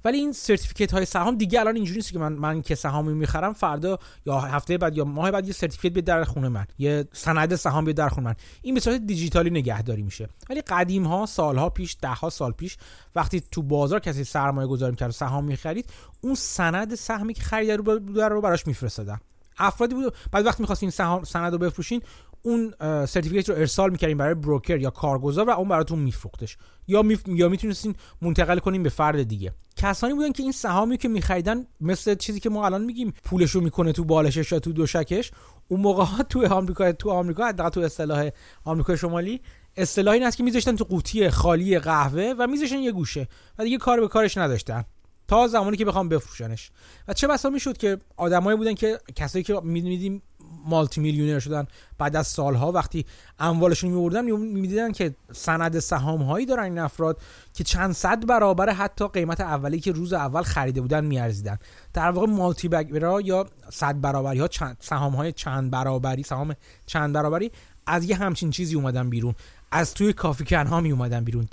ولی 0.07 0.19
این 0.19 0.33
certificate 0.33 0.93
های 0.93 1.05
سهام 1.05 1.37
دیگه 1.37 1.61
الان 1.61 1.75
اینجوری 1.77 1.97
نیست 1.97 2.13
که 2.13 2.19
من 2.19 2.33
من 2.33 2.63
که 2.63 2.75
سهامی 2.75 3.15
می‌خرم 3.15 3.53
فردا 3.53 3.99
یا 4.27 4.41
هفته 4.41 4.79
بعد 4.79 4.97
یا 4.97 5.05
ماه 5.05 5.31
بعد 5.31 5.47
یه 5.47 5.53
certificate 5.53 5.95
بیاد 5.95 6.05
در 6.05 6.25
خونه 6.25 6.49
من 6.49 6.67
یه 6.79 7.05
سند 7.13 7.55
سهام 7.55 7.85
بیاد 7.85 7.97
در 7.97 8.09
خونه 8.09 8.27
من. 8.27 8.35
این 8.63 8.75
به 8.75 8.81
صورت 8.81 9.01
دیجیتالی 9.07 9.51
نگهداری 9.51 10.03
میشه. 10.03 10.29
ولی 10.51 10.61
قدیم 10.61 11.07
ها 11.07 11.27
سالها 11.27 11.69
پیش 11.69 11.97
ده 12.03 12.09
ها 12.09 12.31
سال 12.31 12.53
پیش 12.53 12.77
وقتی 13.17 13.43
تو 13.51 13.63
بازار 13.63 14.01
کسی 14.01 14.25
سرمایه 14.25 14.69
گذاری 14.69 14.91
می‌کرد 14.91 15.11
سهام 15.11 15.45
می‌خرید 15.45 15.91
اون 16.21 16.35
سند 16.35 16.95
سهمی 16.95 17.35
که 17.35 17.43
خریده 17.43 17.77
رو 17.77 18.41
براش 18.41 18.67
میفرستادن. 18.67 19.19
افرادی 19.59 19.95
بود 19.95 20.15
بعد 20.33 20.47
وقتی 20.47 20.63
می‌خواستین 20.63 20.91
سند 20.91 21.53
رو 21.53 21.59
بفروشین 21.59 22.03
اون 22.47 22.75
سرتیفیکت 23.07 23.49
رو 23.49 23.57
ارسال 23.57 23.91
می‌کردیم 23.91 24.19
برای 24.19 24.35
بروکر 24.35 24.81
یا 24.81 24.91
کارگزار 24.91 25.49
و 25.49 25.51
اون 25.51 25.69
براتون 25.69 25.99
میفروختش. 25.99 26.57
یا 26.89 27.03
می... 27.03 27.19
یا 27.27 27.49
می‌تونستین 27.49 27.95
منتقل 28.23 28.59
کنیم 28.59 28.83
به 28.83 28.89
فرد 28.89 29.23
دیگه. 29.23 29.53
کسانی 29.77 30.15
بودن 30.15 30.33
که 30.33 30.43
این 30.43 30.53
سهامی 30.53 30.97
که 30.97 31.09
میخریدن 31.09 31.67
مثل 31.81 32.15
چیزی 32.15 32.41
که 32.41 32.51
ما 32.51 32.67
الان 32.67 32.85
میگیم 32.85 33.15
پولشو 33.25 33.61
می‌کنه 33.61 33.93
تو 33.93 34.05
بالشش 34.05 34.53
یا 34.53 34.59
تو 34.59 34.73
دوشکش 34.73 35.31
اون 35.69 35.81
موقع 35.81 36.05
ها 36.05 36.23
تو 36.23 36.55
آمریکا 36.55 36.93
تو 36.93 37.11
آمریکا 37.11 37.47
حداقل 37.47 37.71
تو 37.71 37.81
اصطلاح 37.81 38.31
آمریکا 38.65 38.97
شمالی 38.97 39.41
اصطلاح 39.77 40.15
این 40.15 40.31
که 40.31 40.43
میذاشتن 40.43 40.77
تو 40.77 40.85
قوطی 40.85 41.31
خالی 41.31 41.79
قهوه 41.79 42.35
و 42.39 42.47
میذاشتن 42.47 42.79
یه 42.79 42.93
گوشه 42.93 43.29
و 43.59 43.65
دیگه 43.65 43.79
کار 43.79 44.01
به 44.01 44.09
کارش 44.09 44.39
نداشتن. 44.39 44.85
تا 45.29 45.49
زمانی 45.49 45.77
که 45.77 45.85
بخوام 45.85 46.09
بفروشنش. 46.09 46.71
و 47.09 47.13
چه 47.13 47.27
بسا 47.27 47.51
می‌شد 47.51 47.77
که 47.77 47.99
آدمایی 48.17 48.57
بودن 48.57 48.75
که 48.75 48.99
کسایی 49.17 49.45
که 49.45 49.61
می‌دیدیم 49.63 50.23
مالتی 50.67 51.01
میلیونر 51.01 51.39
شدن 51.39 51.67
بعد 51.99 52.17
از 52.17 52.27
سالها 52.27 52.73
وقتی 52.73 53.07
اموالشون 53.39 53.91
میوردن 53.91 54.31
می‌دیدن 54.31 54.93
که 54.93 55.14
سند 55.33 55.79
سهام 55.79 56.23
هایی 56.23 56.47
دارن 56.47 56.64
این 56.64 56.79
افراد 56.79 57.21
که 57.55 57.64
چند 57.64 57.93
صد 57.93 58.27
برابر 58.27 58.71
حتی 58.71 59.09
قیمت 59.09 59.41
اولی 59.41 59.81
که 59.81 59.93
روز 59.93 60.12
اول 60.12 60.43
خریده 60.43 60.81
بودن 60.81 61.05
میارزیدن. 61.05 61.59
در 61.93 62.11
واقع 62.11 62.27
مالتی 62.27 62.69
بگرا 62.69 63.21
یا 63.21 63.47
صد 63.71 64.01
برابری 64.01 64.39
ها 64.39 64.49
سهام 64.81 65.17
های 65.17 65.33
چند 65.33 65.71
برابری 65.71 66.23
سهام 66.23 66.55
چند 66.87 67.14
برابری 67.14 67.53
از 67.87 68.05
یه 68.05 68.17
همچین 68.17 68.51
چیزی 68.51 68.75
اومدن 68.75 69.11
بیرون. 69.11 69.35
از 69.71 69.95
توی 69.95 70.12
کافی 70.12 70.45
کن 70.45 70.67
ها 70.67 70.81
می 70.81 70.93
اومدن 70.93 71.25
بیرون 71.25 71.49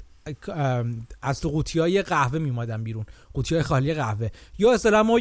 از 1.22 1.42
تو 1.42 1.50
قوطی 1.50 1.80
های 1.80 2.02
قهوه 2.02 2.40
می 2.40 2.50
اومدن 2.50 2.84
بیرون. 2.84 3.06
قوطی 3.34 3.56
های 3.56 3.64
خالی 3.64 3.94
قهوه. 3.94 4.30
یا 4.58 4.74
اصلا 4.74 5.04
ما 5.04 5.20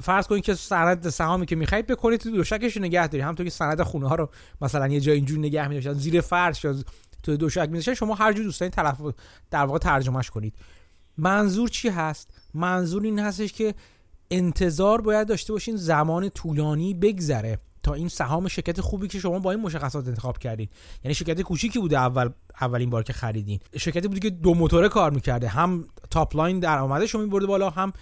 فرض 0.00 0.26
کنید 0.26 0.44
که 0.44 0.54
سند 0.54 1.08
سهامی 1.08 1.46
که 1.46 1.56
می‌خواید 1.56 1.86
بکنید 1.86 2.20
تو 2.20 2.30
دوشکش 2.30 2.76
نگه 2.76 3.06
دارید 3.06 3.22
همونطور 3.22 3.46
که 3.46 3.50
سند 3.50 3.82
خونه 3.82 4.08
ها 4.08 4.14
رو 4.14 4.30
مثلا 4.60 4.88
یه 4.88 5.00
جای 5.00 5.16
اینجوری 5.16 5.40
نگه 5.40 5.68
می‌داشتن 5.68 5.92
زیر 5.92 6.20
فرش 6.20 6.64
یا 6.64 6.74
تو 7.22 7.36
دوشک 7.36 7.68
می‌ذاشتن 7.70 7.94
شما 7.94 8.14
هر 8.14 8.32
جور 8.32 8.44
دوست 8.44 8.60
دارید 8.60 9.14
در 9.50 9.64
واقع 9.64 9.78
ترجمهش 9.78 10.30
کنید. 10.30 10.54
منظور 11.18 11.68
چی 11.68 11.88
هست؟ 11.88 12.30
منظور 12.54 13.02
این 13.02 13.18
هستش 13.18 13.52
که 13.52 13.74
انتظار 14.30 15.00
باید 15.00 15.28
داشته 15.28 15.52
باشین 15.52 15.76
زمان 15.76 16.28
طولانی 16.28 16.94
بگذره 16.94 17.58
تا 17.82 17.94
این 17.94 18.08
سهام 18.08 18.48
شرکت 18.48 18.80
خوبی 18.80 19.08
که 19.08 19.18
شما 19.18 19.38
با 19.38 19.50
این 19.50 19.60
مشخصات 19.60 20.08
انتخاب 20.08 20.38
کردید 20.38 20.72
یعنی 21.04 21.14
شرکت 21.14 21.42
کوچیکی 21.42 21.78
بوده 21.78 21.98
اول 21.98 22.30
اولین 22.60 22.90
بار 22.90 23.02
که 23.02 23.12
خریدین. 23.12 23.60
شرکتی 23.76 24.08
بوده 24.08 24.20
که 24.20 24.30
دو 24.30 24.54
موتوره 24.54 24.88
کار 24.88 25.10
می‌کرده. 25.10 25.48
هم 25.48 25.84
top 26.10 26.36
line 26.36 26.60
درآمدش 26.60 27.10
رو 27.10 27.20
میبرده 27.20 27.46
بالا 27.46 27.70
هم 27.70 27.92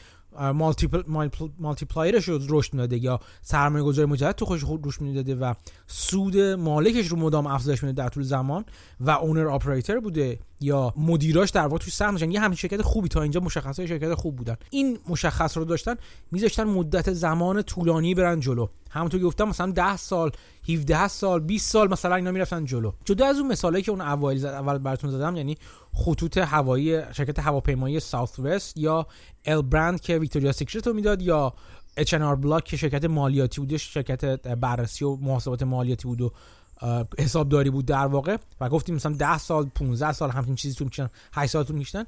multiplier 1.59 1.87
ش 1.87 2.29
رو 2.29 2.41
رشد 2.49 2.75
می‌داده 2.75 3.05
یا 3.05 3.21
سرمایه 3.43 3.85
گذاری 3.85 4.09
مجدد 4.09 4.33
تو 4.33 4.45
خودش 4.45 4.61
رو 4.61 5.01
می‌داده 5.01 5.35
و 5.35 5.55
سود 5.87 6.39
مالکش 6.39 7.07
رو 7.07 7.17
مدام 7.17 7.47
افزایش 7.47 7.83
میده 7.83 8.03
در 8.03 8.09
طول 8.09 8.23
زمان 8.23 8.65
و 9.01 9.11
owner 9.11 9.47
operator 9.47 10.01
بوده. 10.01 10.39
یا 10.61 10.95
مدیراش 10.97 11.51
در 11.51 11.67
واقع 11.67 11.79
توی 11.79 11.91
سهم 11.91 12.11
داشتن. 12.11 12.31
یه 12.31 12.41
همچین 12.41 12.57
شرکت 12.57 12.83
خوبی 12.83 13.09
تا 13.09 13.23
اینجا 13.23 13.41
مشخصات 13.41 13.87
شرکت 13.87 14.15
خوب 14.15 14.37
بودن. 14.37 14.57
این 14.71 14.99
مشخص 15.09 15.57
رو 15.57 15.65
داشتن 15.65 15.97
میذاشتن 16.33 16.65
مدت 16.65 17.13
زمان 17.13 17.63
طولانی 17.63 18.15
برن 18.15 18.41
جلو. 18.41 18.69
همونطور 18.91 19.21
گفتم 19.21 19.49
مثلا 19.49 19.71
10 19.71 19.97
سال 19.97 20.31
17 20.69 21.09
سال 21.09 21.41
20 21.41 21.71
سال 21.71 21.91
مثلا 21.91 22.15
اینا 22.15 22.31
می‌رفتن 22.31 22.65
جلو. 22.65 22.93
جدا 23.05 23.27
از 23.27 23.39
اون 23.39 23.53
مثالی 23.53 23.83
که 23.83 23.91
اون 23.91 24.01
اوایل 24.01 24.39
زد 24.39 24.47
اول 24.47 24.79
براتون 24.79 25.11
زدم 25.11 25.37
یعنی 25.37 25.57
خطوط 25.93 26.39
هوایی 26.39 27.01
شرکت 27.13 27.39
هواپیمایی 27.39 28.01
ساوث 28.01 28.39
وست 28.39 28.77
یا 28.77 29.07
L 29.45 29.63
Brands 29.63 30.01
که 30.01 30.19
ویکتوریا 30.19 30.53
سیکرت 30.53 30.87
رو 30.87 30.93
می‌داد 30.93 31.23
یا 31.23 31.55
H&R 32.01 32.15
بلاک 32.15 32.65
که 32.65 32.77
شرکت 32.77 33.05
مالیاتی 33.05 33.61
بود 33.61 33.77
شرکت 33.77 34.25
بررسی 34.47 35.05
و 35.05 35.17
محاسبات 35.17 35.63
مالیاتی 35.63 36.09
بود 36.09 36.21
و 36.21 36.33
حسابداری 37.19 37.71
بود 37.71 37.87
در 37.87 38.07
واقع 38.07 38.37
و 38.61 38.69
گفتیم 38.69 38.95
مثلا 38.95 39.13
10 39.13 39.39
سال 39.39 39.65
15 39.65 40.13
سال 40.13 40.31
همچین 40.31 40.55
چیزی 40.55 40.75
طول 40.75 40.85
می‌کشن 40.85 41.11
8 41.33 41.53
سال 41.53 41.65
طول 41.65 41.77
می‌کشن. 41.77 42.05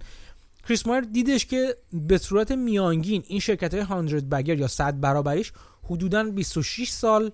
کریس 0.69 0.87
مایر 0.87 1.01
دیدش 1.01 1.47
که 1.47 1.77
به 1.93 2.19
صورت 2.19 2.53
میانگین 2.53 3.25
این 3.27 3.41
شرکت 3.41 3.75
های 3.75 4.09
100 4.09 4.29
بگر 4.29 4.59
یا 4.59 4.67
100 4.67 5.01
برابریش 5.01 5.53
حدودا 5.85 6.25
26 6.25 6.91
سال 6.91 7.31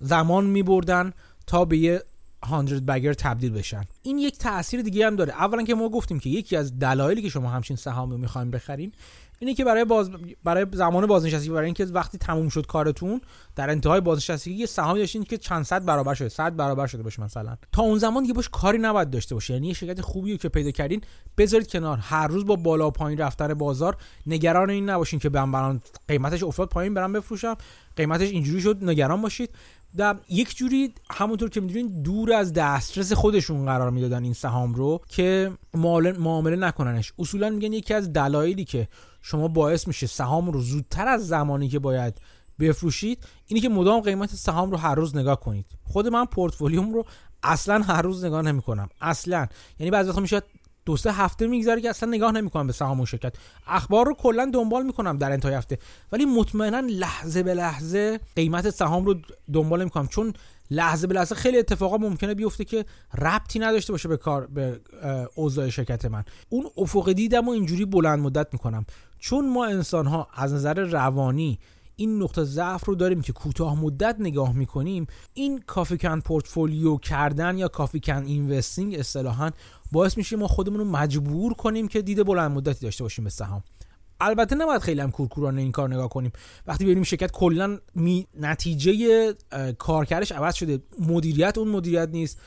زمان 0.00 0.46
می 0.46 0.62
بردن 0.62 1.12
تا 1.46 1.64
به 1.64 1.78
یه 1.78 2.02
100 2.50 2.86
بگر 2.86 3.14
تبدیل 3.14 3.52
بشن. 3.52 3.84
این 4.02 4.18
یک 4.18 4.38
تاثیر 4.38 4.82
دیگه 4.82 5.06
هم 5.06 5.16
داره. 5.16 5.32
اولا 5.32 5.62
که 5.62 5.74
ما 5.74 5.88
گفتیم 5.88 6.18
که 6.20 6.30
یکی 6.30 6.56
از 6.56 6.78
دلایلی 6.78 7.22
که 7.22 7.28
شما 7.28 7.50
همچین 7.50 7.76
سهام 7.76 8.10
رو 8.10 8.18
می‌خوایم 8.18 8.50
بخرین 8.50 8.92
اینه 9.38 9.54
که 9.54 9.64
برای 9.64 9.84
باز 9.84 10.10
برای 10.44 10.66
زمان 10.72 11.06
بازنشستگی 11.06 11.50
برای 11.50 11.64
اینکه 11.64 11.84
وقتی 11.84 12.18
تموم 12.18 12.48
شد 12.48 12.66
کارتون 12.66 13.20
در 13.56 13.70
انتهای 13.70 14.00
بازنشستگی 14.00 14.54
یه 14.54 14.66
سهامی 14.66 14.98
داشتین 14.98 15.24
که 15.24 15.38
چند 15.38 15.64
صد 15.64 15.84
برابر 15.84 16.14
شده 16.14 16.28
صد 16.28 16.56
برابر 16.56 16.86
شده 16.86 17.02
باشه 17.02 17.22
مثلا. 17.22 17.56
تا 17.72 17.82
اون 17.82 17.98
زمان 17.98 18.22
دیگه 18.22 18.34
باش 18.34 18.48
کاری 18.48 18.78
نباید 18.78 19.10
داشته 19.10 19.34
باشه 19.34 19.54
یعنی 19.54 19.66
یه 19.66 19.74
شرکت 19.74 20.00
خوبی 20.00 20.38
که 20.38 20.48
پیدا 20.48 20.70
کردین 20.70 21.00
بذارید 21.38 21.68
کنار. 21.68 21.98
هر 21.98 22.26
روز 22.26 22.46
با 22.46 22.56
بالا 22.56 22.90
پایین 22.90 23.18
رفتن 23.18 23.54
بازار 23.54 23.96
نگران 24.26 24.70
این 24.70 24.90
نباشین 24.90 25.18
که 25.18 25.28
برام 25.28 25.80
قیمتش 26.08 26.42
افتاد 26.42 26.68
پایین 26.68 26.94
برام 26.94 27.12
بفروشم. 27.12 27.56
قیمتش 27.96 28.30
اینجوری 28.30 28.60
شد 28.60 28.78
نگران 28.84 29.22
باشید. 29.22 29.50
در 29.96 30.16
یک 30.28 30.56
جوری 30.56 30.94
همونطور 31.10 31.50
که 31.50 31.60
می‌دونین 31.60 32.02
دور 32.02 32.32
از 32.32 32.52
دسترس 32.52 33.12
خودشون 33.12 33.64
قرار 33.64 33.90
می‌دادن 33.90 34.24
این 34.24 34.32
سهام 34.32 34.74
رو 34.74 35.00
که 35.08 35.52
معامله 36.18 36.56
نکننش. 36.56 37.12
اصولا 37.18 37.50
میگن 37.50 37.72
یکی 37.72 37.94
از 37.94 38.12
دلایلی 38.12 38.64
که 38.64 38.88
شما 39.22 39.48
باعث 39.48 39.88
میشه 39.88 40.06
سهام 40.06 40.50
رو 40.50 40.60
زودتر 40.60 41.08
از 41.08 41.28
زمانی 41.28 41.68
که 41.68 41.78
باید 41.78 42.20
بفروشید 42.58 43.26
اینی 43.46 43.60
که 43.60 43.68
مدام 43.68 44.00
قیمت 44.00 44.34
سهام 44.34 44.70
رو 44.70 44.76
هر 44.76 44.94
روز 44.94 45.16
نگاه 45.16 45.40
کنید. 45.40 45.66
خود 45.84 46.08
من 46.08 46.24
پورتفولیوم 46.24 46.92
رو 46.92 47.04
اصلا 47.42 47.82
هر 47.82 48.02
روز 48.02 48.24
نگاه 48.24 48.42
نمی 48.42 48.62
کنم 48.62 48.88
اصلا. 49.00 49.46
یعنی 49.78 49.90
بعضی 49.90 50.08
وقتا 50.08 50.20
میشه 50.20 50.42
دو 50.86 50.96
سه 50.96 51.12
هفته 51.12 51.46
میگذره 51.46 51.80
که 51.80 51.90
اصلا 51.90 52.08
نگاه 52.08 52.32
نمی‌کنم 52.32 52.66
به 52.66 52.72
سهام 52.72 53.00
و 53.00 53.06
شرکت. 53.06 53.34
اخبار 53.66 54.06
رو 54.06 54.14
کلا 54.14 54.50
دنبال 54.54 54.86
می‌کنم 54.86 55.16
در 55.16 55.32
انتهای 55.32 55.54
هفته. 55.54 55.78
ولی 56.12 56.24
مطمئنا 56.24 56.80
لحظه 56.80 57.42
به 57.42 57.54
لحظه 57.54 58.20
قیمت 58.36 58.70
سهام 58.70 59.04
رو 59.04 59.14
دنبال 59.52 59.84
می‌کنم 59.84 60.06
چون 60.06 60.32
لحظه 60.70 61.06
به 61.06 61.14
لحظه 61.14 61.34
خیلی 61.34 61.58
اتفاقا 61.58 61.96
ممکنه 61.96 62.34
بیفته 62.34 62.64
که 62.64 62.84
ربطی 63.18 63.58
نداشته 63.58 63.92
باشه 63.92 64.08
به 64.08 64.16
کار 64.16 64.46
به 64.46 64.80
اوضاع 65.34 65.68
شرکت 65.68 66.04
من. 66.04 66.24
اون 66.48 66.66
افق 66.76 67.12
دیدم 67.12 67.48
و 67.48 67.50
اینجوری 67.50 67.84
بلند 67.84 68.18
مدت 68.18 68.46
می‌کنم. 68.52 68.86
چون 69.18 69.48
ما 69.48 69.66
انسان 69.66 70.06
ها 70.06 70.28
از 70.34 70.54
نظر 70.54 70.74
روانی 70.74 71.58
این 71.96 72.22
نقطه 72.22 72.44
ضعف 72.44 72.84
رو 72.84 72.94
داریم 72.94 73.22
که 73.22 73.32
کوتاه 73.32 73.80
مدت 73.80 74.16
نگاه 74.18 74.52
می‌کنیم 74.52 75.06
این 75.34 75.58
coffee 75.58 75.98
can 75.98 76.20
portfolio 76.20 76.96
کردن 76.96 77.58
یا 77.58 77.68
coffee 77.68 78.00
can 78.00 78.24
investing 78.24 78.94
اصطلاحا 78.94 79.50
باعث 79.92 80.16
میشه 80.16 80.36
ما 80.36 80.48
خودمون 80.48 80.78
رو 80.78 80.84
مجبور 80.84 81.54
کنیم 81.54 81.88
که 81.88 82.02
دید 82.02 82.26
بلند 82.26 82.50
مدتی 82.50 82.80
داشته 82.80 83.04
باشیم 83.04 83.24
به 83.24 83.30
سهام 83.30 83.64
البته 84.20 84.56
نباید 84.56 84.80
خیلی 84.80 85.00
هم 85.00 85.10
کورکورانه 85.10 85.62
این 85.62 85.72
کار 85.72 85.94
نگاه 85.94 86.08
کنیم. 86.08 86.32
وقتی 86.66 86.84
ببینیم 86.84 87.02
شرکت 87.02 87.30
کلا 87.32 87.78
نتیجه 88.40 89.34
کارکردش 89.78 90.32
عوض 90.32 90.54
شده. 90.54 90.82
مدیریت 90.98 91.58
اون 91.58 91.68
مدیریت 91.68 92.08
نیست. 92.12 92.38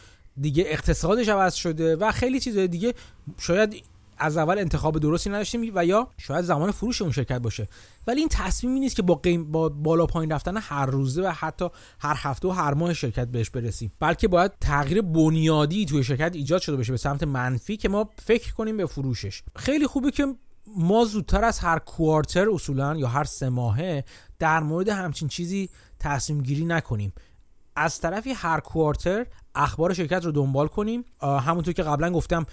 دیگه 0.41 0.63
اقتصادش 0.67 1.29
عوض 1.29 1.53
شده 1.53 1.95
و 1.95 2.11
خیلی 2.11 2.39
چیزهای 2.39 2.67
دیگه 2.67 2.93
شاید 3.37 3.83
از 4.19 4.37
اول 4.37 4.59
انتخاب 4.59 4.99
درستی 4.99 5.29
نداشتیم 5.29 5.71
و 5.75 5.85
یا 5.85 6.07
شاید 6.17 6.45
زمان 6.45 6.71
فروش 6.71 7.01
اون 7.01 7.11
شرکت 7.11 7.39
باشه. 7.39 7.67
ولی 8.07 8.19
این 8.19 8.29
تصمیمی 8.29 8.79
نیست 8.79 8.95
که 8.95 9.01
با, 9.01 9.15
قیم 9.15 9.51
با 9.51 9.69
بالا 9.69 10.05
پایین 10.05 10.31
رفتن 10.31 10.57
هر 10.57 10.85
روزه 10.85 11.21
و 11.21 11.27
حتی 11.27 11.69
هر 11.99 12.15
هفته 12.17 12.47
و 12.47 12.51
هر 12.51 12.73
ماه 12.73 12.93
شرکت 12.93 13.27
بهش 13.27 13.49
برسیم. 13.49 13.91
بلکه 13.99 14.27
باید 14.27 14.51
تغییر 14.61 15.01
بنیادی 15.01 15.85
توی 15.85 16.03
شرکت 16.03 16.35
ایجاد 16.35 16.61
شده 16.61 16.75
باشه 16.75 16.91
به 16.91 16.97
سمت 16.97 17.23
منفی 17.23 17.77
که 17.77 17.89
ما 17.89 18.09
فکر 18.25 18.53
کنیم 18.53 18.77
به 18.77 18.85
فروشش. 18.85 19.43
خیلی 19.55 19.87
خوبه 19.87 20.11
که 20.11 20.35
ما 20.77 21.05
زودتر 21.05 21.43
از 21.43 21.59
هر 21.59 21.79
کوارتر 21.79 22.49
اصولا 22.49 22.95
یا 22.95 23.07
هر 23.07 23.23
سه 23.23 23.49
ماهه 23.49 24.03
در 24.39 24.59
مورد 24.59 24.89
همچین 24.89 25.27
چیزی 25.27 25.69
تصمیم 25.99 26.41
گیری 26.41 26.65
نکنیم. 26.65 27.13
از 27.75 27.99
طرفی 27.99 28.31
هر 28.31 28.59
quarter 28.59 29.25
اخبار 29.55 29.93
شرکت 29.93 30.25
رو 30.25 30.31
دنبال 30.31 30.67
کنیم. 30.67 31.05
همونطور 31.21 31.73
که 31.73 31.83
قبلا 31.83 32.11
گفتم 32.11 32.45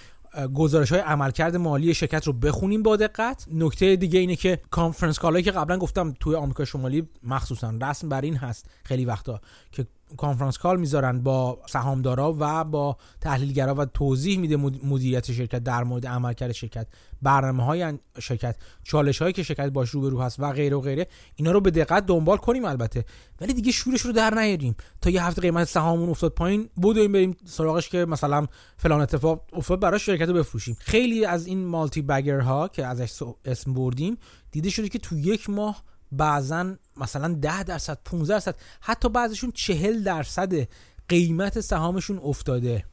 گزارش 0.54 0.92
های 0.92 1.00
عملکرد 1.00 1.56
مالی 1.56 1.94
شرکت 1.94 2.26
رو 2.26 2.32
بخونیم 2.32 2.82
با 2.82 2.96
دقت. 2.96 3.46
نکته 3.52 3.96
دیگه 3.96 4.18
اینه 4.20 4.36
که 4.36 4.58
conference 4.70 5.18
call 5.18 5.33
هایی 5.33 5.44
که 5.44 5.50
قبلا 5.50 5.78
گفتم 5.78 6.14
توی 6.20 6.34
آمریکا 6.34 6.64
شمالی 6.64 7.08
مخصوصا 7.22 7.74
رسم 7.82 8.08
بر 8.08 8.20
این 8.20 8.36
هست 8.36 8.70
خیلی 8.84 9.04
وقتا 9.04 9.40
که 9.72 9.86
conference 10.16 10.58
call 10.58 10.80
می‌ذارن 10.80 11.22
با 11.22 11.58
سهامدارا 11.66 12.36
و 12.38 12.64
با 12.64 12.96
تحلیلگرا 13.20 13.74
و 13.74 13.84
توضیح 13.84 14.38
میده 14.38 14.56
مدیریت 14.56 15.32
شرکت 15.32 15.64
در 15.64 15.84
مورد 15.84 16.06
عملکرد 16.06 16.52
شرکت 16.52 16.86
برنامه 17.22 17.64
های 17.64 17.98
شرکت 18.18 18.56
چالش 18.82 19.22
هایی 19.22 19.32
که 19.32 19.42
شرکت 19.42 19.70
باش 19.70 19.90
روبرو 19.90 20.20
هست 20.20 20.40
و 20.40 20.52
غیره 20.52 20.76
و 20.76 20.80
غیره 20.80 21.06
اینا 21.36 21.50
رو 21.50 21.60
به 21.60 21.70
دقت 21.70 22.06
دنبال 22.06 22.36
کنیم 22.36 22.64
البته. 22.64 23.04
ولی 23.40 23.52
دیگه 23.52 23.72
شورش 23.72 24.00
رو 24.00 24.12
در 24.12 24.34
نیاریم. 24.34 24.76
تا 25.00 25.10
یه 25.10 25.24
هفته 25.24 25.42
قیمت 25.42 25.68
سهاممون 25.68 26.08
افتاد 26.08 26.32
پایین 26.32 26.68
بدویم 26.82 27.12
بریم 27.12 27.36
سراغش 27.44 27.88
که 27.88 28.04
مثلا 28.04 28.46
فلان 28.76 29.00
اتفاق 29.00 29.44
افتاد 29.52 29.80
برای 29.80 29.98
شرکت 29.98 30.28
رو 30.28 30.34
بفروشیم. 30.34 30.76
خیلی 30.80 31.24
از 31.24 31.46
این 31.46 31.64
مالتی 31.64 32.02
بگر 32.02 32.40
ها 32.40 32.68
که 32.68 32.86
ازش 32.86 33.22
اسم 33.44 33.74
بردیم 33.74 34.18
دیده 34.50 34.70
شده 34.70 34.88
که 34.88 34.98
تو 34.98 35.18
یک 35.18 35.50
ماه 35.50 35.82
بعضا 36.12 36.74
مثلا 36.96 37.34
10 37.34 37.62
درصد 37.62 37.98
15 38.04 38.34
درصد 38.34 38.54
حتی 38.80 39.08
بعضشون 39.08 39.52
40 39.54 40.02
درصد 40.02 40.68
قیمت 41.08 41.60
سهامشون 41.60 42.20
افتاده. 42.24 42.84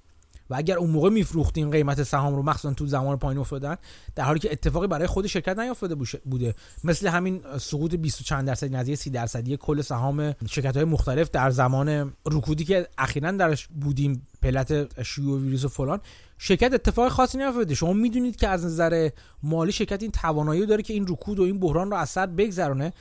و 0.49 0.55
اگر 0.55 0.77
اون 0.77 0.89
موقع 0.89 1.09
میفروختین 1.09 1.71
قیمت 1.71 2.03
سهام 2.03 2.35
رو 2.35 2.43
مخصوصا 2.43 2.73
تو 2.73 2.85
زمان 2.85 3.17
پایین 3.17 3.39
افتادن 3.39 3.75
در 4.15 4.23
حالی 4.23 4.39
که 4.39 4.51
اتفاقی 4.51 4.87
برای 4.87 5.07
خود 5.07 5.27
شرکت 5.27 5.59
نیافتاده 5.59 5.95
بوده. 6.25 6.55
مثل 6.83 7.07
همین 7.07 7.41
سقوط 7.57 7.95
20 7.95 8.23
چند 8.23 8.47
درصد 8.47 8.75
نزدیک 8.75 8.95
30 8.95 9.09
درصدی 9.09 9.57
کل 9.57 9.81
سهام 9.81 10.35
شرکت 10.49 10.75
های 10.75 10.85
مختلف 10.85 11.29
در 11.29 11.49
زمان 11.49 12.13
رکودی 12.25 12.65
که 12.65 12.87
اخیرا 12.97 13.31
درش 13.31 13.67
بودیم 13.67 14.27
پلت 14.43 15.01
شیوع 15.03 15.39
ویروس 15.39 15.65
و 15.65 15.67
فلان. 15.67 15.99
شرکت 16.37 16.73
اتفاق 16.73 17.11
خاصی 17.11 17.37
نیافتاده 17.37 17.75
شما 17.75 17.93
می‌دونید 17.93 18.35
که 18.35 18.47
از 18.47 18.65
نظر 18.65 19.09
مالی 19.43 19.71
شرکت 19.71 20.01
این 20.01 20.11
توانایی 20.11 20.65
داره 20.65 20.83
که 20.83 20.93
این 20.93 21.07
رکود 21.07 21.39
و 21.39 21.43
این 21.43 21.59
بحران 21.59 21.91
رو 21.91 21.97
از 21.97 22.09
سر 22.09 22.25
بگذرونه 22.25 22.93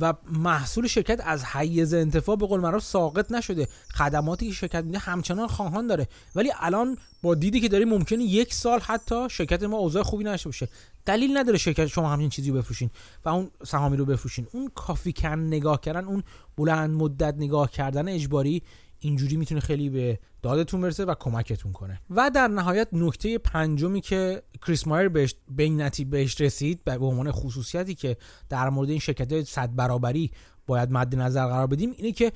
و 0.00 0.14
محصول 0.32 0.86
شرکت 0.86 1.20
از 1.24 1.44
حیز 1.44 1.94
انتفاع 1.94 2.36
به 2.36 2.46
قول 2.46 2.60
معروف 2.60 2.82
ساقط 2.82 3.32
نشده. 3.32 3.68
خدماتی 3.94 4.48
که 4.48 4.52
شرکت 4.52 4.84
میده 4.84 4.98
همچنان 4.98 5.46
خواهان 5.46 5.86
داره. 5.86 6.08
ولی 6.34 6.52
الان 6.60 6.98
با 7.22 7.34
دیدی 7.34 7.60
که 7.60 7.68
داریم 7.68 7.88
ممکنه 7.88 8.24
یک 8.24 8.54
سال 8.54 8.80
حتی 8.80 9.28
شرکت 9.30 9.62
ما 9.62 9.76
اوضاع 9.76 10.02
خوبی 10.02 10.24
نشه 10.24 10.48
باشه. 10.48 10.68
دلیل 11.06 11.36
نداره 11.36 11.58
شرکت 11.58 11.86
شما 11.86 12.08
همچین 12.10 12.28
چیزی 12.28 12.50
رو 12.50 12.56
بفروشین 12.56 12.90
و 13.24 13.28
اون 13.28 13.50
سهامی 13.66 13.96
رو 13.96 14.04
بفروشین. 14.04 14.46
اون 14.52 14.70
کافی 14.74 15.12
کن 15.12 15.38
نگاه 15.38 15.80
کردن 15.80 16.04
اون 16.04 16.22
بلند 16.56 16.90
مدت 16.90 17.34
نگاه 17.38 17.70
کردن 17.70 18.08
اجباری 18.08 18.62
اینجوری 18.98 19.36
می‌تونه 19.36 19.60
خیلی 19.60 19.90
به 19.90 20.18
دادتون 20.42 20.80
برسه 20.80 21.04
و 21.04 21.14
کمکتون 21.14 21.72
کنه. 21.72 22.00
و 22.10 22.30
در 22.34 22.48
نهایت 22.48 22.88
نکته 22.92 23.38
پنجمی 23.38 24.00
که 24.00 24.42
کریس 24.66 24.86
مایر 24.86 25.08
بهش 25.08 25.34
بینتی 25.48 26.04
بهش 26.04 26.40
رسید 26.40 26.84
به 26.84 26.98
عنوان 26.98 27.32
خصوصیتی 27.32 27.94
که 27.94 28.16
در 28.48 28.70
مورد 28.70 28.90
این 28.90 28.98
شرکت 28.98 29.42
صد 29.42 29.74
برابری 29.74 30.30
باید 30.66 30.90
مد 30.90 31.14
نظر 31.14 31.46
قرار 31.46 31.66
بدیم 31.66 31.90
اینه 31.96 32.12
که 32.12 32.32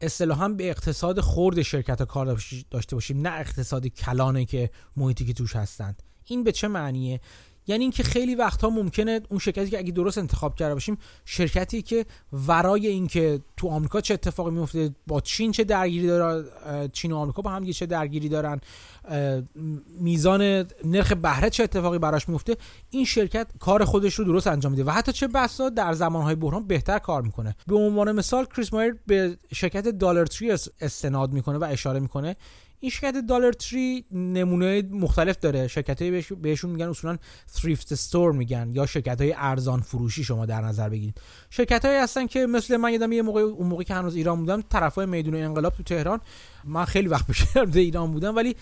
اصطلاحا 0.00 0.48
به 0.48 0.70
اقتصاد 0.70 1.20
خورد 1.20 1.62
شرکت 1.62 2.02
کار 2.02 2.42
داشته 2.70 2.96
باشیم 2.96 3.20
نه 3.26 3.40
اقتصاد 3.40 3.86
کلانه 3.86 4.44
که 4.44 4.70
محیطی 4.96 5.24
که 5.24 5.32
توش 5.32 5.56
هستند. 5.56 6.02
این 6.24 6.44
به 6.44 6.52
چه 6.52 6.68
معنیه؟ 6.68 7.20
یعنی 7.66 7.84
اینکه 7.84 8.02
خیلی 8.02 8.34
وقتها 8.34 8.70
ممکنه 8.70 9.20
اون 9.28 9.38
شرکتی 9.38 9.70
که 9.70 9.78
اگه 9.78 9.92
درست 9.92 10.18
انتخاب 10.18 10.54
کرده 10.54 10.74
باشیم 10.74 10.98
شرکتی 11.24 11.82
که 11.82 12.06
ورای 12.32 12.86
اینکه 12.86 13.40
تو 13.56 13.68
آمریکا 13.68 14.00
چه 14.00 14.14
اتفاقی 14.14 14.50
میفته 14.50 14.90
با 15.06 15.20
چین 15.20 15.52
چه 15.52 15.64
درگیری 15.64 16.06
داره 16.06 16.44
چین 16.92 17.12
و 17.12 17.16
آمریکا 17.16 17.42
با 17.42 17.50
هم 17.50 17.70
چه 17.70 17.86
درگیری 17.86 18.28
دارن 18.28 18.60
میزان 20.00 20.66
نرخ 20.84 21.12
بهره 21.12 21.50
چه 21.50 21.62
اتفاقی 21.62 21.98
براش 21.98 22.28
میفته 22.28 22.56
این 22.90 23.04
شرکت 23.04 23.46
کار 23.60 23.84
خودش 23.84 24.14
رو 24.14 24.24
درست 24.24 24.46
انجام 24.46 24.72
میده 24.72 24.84
و 24.84 24.90
حتی 24.90 25.12
چه 25.12 25.28
بسا 25.28 25.68
در 25.68 25.92
زمانهای 25.92 26.34
بحران 26.34 26.66
بهتر 26.66 26.98
کار 26.98 27.22
می‌کنه. 27.22 27.56
به 27.66 27.76
عنوان 27.76 28.12
مثال 28.12 28.44
کریس 28.44 28.72
مایر 28.72 28.96
به 29.06 29.38
شرکت 29.54 29.88
دلار 29.88 30.26
تری 30.26 30.50
استناد 30.80 31.32
می‌کنه 31.32 31.58
و 31.58 31.64
اشاره 31.64 32.00
می‌کنه 32.00 32.36
این 32.80 32.90
شرکت 32.90 33.14
دلار 33.16 33.52
تری 33.52 34.04
نمونه 34.10 34.82
مختلف 34.82 35.38
داره. 35.38 35.68
شرکت 35.68 36.02
های 36.02 36.22
بهشون 36.42 36.70
میگن 36.70 36.88
اصولا 36.88 37.18
thrift 37.56 37.92
استور 37.92 38.32
میگن 38.32 38.70
یا 38.74 38.86
شرکت 38.86 39.20
های 39.20 39.34
ارزان 39.36 39.80
فروشی 39.80 40.24
شما 40.24 40.46
در 40.46 40.60
نظر 40.60 40.88
بگیرید. 40.88 41.20
شرکت 41.50 41.84
هایی 41.84 41.98
هستن 41.98 42.26
که 42.26 42.46
مثل 42.46 42.76
من 42.76 43.12
یه 43.12 43.22
موقع 43.22 43.40
اون 43.40 43.66
موقعی 43.66 43.84
که 43.84 43.94
هنوز 43.94 44.16
ایران 44.16 44.38
بودم 44.38 44.62
طرفای 44.62 45.06
میدون 45.06 45.34
انقلاب 45.34 45.74
تو 45.74 45.82
تهران 45.82 46.20
من 46.66 46.84
خیلی 46.84 47.08
وقت 47.08 47.26
پیش 47.26 47.44
در 47.54 47.78
ایران 47.78 48.12
بودم 48.12 48.36
ولی 48.36 48.56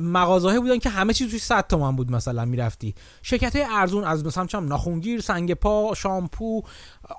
مغازه 0.00 0.60
بودن 0.60 0.78
که 0.78 0.88
همه 0.88 1.12
چیز 1.12 1.30
توش 1.30 1.42
100 1.42 1.66
تومن 1.66 1.96
بود 1.96 2.10
مثلا 2.10 2.44
می‌رفتی. 2.44 2.94
شرکت 3.22 3.56
های 3.56 3.66
ارزون 3.70 4.04
از 4.04 4.24
مثلا 4.26 4.46
چم 4.46 4.66
ناخونگیر 4.66 5.20
سنگ 5.20 5.54
پا 5.54 5.94
شامپو 5.96 6.62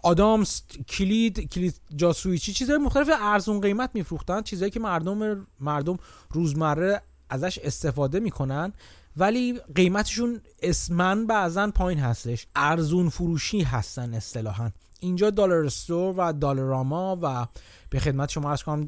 آدامس 0.03 0.63
کلید 0.89 1.49
کلید 1.49 1.81
جاسویچی 1.95 2.53
چیزهای 2.53 2.77
مختلف 2.77 3.09
ارزون 3.21 3.61
قیمت 3.61 3.89
میفروختن 3.93 4.41
چیزهایی 4.41 4.71
که 4.71 4.79
مردم 4.79 5.47
مردم 5.59 5.97
روزمره 6.31 7.01
ازش 7.29 7.59
استفاده 7.63 8.19
می‌کنن 8.19 8.73
ولی 9.17 9.59
قیمتشون 9.75 10.41
اسمن 10.61 11.25
بعضا 11.27 11.71
پایین 11.71 11.99
هستش. 11.99 12.47
ارزون 12.55 13.09
فروشی 13.09 13.61
هستن 13.61 14.13
اصطلاحا. 14.13 14.71
اینجا 14.99 15.29
دلار 15.29 15.65
استور 15.65 16.13
و 16.17 16.33
دالاراما 16.33 17.19
و 17.21 17.47
به 17.89 17.99
خدمت 17.99 18.29
شما 18.29 18.51
از 18.51 18.63
کنم 18.63 18.85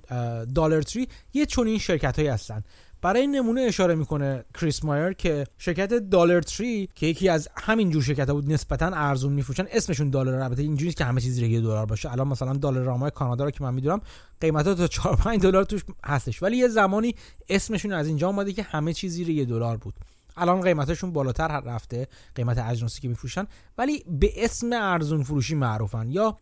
دالر 0.55 0.81
تری 0.81 1.07
یه 1.33 1.45
چنین 1.45 1.77
شرکت 1.77 2.19
هایی 2.19 2.27
هستن. 2.27 2.63
برای 3.01 3.27
نمونه 3.27 3.61
اشاره 3.61 3.95
می‌کنه 3.95 4.45
کریس 4.53 4.83
مایر 4.83 5.13
که 5.13 5.47
شرکت 5.57 5.93
دالر 5.93 6.41
تری 6.41 6.89
که 6.95 7.07
یکی 7.07 7.29
از 7.29 7.49
همین 7.57 7.89
جور 7.89 8.03
شرکت 8.03 8.27
ها 8.27 8.33
بود 8.33 8.51
نسبتا 8.51 8.85
ارزون 8.85 9.33
میفروشن 9.33 9.65
اسمشون 9.71 10.09
دلار. 10.09 10.35
البته 10.35 10.61
اینجوریه 10.61 10.93
که 10.93 11.03
همه 11.03 11.21
چیز 11.21 11.37
یه 11.37 11.61
دلار 11.61 11.85
باشه. 11.85 12.11
الان 12.11 12.27
مثلا 12.27 12.53
دلار 12.53 12.83
رامای 12.83 13.11
کانادا 13.11 13.43
رو 13.43 13.51
که 13.51 13.63
من 13.63 13.73
می‌دونم 13.73 14.01
قیمت 14.41 14.67
ها 14.67 14.73
تا 14.73 14.87
4 14.87 15.15
5 15.15 15.41
دلار 15.41 15.63
توش 15.63 15.81
هستش. 16.05 16.43
ولی 16.43 16.57
یه 16.57 16.67
زمانی 16.67 17.15
اسمشون 17.49 17.93
از 17.93 18.07
اینجا 18.07 18.27
اومده 18.27 18.53
که 18.53 18.63
همه 18.63 18.93
چیز 18.93 19.13
زیر 19.13 19.45
دلار 19.45 19.77
بود. 19.77 19.93
الان 20.41 20.61
قیمتشون 20.61 21.11
بالاتر 21.11 21.59
رفته 21.59 22.07
قیمت 22.35 22.57
اجناسی 22.57 23.01
که 23.01 23.07
میفروشن 23.07 23.47
ولی 23.77 24.03
به 24.07 24.45
اسم 24.45 24.73
ارزون 24.73 25.23
فروشی 25.23 25.55
معروفن. 25.55 26.11
یا 26.11 26.39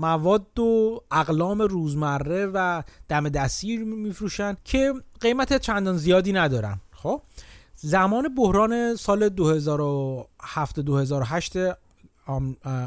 مواد 0.00 0.58
و 0.58 1.00
اقلام 1.10 1.62
روزمره 1.62 2.46
و 2.46 2.82
دم 3.08 3.28
دستی 3.28 3.76
میفروشن 3.76 4.56
که 4.64 4.94
قیمت 5.20 5.58
چندان 5.58 5.96
زیادی 5.96 6.32
ندارن. 6.32 6.80
خب؟ 6.92 7.22
زمان 7.74 8.34
بحران 8.34 8.96
سال 8.96 9.28
2007 9.28 10.80
2008 10.80 11.56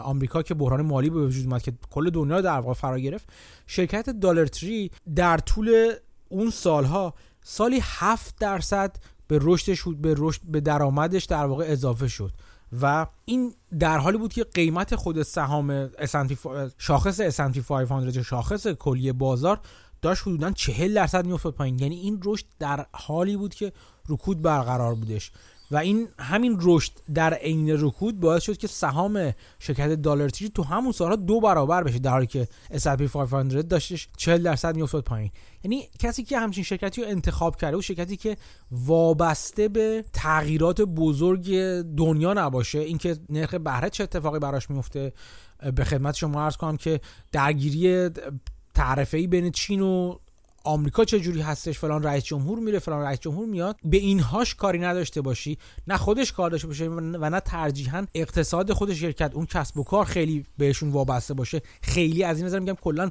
آمریکا 0.03 0.41
که 0.41 0.53
بحران 0.53 0.81
مالی 0.81 1.09
به 1.09 1.25
وجود 1.25 1.45
اومد 1.45 1.61
که 1.61 1.73
کل 1.91 2.09
دنیا 2.09 2.41
در 2.41 2.59
واقع 2.59 2.73
فرا 2.73 2.99
گرفت 2.99 3.29
شرکت 3.67 4.09
دلار 4.09 4.47
تری 4.47 4.91
در 5.15 5.37
طول 5.37 5.93
اون 6.29 6.49
سالها 6.49 7.13
سالی 7.43 7.79
7 7.83 8.35
درصد 8.39 8.95
به 9.31 9.39
رشدش 9.41 9.83
به 10.01 10.15
رشد 10.17 10.41
به 10.43 10.61
درآمدش 10.61 11.25
در 11.25 11.45
واقع 11.45 11.65
اضافه 11.67 12.07
شد. 12.07 12.31
و 12.81 13.07
این 13.25 13.53
در 13.79 13.97
حالی 13.97 14.17
بود 14.17 14.33
که 14.33 14.43
قیمت 14.43 14.95
خود 14.95 15.23
سهام 15.23 15.89
شاخص 16.77 17.21
S&P 17.21 17.59
500 17.59 18.21
شاخص 18.21 18.67
کلی 18.67 19.11
بازار 19.11 19.59
داشت 20.01 20.21
حدودا 20.21 20.51
40 20.51 20.93
درصد 20.93 21.25
میافتاد 21.25 21.53
پایین. 21.53 21.79
یعنی 21.79 21.95
این 21.95 22.19
رشد 22.25 22.45
در 22.59 22.85
حالی 22.91 23.37
بود 23.37 23.53
که 23.53 23.73
رکود 24.09 24.41
برقرار 24.41 24.95
بودش. 24.95 25.31
و 25.71 25.77
این 25.77 26.07
همین 26.19 26.57
رشد 26.61 26.91
در 27.13 27.33
عین 27.33 27.69
رکود 27.69 28.19
باعث 28.19 28.43
شد 28.43 28.57
که 28.57 28.67
سهام 28.67 29.33
شرکت 29.59 29.89
دلار 29.89 30.29
تری 30.29 30.49
تو 30.49 30.63
همون 30.63 30.91
سالها 30.91 31.15
دو 31.15 31.39
برابر 31.39 31.83
بشه 31.83 31.99
در 31.99 32.11
حالی 32.11 32.27
که 32.27 32.47
S&P 32.71 33.01
500 33.01 33.67
داشتش 33.67 34.09
40 34.17 34.43
درصد 34.43 34.75
میافتاد 34.75 35.03
پایین. 35.03 35.31
یعنی 35.63 35.89
کسی 35.99 36.23
که 36.23 36.39
همچین 36.39 36.63
شرکتی 36.63 37.01
رو 37.01 37.07
انتخاب 37.07 37.55
کرده 37.55 37.77
و 37.77 37.81
شرکتی 37.81 38.17
که 38.17 38.37
وابسته 38.71 39.67
به 39.67 40.05
تغییرات 40.13 40.81
بزرگ 40.81 41.55
دنیا 41.81 42.33
نباشه 42.33 42.79
اینکه 42.79 43.17
نرخ 43.29 43.53
بهره 43.53 43.89
چه 43.89 44.03
اتفاقی 44.03 44.39
براش 44.39 44.69
میفته 44.69 45.13
به 45.75 45.83
خدمت 45.83 46.15
شما 46.15 46.41
عرض 46.41 46.57
کنم 46.57 46.77
که 46.77 47.01
درگیری 47.31 48.09
تعرفه 48.73 49.17
ای 49.17 49.27
بین 49.27 49.51
چین 49.51 49.81
و 49.81 50.15
آمریکا 50.63 51.05
چه 51.05 51.19
جوری 51.19 51.41
هستش؟ 51.41 51.79
فلان 51.79 52.03
رئیس 52.03 52.23
جمهور 52.23 52.59
میره 52.59 52.79
فلان 52.79 53.01
رئیس 53.01 53.19
جمهور 53.19 53.45
میاد. 53.45 53.77
به 53.83 53.97
اینهاش 53.97 54.55
کاری 54.55 54.79
نداشته 54.79 55.21
باشی. 55.21 55.57
نه 55.87 55.97
خودش 55.97 56.31
کار 56.31 56.49
داشته 56.49 56.67
باشه 56.67 56.87
و 56.89 57.29
نه 57.29 57.39
ترجیحاً 57.39 58.05
اقتصاد 58.15 58.73
خود 58.73 58.93
شرکت 58.93 59.31
اون 59.33 59.45
کسب 59.45 59.77
و 59.77 59.83
کار 59.83 60.05
خیلی 60.05 60.45
بهشون 60.57 60.89
وابسته 60.89 61.33
باشه. 61.33 61.61
خیلی 61.81 62.23
از 62.23 62.37
این 62.37 62.45
نظر 62.45 62.59
میگم 62.59 62.75
کلا 62.75 63.09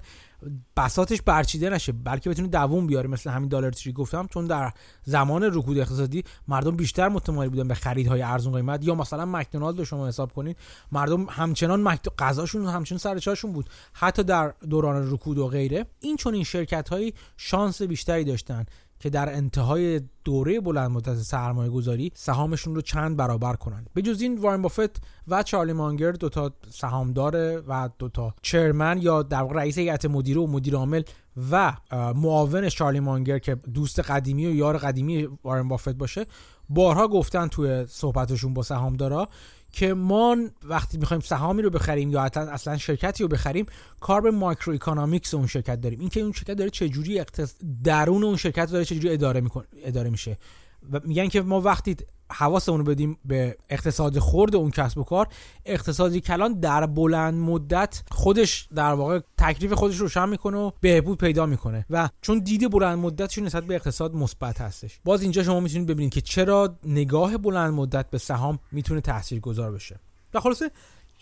بساتش 0.77 1.23
برچیده 1.23 1.71
نشه 1.71 1.93
بلکه 1.93 2.31
بتونه 2.31 2.49
دووم 2.49 2.87
بیاره 2.87 3.09
مثل 3.09 3.31
همین 3.31 3.49
دلار 3.49 3.71
تری 3.71 3.93
گفتم 3.93 4.27
چون 4.27 4.47
در 4.47 4.73
زمان 5.05 5.43
رکود 5.43 5.79
اقتصادی 5.79 6.25
مردم 6.49 6.77
بیشتر 6.77 7.09
متمایل 7.09 7.51
بودن 7.51 7.69
به 7.69 7.75
خریدهای 7.75 8.23
ارزون 8.23 8.53
قیمت 8.53 8.85
یا 8.85 8.95
مثلا 8.95 9.25
مکدونالد 9.25 9.79
رو 9.79 9.85
شما 9.85 10.09
حساب 10.09 10.33
کنید 10.33 10.57
مردم 10.93 11.27
همچنان 11.31 11.83
مکد... 11.83 12.09
غذاشون 12.19 12.67
همچنان 12.67 12.99
سر 12.99 13.35
بود 13.49 13.71
حتی 13.93 14.23
در 14.23 14.55
دوران 14.71 15.13
رکود 15.13 15.39
و 15.39 15.49
غیره. 15.49 15.87
این 16.01 16.17
چون 16.17 16.35
این 16.35 16.45
شرکت 16.45 16.89
هایی 16.89 17.15
شانس 17.37 17.83
بیشتری 17.83 18.25
داشتن. 18.25 18.67
که 19.01 19.11
در 19.11 19.35
انتهای 19.35 20.01
دوره 20.25 20.61
بلند 20.61 20.91
مدت 20.91 21.15
سرمایه 21.15 21.71
گذاری 21.71 22.13
سهامشون 22.15 22.75
رو 22.75 22.81
چند 22.81 23.17
برابر 23.17 23.55
کنن. 23.55 23.87
به 23.95 24.03
جز 24.03 24.21
این 24.21 24.39
وارن 24.39 24.63
بافت 24.63 25.03
و 25.29 25.43
چارلی 25.43 25.73
مانگر 25.73 26.13
دوتا 26.13 26.53
سهامدار 26.71 27.63
و 27.69 27.91
دوتا 27.99 28.35
chairman 28.43 28.99
یا 29.03 29.23
در 29.23 29.43
واقع 29.43 29.55
رئیس 29.55 29.79
هیئت 29.79 30.05
مدیره 30.05 30.41
و 30.41 30.47
مدیر 30.47 30.77
عامل 30.77 31.03
و 31.51 31.73
معاون 32.15 32.69
چارلی 32.69 33.01
مانگر 33.01 33.39
که 33.39 33.55
دوست 33.55 34.01
قدیمی 34.01 34.47
و 34.47 34.55
یار 34.55 34.79
قدیمی 34.79 35.29
وارن 35.45 35.69
بافت 35.69 35.95
باشه 35.95 36.27
بارها 36.69 37.09
گفتن 37.09 37.49
توی 37.49 37.87
صحبتشون 37.87 38.55
با 38.55 38.63
سهامدارا 38.63 39.29
که 39.73 39.95
ما 39.95 40.37
وقتی 40.65 40.99
می‌خوایم 40.99 41.21
سهامی 41.21 41.63
رو 41.63 41.71
بخریم 41.71 42.11
یا 42.11 42.23
اصلا 42.23 42.77
شرکتی 42.77 43.23
رو 43.23 43.29
بخریم 43.29 43.67
کار 44.01 44.21
به 44.21 44.31
microeconomics 44.31 45.35
اون 45.35 45.47
شرکت 45.47 45.81
داریم. 45.81 46.01
اینکه 46.01 46.21
اون 46.21 46.33
شرکت 46.33 46.55
داره 46.55 46.71
چجوری 46.71 47.21
اقتص... 47.21 47.55
درون 47.85 48.25
اون 48.25 48.37
شرکت 48.37 48.71
داره 48.71 48.85
چجوری 48.85 49.09
اداره 49.11 49.41
می‌کنه 49.41 49.65
اداره 49.85 50.11
میشه. 50.11 50.39
و 50.93 51.01
میگن 51.05 51.29
که 51.29 51.43
ما 51.43 51.61
وقتی 51.61 51.97
حواسمون 52.33 52.79
رو 52.79 52.85
بدیم 52.85 53.19
به 53.25 53.57
اقتصاد 53.71 54.19
خورد 54.19 54.57
اون 54.57 54.71
کسب 54.71 54.99
و 54.99 55.05
کار 55.05 55.29
اقتصادی 55.65 56.21
کلان 56.21 56.61
در 56.61 56.87
بلند 56.87 57.35
مدت 57.35 58.03
خودش 58.11 58.69
در 58.75 58.93
واقع 58.93 59.21
تکلیف 59.39 59.73
خودش 59.73 59.97
رو 59.97 60.03
روشن 60.03 60.29
می‌کنه 60.29 60.59
و 60.59 60.71
بهبود 60.81 61.19
پیدا 61.19 61.47
می‌کنه 61.47 61.87
و 61.91 62.09
چون 62.21 62.39
دید 62.39 62.71
بلند 62.71 62.99
مدتشون 62.99 63.45
نسبت 63.45 63.65
به 63.65 63.75
اقتصاد 63.75 64.15
مثبت 64.15 64.61
هستش. 64.61 64.99
باز 65.05 65.23
اینجا 65.23 65.43
شما 65.43 65.61
می‌تونید 65.61 65.89
ببینید 65.89 66.13
که 66.13 66.21
چرا 66.21 66.79
نگاه 66.85 67.37
بلند 67.37 67.75
مدت 67.75 68.11
به 68.11 68.19
سهام 68.19 68.59
می‌تونه 68.73 69.01
تاثیرگذار 69.01 69.73
بشه. 69.73 70.01
و 70.35 70.41
خلاصه 70.41 70.71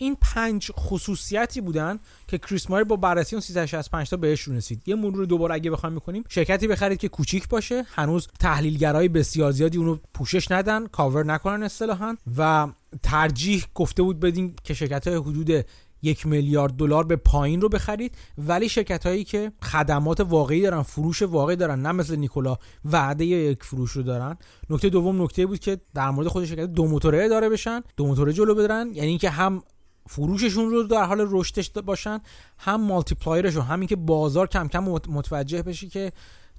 این 0.01 0.17
پنج 0.21 0.71
خصوصیتی 0.71 1.61
بودن 1.61 1.99
که 2.27 2.37
کریس 2.37 2.69
ماری 2.69 2.83
با 2.83 2.95
بررسی 2.95 3.35
اون 3.35 3.41
365 3.41 4.09
تا 4.09 4.17
بهشون 4.17 4.55
رسید. 4.55 4.81
یه 4.85 4.95
مرور 4.95 5.25
دوباره 5.25 5.55
اگه 5.55 5.71
بخوایم 5.71 5.93
می‌کنیم 5.93 6.23
شرکتی 6.29 6.67
بخرید 6.67 6.99
که 6.99 7.09
کوچیک 7.09 7.49
باشه 7.49 7.85
هنوز 7.89 8.27
تحلیلگرای 8.39 9.07
بسیار 9.07 9.51
زیادی 9.51 9.77
اونو 9.77 9.97
پوشش 10.13 10.51
ندن 10.51 10.87
کاور 10.87 11.25
نکنن 11.25 11.63
اصطلاحا 11.63 12.17
و 12.37 12.67
ترجیح 13.03 13.65
گفته 13.75 14.03
بود 14.03 14.19
بدین 14.19 14.55
که 14.63 14.73
شرکت 14.73 15.07
های 15.07 15.17
حدود 15.17 15.65
یک 16.01 16.27
میلیارد 16.27 16.73
دلار 16.73 17.03
به 17.03 17.15
پایین 17.15 17.61
رو 17.61 17.69
بخرید. 17.69 18.15
ولی 18.37 18.69
شرکت 18.69 19.05
هایی 19.05 19.23
که 19.23 19.51
خدمات 19.61 20.19
واقعی 20.19 20.61
دارن 20.61 20.81
فروش 20.81 21.21
واقعی 21.21 21.55
دارن 21.55 21.81
نه 21.81 21.91
مثل 21.91 22.15
نیکولا 22.15 22.57
وعده 22.85 23.25
یک 23.25 23.63
فروش 23.63 23.91
رو 23.91 24.03
دارن. 24.03 24.37
نکته 24.69 24.89
دوم 24.89 25.21
نکته 25.21 25.45
بود 25.45 25.59
که 25.59 25.77
در 25.93 26.09
مورد 26.09 26.27
خود 26.27 26.45
شرکت 26.45 26.65
دو 26.65 26.87
موتوره 26.87 27.25
اداره 27.25 27.49
بشن 27.49 27.83
دو 27.97 28.07
موتوره 28.07 28.33
جلو 28.33 28.55
بدرن. 28.55 28.91
یعنی 28.93 29.09
اینکه 29.09 29.29
هم 29.29 29.63
فروششون 30.09 30.69
رو 30.69 30.83
در 30.83 31.03
حال 31.03 31.27
رشدش 31.29 31.69
باشن 31.69 32.19
هم 32.57 32.81
multiplier 32.81 33.41
ش 33.41 33.53
رو 33.55 33.61
همین 33.61 33.87
که 33.87 33.95
بازار 33.95 34.47
کم 34.47 34.67
کم 34.67 34.79
متوجه 35.09 35.61
بشی 35.61 35.89
که 35.89 36.11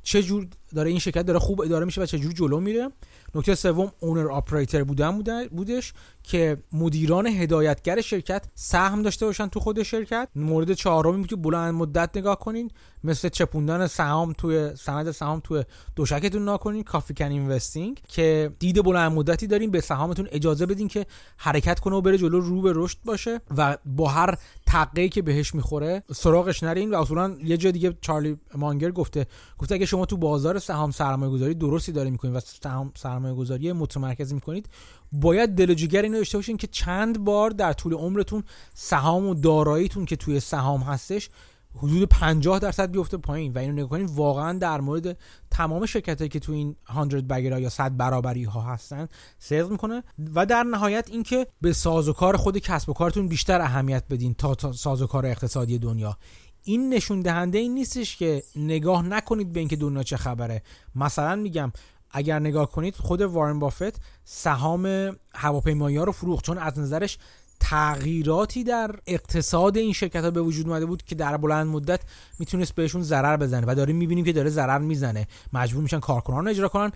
چه 0.03 0.23
جور 0.23 0.47
داره 0.75 0.91
این 0.91 0.99
شرکت 0.99 1.23
داره 1.23 1.39
خوب 1.39 1.61
اداره 1.61 1.85
میشه 1.85 2.01
و 2.01 2.07
چه 2.07 2.19
جور 2.19 2.33
جلو 2.33 2.61
میره. 2.61 2.91
نکته 3.35 3.55
سوم 3.55 3.93
owner 4.01 4.33
operator 4.33 4.85
بودن 4.85 5.23
بودش 5.47 5.93
که 6.23 6.57
مدیران 6.73 7.27
هدایتگر 7.27 8.01
شرکت 8.01 8.45
سهم 8.55 9.03
داشته 9.03 9.27
باشن 9.27 9.49
تو 9.49 9.61
خود 9.61 9.83
شرکت. 9.83 10.29
مورد 10.35 10.73
چهارمی 10.73 11.25
که 11.25 11.37
بلند 11.37 11.75
مدت 11.75 12.17
نگاه 12.17 12.39
کنین 12.39 12.71
مثل 13.05 13.29
چپوندن 13.29 13.87
سهام 13.87 14.33
توی 14.33 14.77
سند 14.77 15.11
سهام 15.11 15.41
توی 15.45 15.65
دوشکتون 15.97 16.49
نکنین 16.49 16.83
coffee 16.83 17.15
can 17.15 17.31
investing 17.31 18.01
که 18.09 18.53
دید 18.59 18.85
بلند 18.85 19.13
مدتی 19.13 19.47
دارین 19.47 19.71
به 19.71 19.81
سهامتون 19.81 20.29
اجازه 20.31 20.67
بدین 20.67 20.89
که 20.89 21.07
حرکت 21.37 21.81
کنه 21.81 21.97
و 21.97 22.01
بره 22.01 22.19
جلو 22.19 22.41
رو 22.41 22.63
به 22.63 22.73
رشد 22.75 22.99
باشه 23.05 23.41
و 23.57 23.79
با 23.87 24.09
هر 24.09 24.39
تقی 24.67 25.09
که 25.09 25.23
بهش 25.23 25.55
می‌خوره 25.55 26.03
سراغش 26.15 26.63
نرین 26.63 26.95
و 26.95 27.01
اصولا 27.01 27.37
یه 27.45 27.57
جا 27.57 27.71
دیگه 27.71 27.97
چارلی 28.01 28.39
مانگر 28.55 28.91
گفته 28.91 29.27
گفته 29.59 29.75
اگه 29.75 29.87
شما 29.87 30.07
تو 30.07 30.17
بازار 30.17 30.59
سهام 30.59 30.91
سرمایه 30.91 31.33
گذاری 31.33 31.55
درستی 31.55 31.93
داری 31.93 32.11
می‌کنید 32.11 32.35
و 32.35 32.41
سهام 32.41 32.93
سرمایه 32.97 33.35
گذاری 33.35 33.73
متمرکز 33.73 34.33
می‌کنید 34.33 34.69
باید 35.13 35.51
دل 35.51 35.75
جگر 35.75 36.03
اینو 36.03 36.17
داشته 36.17 36.39
باشین 36.39 36.57
که 36.57 36.67
چند 36.67 37.25
بار 37.25 37.51
در 37.51 37.73
طول 37.73 37.95
عمرتون 37.95 38.45
سهام 38.75 39.27
و 39.27 39.35
داراییتون 39.35 40.05
که 40.05 40.17
توی 40.17 40.41
سهام 40.41 40.81
هستش 40.81 41.31
حدود 41.77 42.09
50 42.09 42.59
درصد 42.59 42.91
بیفته 42.91 43.17
پایین. 43.17 43.53
و 43.53 43.59
اینو 43.59 43.73
نگاه 43.73 43.89
کنید 43.89 44.11
واقعا 44.11 44.59
در 44.59 44.81
مورد 44.81 45.19
تمام 45.51 45.87
شرکت 45.87 46.31
که 46.31 46.41
تو 46.41 46.53
این 46.53 46.77
100 46.95 47.15
بگرا 47.15 47.61
یا 47.61 47.69
100 47.69 47.97
برابری 47.97 48.45
ها 48.45 48.61
هستن 48.61 49.09
صدق 49.39 49.71
می‌کنه. 49.71 50.03
و 50.35 50.47
در 50.47 50.63
نهایت 50.63 51.09
اینکه 51.11 51.47
به 51.61 51.73
سازوکار 51.73 52.37
خود 52.37 52.59
کسب 52.59 52.89
و 52.89 52.93
کارتون 52.93 53.29
بیشتر 53.29 53.61
اهمیت 53.61 54.05
بدین 54.11 54.35
تا, 54.35 54.55
تا 54.55 54.73
سازوکار 54.73 55.27
اقتصادی 55.27 55.79
دنیا. 55.79 56.17
این 56.63 56.95
نشون 56.95 57.21
دهنده 57.21 57.59
این 57.59 57.75
نیستش 57.75 58.17
که 58.17 58.43
نگاه 58.57 59.03
نکنید 59.03 59.53
به 59.53 59.61
اینکه 59.61 59.77
دنیا 59.77 60.03
چه 60.03 60.17
خبره. 60.17 60.63
مثلا 60.95 61.37
میگم 61.37 61.73
اگر 62.11 62.39
نگاه 62.39 62.71
کنید 62.71 62.97
خود 62.97 63.21
وارن 63.21 63.59
بافت 63.59 64.01
سهام 64.25 65.17
هواپیمایی 65.35 65.97
ها 65.97 66.05
رو 66.05 66.13
فروخت. 66.13 66.45
چون 66.45 66.59
از 66.59 66.79
نظرش 66.79 67.19
تغییراتی 67.61 68.65
در 68.65 68.95
اقتصاد 69.07 69.77
این 69.77 69.93
شرکت 69.93 70.25
ها 70.25 70.31
به 70.31 70.41
وجود 70.41 70.69
اومده 70.69 70.87
بود 70.87 71.03
که 71.03 71.15
در 71.15 71.37
بلند 71.37 71.67
مدت 71.67 72.01
می‌تونست 72.39 72.75
بهشون 72.75 73.03
ضرر 73.03 73.37
بزنه 73.37 73.67
و 73.67 73.75
داریم 73.75 73.97
می‌بینیم 73.97 74.25
که 74.25 74.33
داره 74.33 74.51
ضرر 74.51 74.79
می‌زنه. 74.79 75.27
مجبور 75.53 75.83
میشن 75.83 76.01
کارکنان 76.01 76.45
رو 76.45 76.51
اجرا 76.51 76.69
کنن 76.69 76.93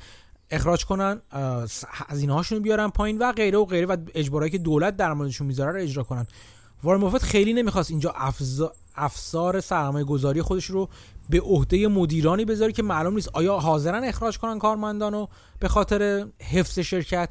اخراج 0.50 0.84
کنن 0.84 1.20
هزینه 1.88 2.32
هاشون 2.32 2.58
بیارن 2.58 2.88
پایین 2.88 3.18
و 3.18 3.32
غیره 3.32 3.58
و 3.58 3.64
غیره 3.64 3.86
و 3.86 3.96
اجبارایی 4.14 4.52
که 4.52 4.58
دولت 4.58 4.96
در 4.96 5.12
موردشون 5.12 5.46
می‌ذاره 5.46 5.72
رو 5.72 5.78
اجرا 5.78 6.02
کنن. 6.02 6.26
وارن 6.82 7.00
بافت 7.00 7.22
خیلی 7.22 7.52
نمی‌خواست 7.52 7.90
اینجا 7.90 8.14
افزار 8.96 9.60
سرمایه 9.60 10.04
گذاری 10.04 10.42
خودش 10.42 10.64
رو 10.64 10.88
به 11.30 11.40
عهده 11.40 11.88
مدیرانی 11.88 12.44
بذاری 12.44 12.72
که 12.72 12.82
معلوم 12.82 13.14
نیست 13.14 13.28
آیا 13.32 13.58
حاضرن 13.58 14.04
اخراج 14.04 14.38
کنن 14.38 14.58
کارمندانو 14.58 15.26
به 15.60 15.68
خاطر 15.68 16.26
حفظ 16.40 16.78
شرکت؟ 16.78 17.28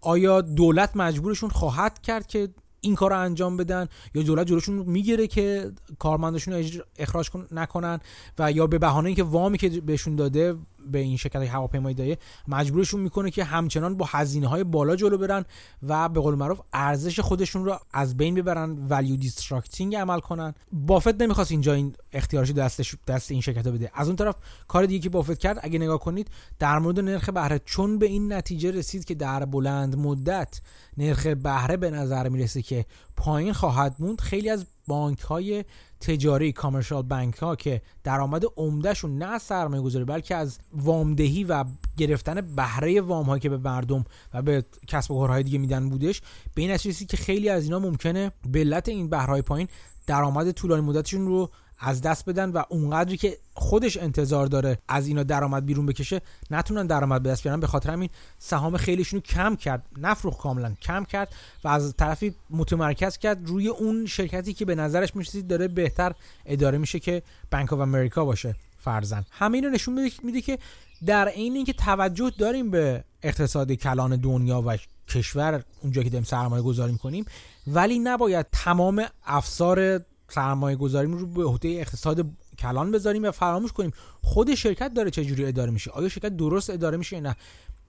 آیا 0.00 0.40
دولت 0.40 0.96
مجبورشون 0.96 1.50
خواهد 1.50 2.02
کرد 2.02 2.26
که 2.26 2.48
این 2.84 2.94
کار 2.94 3.10
رو 3.10 3.18
انجام 3.18 3.56
بدن 3.56 3.88
یا 4.14 4.22
دولت 4.22 4.46
جلوشون 4.46 4.74
می‌گیره 4.74 5.26
که 5.26 5.72
کارمندشون 5.98 6.64
اخراج 6.98 7.30
نکنن 7.52 8.00
و 8.38 8.52
یا 8.52 8.66
به 8.66 8.78
بهانه 8.78 9.06
اینکه 9.06 9.22
وامی 9.22 9.58
که 9.58 9.68
بهشون 9.68 10.16
داده 10.16 10.54
به 10.90 10.98
این 10.98 11.16
شرکت 11.16 11.42
هواپیمایی 11.42 11.94
دایه 11.94 12.18
مجبورشون 12.48 13.00
می‌کنه 13.00 13.30
که 13.30 13.44
همچنان 13.44 13.96
با 13.96 14.06
هزینه 14.08 14.46
های 14.46 14.64
بالا 14.64 14.96
جلو 14.96 15.18
برن 15.18 15.44
و 15.82 16.08
به 16.08 16.20
قول 16.20 16.34
معروف 16.34 16.60
ارزش 16.72 17.20
خودشون 17.20 17.64
رو 17.64 17.78
از 17.92 18.16
بین 18.16 18.34
ببرن 18.34 18.86
value 18.88 19.16
destructing 19.16 19.96
عمل 19.96 20.20
کنن. 20.20 20.54
بافت 20.72 21.22
نمی‌خواست 21.22 21.50
اینجا 21.50 21.72
این 21.72 21.94
اختیارش 22.12 22.50
دستش 22.50 22.94
دست 23.06 23.30
این 23.30 23.40
شرکت 23.40 23.68
بده. 23.68 23.90
از 23.94 24.06
اون 24.06 24.16
طرف 24.16 24.36
کار 24.68 24.86
دیگه 24.86 24.98
که 24.98 25.08
بافت 25.08 25.38
کرد 25.38 25.60
اگه 25.62 25.78
نگاه 25.78 25.98
کنید 25.98 26.28
در 26.58 26.78
مورد 26.78 27.00
نرخ 27.00 27.28
بهره 27.28 27.60
چون 27.64 27.98
به 27.98 28.06
این 28.06 28.32
نتیجه 28.32 28.70
رسید 28.70 29.04
که 29.04 29.14
در 29.14 29.44
بلند 29.44 29.96
مدت 29.96 30.60
نرخ 30.96 31.26
بهره 31.26 31.76
به 31.76 31.90
نظر 31.90 32.28
می‌رسه 32.28 32.62
که 32.62 32.86
پایین 33.16 33.52
خواهد 33.52 33.96
موند 33.98 34.20
خیلی 34.20 34.50
از 34.50 34.66
بانک 34.92 35.20
های 35.20 35.64
تجاری 36.00 36.52
کامرشال 36.52 37.02
بانک 37.02 37.34
ها 37.34 37.56
که 37.56 37.82
درآمد 38.04 38.42
عمدهشون 38.56 39.18
نه 39.18 39.24
از 39.24 39.42
سرمایه 39.42 39.82
گذاری 39.82 40.04
بلکه 40.04 40.36
از 40.36 40.58
وامدهی 40.72 41.44
و 41.44 41.64
گرفتن 41.96 42.40
بهره 42.40 43.00
وام 43.00 43.26
هایی 43.26 43.40
که 43.40 43.48
به 43.48 43.56
مردم 43.56 44.04
و 44.34 44.42
به 44.42 44.64
کسب 44.86 45.10
و 45.10 45.18
کارهای 45.18 45.42
دیگه 45.42 45.58
میدن 45.58 45.88
بودش 45.88 46.20
به 46.54 46.62
این 46.62 46.70
نتیجه 46.70 47.04
که 47.06 47.16
خیلی 47.16 47.48
از 47.48 47.64
اینا 47.64 47.78
ممکنه 47.78 48.32
به 48.48 48.58
علت 48.60 48.88
این 48.88 49.08
بهره 49.08 49.42
پایین 49.42 49.68
درآمد 50.06 50.50
طولانی 50.50 50.82
مدتشون 50.82 51.26
رو 51.26 51.50
از 51.84 52.02
دست 52.02 52.28
بدن 52.28 52.50
و 52.50 52.62
اونقدری 52.68 53.16
که 53.16 53.38
خودش 53.54 53.96
انتظار 53.96 54.46
داره 54.46 54.78
از 54.88 55.06
اینا 55.06 55.22
درآمد 55.22 55.66
بیرون 55.66 55.86
بکشه 55.86 56.20
نتونن 56.50 56.86
درآمد 56.86 57.22
به 57.22 57.30
دست 57.30 57.42
بیارن. 57.42 57.60
به 57.60 57.66
خاطر 57.66 57.90
همین 57.90 58.10
سهام 58.38 58.76
خیلیشون 58.76 59.20
کم 59.20 59.56
کرد 59.56 59.86
نفروخ 59.98 60.36
کاملا 60.38 60.74
کم 60.82 61.04
کرد 61.04 61.34
و 61.64 61.68
از 61.68 61.94
طرفی 61.96 62.34
متمرکز 62.50 63.18
کرد. 63.18 63.48
روی 63.48 63.68
اون 63.68 64.06
شرکتی 64.06 64.54
که 64.54 64.64
به 64.64 64.74
نظرش 64.74 65.16
می‌رسید 65.16 65.46
داره 65.46 65.68
بهتر 65.68 66.12
اداره 66.46 66.78
میشه 66.78 66.98
که 66.98 67.22
بانک 67.50 67.72
آف 67.72 67.80
امریکا 67.80 68.24
باشه 68.24 68.54
فرزن 68.78 69.24
همه 69.30 69.58
اینو 69.58 69.70
نشون 69.70 70.10
میده 70.22 70.40
که 70.40 70.58
در 71.06 71.28
عین 71.28 71.56
اینکه 71.56 71.72
توجه 71.72 72.32
داریم 72.38 72.70
به 72.70 73.04
اقتصاد 73.22 73.72
کلان 73.72 74.16
دنیا 74.16 74.62
و 74.66 74.76
کشور 75.08 75.64
اونجا 75.82 76.02
که 76.02 76.10
داریم 76.10 76.24
سرمایه 76.24 76.62
گذاری 76.62 76.92
می‌کنیم 76.92 77.24
ولی 77.66 77.98
نباید 77.98 78.46
تمام 78.52 79.04
افسار 79.26 80.00
سرمایه 80.32 80.76
گذاریم 80.76 81.12
رو 81.12 81.26
به 81.26 81.44
عهده 81.44 81.68
اقتصاد 81.68 82.26
کلان 82.58 82.90
بذاریم 82.90 83.24
و 83.24 83.30
فراموش 83.30 83.72
کنیم 83.72 83.92
خود 84.22 84.54
شرکت 84.54 84.94
داره 84.94 85.10
چه 85.10 85.24
جوری 85.24 85.44
اداره 85.44 85.70
میشه؟ 85.70 85.90
آیا 85.90 86.08
شرکت 86.08 86.36
درست 86.36 86.70
اداره 86.70 86.96
میشه 86.96 87.16
یا 87.16 87.22
نه؟ 87.22 87.36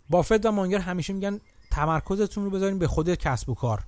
بافت 0.09 0.45
و 0.45 0.51
مانگر 0.51 0.79
همیشه 0.79 1.13
میگن 1.13 1.39
تمرکزتون 1.71 2.43
رو 2.43 2.49
بذارین 2.49 2.79
به 2.79 2.87
خود 2.87 3.15
کسب 3.15 3.49
و 3.49 3.53
کار. 3.53 3.83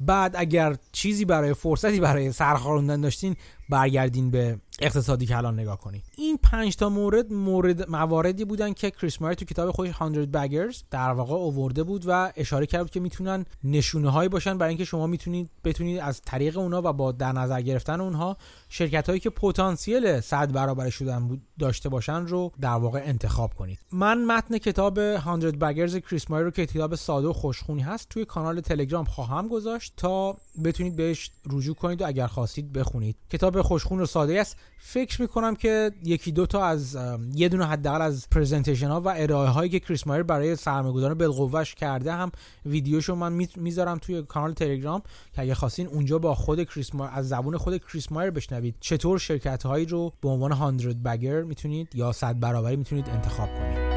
بعد 0.00 0.36
اگر 0.36 0.76
چیزی 0.92 1.24
برای 1.24 1.54
فرصتی 1.54 2.00
برای 2.00 2.32
سرخاروندن 2.32 3.00
داشتین 3.00 3.36
برگردین 3.70 4.30
به 4.30 4.58
اقتصادی 4.80 5.26
کلان 5.26 5.60
نگاه 5.60 5.78
کنید 5.78 6.04
این 6.16 6.38
پنج 6.42 6.76
تا 6.76 6.88
مورد 6.88 7.32
مورد 7.32 7.90
مواردی 7.90 8.44
بودن 8.44 8.72
که 8.72 8.90
کریس 8.90 9.22
ماری 9.22 9.34
تو 9.34 9.44
کتاب 9.44 9.70
خودش 9.70 9.94
100 9.98 10.12
بگرز 10.12 10.82
در 10.90 11.10
واقع 11.10 11.34
اوورده 11.34 11.82
بود 11.82 12.04
و 12.06 12.32
اشاره 12.36 12.66
کرد 12.66 12.90
که 12.90 13.00
می‌تونن 13.00 13.44
نشونه 13.64 14.10
هایی 14.10 14.28
باشن 14.28 14.58
برای 14.58 14.68
اینکه 14.68 14.84
شما 14.84 15.06
می‌تونید 15.06 15.50
بتونید 15.64 16.00
از 16.00 16.20
طریق 16.22 16.58
اونها 16.58 16.82
و 16.84 16.92
با 16.92 17.12
در 17.12 17.32
نظر 17.32 17.60
گرفتن 17.60 18.00
اونها 18.00 18.36
شرکت 18.68 19.08
هایی 19.08 19.20
که 19.20 19.30
پتانسیل 19.30 20.20
صد 20.20 20.52
برابر 20.52 20.90
شدن 20.90 21.28
بود 21.28 21.42
داشته 21.58 21.88
باشن 21.88 22.26
رو 22.26 22.52
در 22.60 22.68
واقع 22.68 23.02
انتخاب 23.04 23.54
کنید. 23.54 23.78
من 23.92 24.24
متن 24.24 24.58
کتاب 24.58 25.18
100 25.18 25.58
Baggers 25.58 25.96
کریس 25.96 26.30
مایر 26.30 26.44
رو 26.44 26.50
که 26.50 26.66
کتاب 26.66 26.94
ساده 26.94 27.28
و 27.28 27.32
خوشخونی 27.32 27.82
هست 27.82 28.08
توی 28.08 28.24
کانال 28.24 28.60
تلگرام 28.60 29.04
خواهم 29.04 29.48
گذاشت 29.48 29.92
تا 29.96 30.36
بتونید 30.64 30.96
بهش 30.96 31.30
رجوع 31.50 31.74
کنید 31.74 32.02
و 32.02 32.06
اگر 32.06 32.26
خواستید 32.26 32.72
بخونید. 32.72 33.16
کتاب 33.30 33.62
خوشخون 33.62 34.00
و 34.00 34.06
ساده 34.06 34.40
است. 34.40 34.56
فکر 34.78 35.20
می‌کنم 35.22 35.56
که 35.56 35.92
یکی 36.04 36.32
دو 36.32 36.46
تا 36.46 36.64
از 36.64 36.98
یه 37.34 37.48
دونه 37.48 37.66
حداقل 37.66 38.02
از 38.02 38.26
presentation 38.30 38.88
ها 38.88 39.00
و 39.00 39.14
ارائه 39.16 39.48
هایی 39.48 39.70
که 39.70 39.80
کریس 39.80 40.06
مایر 40.06 40.22
برای 40.22 40.56
سرمایه‌گذاران 40.56 41.18
بالقوهش 41.18 41.74
کرده 41.74 42.12
هم 42.12 42.30
ویدیوشو 42.66 43.14
من 43.14 43.46
می‌ذارم 43.56 43.98
توی 43.98 44.22
کانال 44.22 44.52
تلگرام 44.52 45.02
که 45.32 45.42
اگه 45.42 45.54
خواستین 45.54 45.86
اونجا 45.86 46.18
با 46.18 46.34
خود 46.34 46.64
کریس 46.64 46.94
مایر 46.94 47.10
از 47.14 47.28
زبون 47.28 47.56
خود 47.56 47.76
کریس 47.76 48.12
مایر 48.12 48.30
بشنوید 48.30 48.74
چطور 48.80 49.18
شرکت 49.18 49.62
هایی 49.62 49.86
رو 49.86 50.12
به 50.20 50.28
عنوان 50.28 50.78
100 50.78 50.96
بگر 51.02 51.42
می‌تونید 51.42 51.88
یا 51.94 52.12
صد 52.12 52.40
برابری 52.40 52.76
می‌تونید 52.76 53.08
انتخاب 53.08 53.48
کنید. 53.48 53.89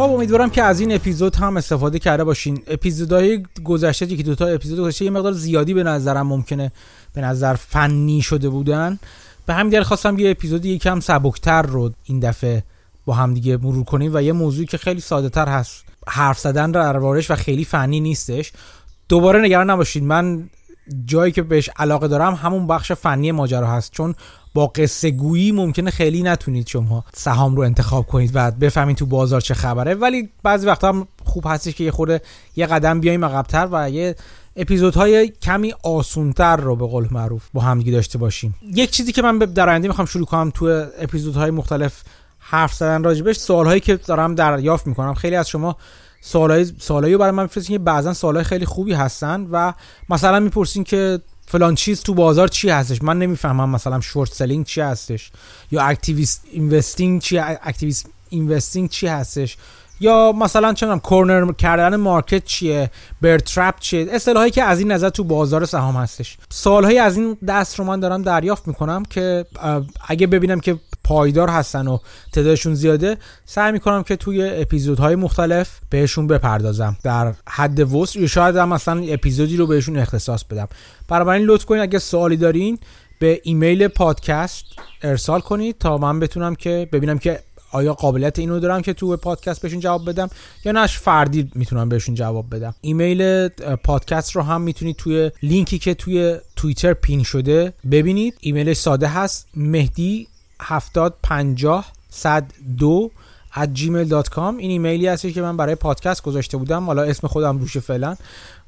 خب 0.00 0.10
امیدوارم 0.10 0.50
که 0.50 0.62
از 0.62 0.80
این 0.80 0.94
اپیزود 0.94 1.36
هم 1.36 1.56
استفاده 1.56 1.98
کرده 1.98 2.24
باشین. 2.24 2.62
اپیزودهای 2.66 3.42
گذشته 3.64 4.06
یکی 4.06 4.22
دو 4.22 4.34
تا 4.34 4.46
اپیزود 4.46 4.80
گذشته 4.80 5.04
یه 5.04 5.10
مقدار 5.10 5.32
زیادی 5.32 5.74
به 5.74 5.82
نظرم 5.82 6.26
ممکنه 6.26 6.72
به 7.14 7.20
نظر 7.20 7.54
فنی 7.54 8.22
شده 8.22 8.48
بودن. 8.48 8.98
به 9.46 9.54
همین 9.54 9.70
دلیل 9.70 9.82
خواستم 9.82 10.18
یه 10.18 10.30
اپیزود 10.30 10.64
یکم 10.64 11.00
سبکتر 11.00 11.62
رو 11.62 11.90
این 12.04 12.20
دفعه 12.20 12.62
با 13.04 13.14
هم 13.14 13.34
دیگه 13.34 13.56
مرور 13.56 13.84
کنیم 13.84 14.10
و 14.14 14.22
یه 14.22 14.32
موضوعی 14.32 14.66
که 14.66 14.78
خیلی 14.78 15.00
ساده 15.00 15.28
تر 15.28 15.48
هست. 15.48 15.84
حرف 16.08 16.38
زدن 16.38 16.70
دربارش 16.70 17.30
و 17.30 17.34
خیلی 17.34 17.64
فنی 17.64 18.00
نیستش. 18.00 18.52
دوباره 19.08 19.40
نگران 19.40 19.70
نباشید 19.70 20.02
من 20.04 20.50
جایی 21.04 21.32
که 21.32 21.42
بهش 21.42 21.70
علاقه 21.76 22.08
دارم 22.08 22.34
همون 22.34 22.66
بخش 22.66 22.92
فنی 22.92 23.32
ماجرا 23.32 23.66
هست. 23.66 23.92
چون 23.92 24.14
با 24.54 24.66
قصه 24.66 25.10
گویی 25.10 25.52
ممکنه 25.52 25.90
خیلی 25.90 26.22
نتونید 26.22 26.66
شما 26.66 27.04
سهام 27.14 27.56
رو 27.56 27.62
انتخاب 27.62 28.06
کنید 28.06 28.30
و 28.34 28.50
بفهمید 28.50 28.96
تو 28.96 29.06
بازار 29.06 29.40
چه 29.40 29.54
خبره. 29.54 29.94
ولی 29.94 30.28
بعضی 30.42 30.66
وقتا 30.66 30.88
هم 30.88 31.08
خوب 31.24 31.44
هستش 31.46 31.74
که 31.74 31.84
یه 31.84 31.90
خورده 31.90 32.20
یه 32.56 32.66
قدم 32.66 33.00
بیایم 33.00 33.24
عقبتر 33.24 33.68
و 33.72 33.90
یه 33.90 34.16
اپیزودهای 34.56 35.28
کمی 35.28 35.74
آسونتر 35.82 36.56
رو 36.56 36.76
به 36.76 36.86
قول 36.86 37.08
معروف 37.10 37.48
با 37.52 37.60
همدیگه 37.60 37.92
داشته 37.92 38.18
باشیم. 38.18 38.54
یک 38.62 38.90
چیزی 38.90 39.12
که 39.12 39.22
من 39.22 39.38
در 39.38 39.68
آینده 39.68 39.88
می‌خوام 39.88 40.06
شروع 40.06 40.26
کنم 40.26 40.50
تو 40.54 40.86
اپیزودهای 40.98 41.50
مختلف 41.50 42.02
حرف 42.38 42.74
زدن 42.74 43.04
راجبش 43.04 43.36
سوالهایی 43.36 43.80
که 43.80 43.96
دارم 43.96 44.34
دریافت 44.34 44.86
می‌کنم. 44.86 45.14
خیلی 45.14 45.36
از 45.36 45.48
شما 45.48 45.76
سوالای 46.20 46.64
سوالایی 46.78 47.16
برای 47.16 47.30
من 47.30 47.42
میفرستین 47.42 47.76
که 47.76 47.82
بعضا 47.82 48.14
سوالای 48.14 48.44
خیلی 48.44 48.66
خوبی 48.66 48.92
هستن 48.92 49.46
و 49.50 49.72
مثلا 50.08 50.40
می‌پرسین 50.40 50.84
که 50.84 51.20
فلان 51.50 51.74
چیز 51.74 52.02
تو 52.02 52.14
بازار 52.14 52.48
چی 52.48 52.68
هستش؟ 52.68 53.02
من 53.02 53.18
نمی‌فهمم 53.18 53.70
مثلا 53.70 54.00
short 54.00 54.32
selling 54.32 54.66
چی 54.66 54.80
هستش؟ 54.80 55.30
یا 55.70 55.82
activist 55.82 56.44
investing 56.52 57.20
چی 57.20 57.38
activist 57.38 58.06
investing 58.28 58.88
چی 58.88 59.06
هستش؟ 59.06 59.56
یا 60.00 60.32
مثلا 60.32 60.72
چنم 60.72 61.00
کورنر 61.00 61.52
کردن 61.52 61.96
مارکت 61.96 62.44
چیه؟ 62.44 62.90
بر 63.20 63.38
ترپ 63.38 63.78
چیه؟ 63.80 64.06
اصطلاحی 64.10 64.50
که 64.50 64.62
از 64.62 64.78
این 64.78 64.92
نظر 64.92 65.08
تو 65.08 65.24
بازار 65.24 65.64
سهام 65.64 65.96
هستش. 65.96 66.38
سالهایی 66.48 66.98
از 66.98 67.16
این 67.16 67.36
دست 67.48 67.78
رو 67.78 67.84
من 67.84 68.00
دارم 68.00 68.22
دریافت 68.22 68.68
می‌کنم 68.68 69.02
که 69.02 69.44
اگه 70.08 70.26
ببینم 70.26 70.60
که 70.60 70.78
پایدار 71.04 71.48
هستن 71.48 71.86
و 71.86 71.98
تعدادشون 72.32 72.74
زیاده 72.74 73.16
سعی 73.44 73.72
می‌کنم 73.72 74.02
که 74.02 74.16
توی 74.16 74.50
اپیزودهای 74.50 75.14
مختلف 75.14 75.80
بهشون 75.90 76.26
بپردازم. 76.26 76.96
در 77.02 77.34
حد 77.48 77.92
وسع 77.92 78.20
یا 78.20 78.26
شاید 78.26 78.56
هم 78.56 78.68
مثلا 78.68 79.02
اپیزودی 79.08 79.56
رو 79.56 79.66
بهشون 79.66 79.98
اختصاص 79.98 80.44
بدم. 80.44 80.68
این 81.10 81.44
لطف 81.44 81.64
کنید 81.64 81.82
اگه 81.82 81.98
سوالی 81.98 82.36
دارین 82.36 82.78
به 83.18 83.40
ایمیل 83.44 83.88
پادکست 83.88 84.64
ارسال 85.02 85.40
کنید 85.40 85.78
تا 85.78 85.98
من 85.98 86.20
بتونم 86.20 86.54
که 86.54 86.88
ببینم 86.92 87.18
که 87.18 87.40
آیا 87.72 87.94
قابلیت 87.94 88.38
اینو 88.38 88.60
دارم 88.60 88.82
که 88.82 88.92
تو 88.92 89.16
پادکست 89.16 89.62
بهشون 89.62 89.80
جواب 89.80 90.08
بدم 90.08 90.30
یا 90.64 90.72
نش 90.72 90.98
فردی 90.98 91.50
می‌تونم 91.54 91.88
بهشون 91.88 92.14
جواب 92.14 92.54
بدم. 92.54 92.74
ایمیل 92.80 93.48
پادکست 93.84 94.36
رو 94.36 94.42
هم 94.42 94.60
می‌تونید 94.60 94.96
توی 94.96 95.30
لینکی 95.42 95.78
که 95.78 95.94
توی 95.94 96.36
توییتر 96.56 96.94
پین 96.94 97.22
شده 97.22 97.72
ببینید. 97.90 98.34
ایمیلش 98.40 98.76
ساده 98.76 99.08
هست 99.08 99.48
مهدی 99.56 100.28
7050 100.60 101.92
102 102.10 103.10
at 103.54 103.68
gmail.com 103.78 104.38
این 104.38 104.70
ایمیلی 104.70 105.06
هستی 105.06 105.32
که 105.32 105.42
من 105.42 105.56
برای 105.56 105.74
پادکست 105.74 106.22
گذاشته 106.22 106.56
بودم. 106.56 106.86
حالا 106.86 107.02
اسم 107.02 107.26
خودم 107.26 107.58
روشه 107.58 107.80
فعلا. 107.80 108.16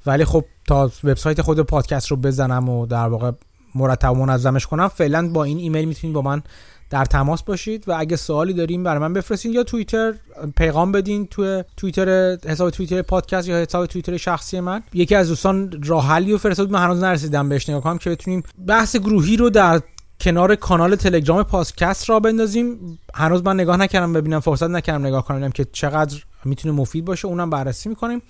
ولی 0.06 0.24
خب 0.24 0.44
تا 0.66 0.90
وبسایت 1.04 1.42
خود 1.42 1.60
پادکست 1.60 2.08
رو 2.10 2.16
بزنم 2.16 2.68
و 2.68 2.86
در 2.86 3.08
واقع 3.08 3.30
مرتب 3.74 4.16
منظمش 4.16 4.66
کنم 4.66 4.88
فعلا 4.88 5.28
با 5.28 5.44
این 5.44 5.58
ایمیل 5.58 5.84
می‌تونید 5.84 6.14
با 6.14 6.22
من 6.22 6.42
در 6.90 7.04
تماس 7.04 7.42
باشید. 7.42 7.88
و 7.88 7.92
اگه 7.98 8.16
سوالی 8.16 8.52
داریم 8.52 8.84
برای 8.84 8.98
من 8.98 9.12
بفرستین 9.12 9.52
یا 9.52 9.62
توییتر 9.62 10.14
پیغام 10.56 10.92
بدین 10.92 11.26
تو 11.26 11.62
توییتر 11.76 12.36
حساب 12.46 12.70
توییتر 12.70 13.02
پادکست 13.02 13.48
یا 13.48 13.56
حساب 13.56 13.86
توییتر 13.86 14.16
شخصی 14.16 14.60
من. 14.60 14.82
یکی 14.94 15.14
از 15.14 15.28
دوستان 15.28 15.82
راه 15.86 16.06
حلی 16.06 16.32
و 16.32 16.38
فرستاد 16.38 16.70
من 16.70 16.84
هنوز 16.84 17.02
نرسیدم 17.02 17.48
بهش 17.48 17.68
نگاه 17.68 17.82
کنم 17.82 17.98
که 17.98 18.10
بتونیم 18.10 18.42
بحث 18.66 18.96
گروهی 18.96 19.36
رو 19.36 19.50
در 19.50 19.80
کنار 20.22 20.54
کانال 20.54 20.96
تلگرام 20.96 21.42
پادکست 21.42 22.08
را 22.08 22.20
بندازیم. 22.20 22.98
هنوز 23.14 23.44
من 23.44 23.54
نگاه 23.54 23.76
نکردم 23.76 24.12
ببینم 24.12 24.40
فرصت 24.40 24.70
نکردم 24.70 25.06
نگاه 25.06 25.24
کنم. 25.24 25.50
که 25.50 25.66
چقدر 25.72 26.22
می‌تونه 26.44 26.74
مفید 26.74 27.04
باشه. 27.04 27.28
اونم 27.28 27.50
بررسی 27.50 27.88
می‌کنیم. 27.88 28.22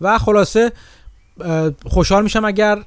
و 0.00 0.18
خلاصه 0.18 0.72
خوشحال 1.86 2.22
میشم 2.22 2.44
اگر 2.44 2.82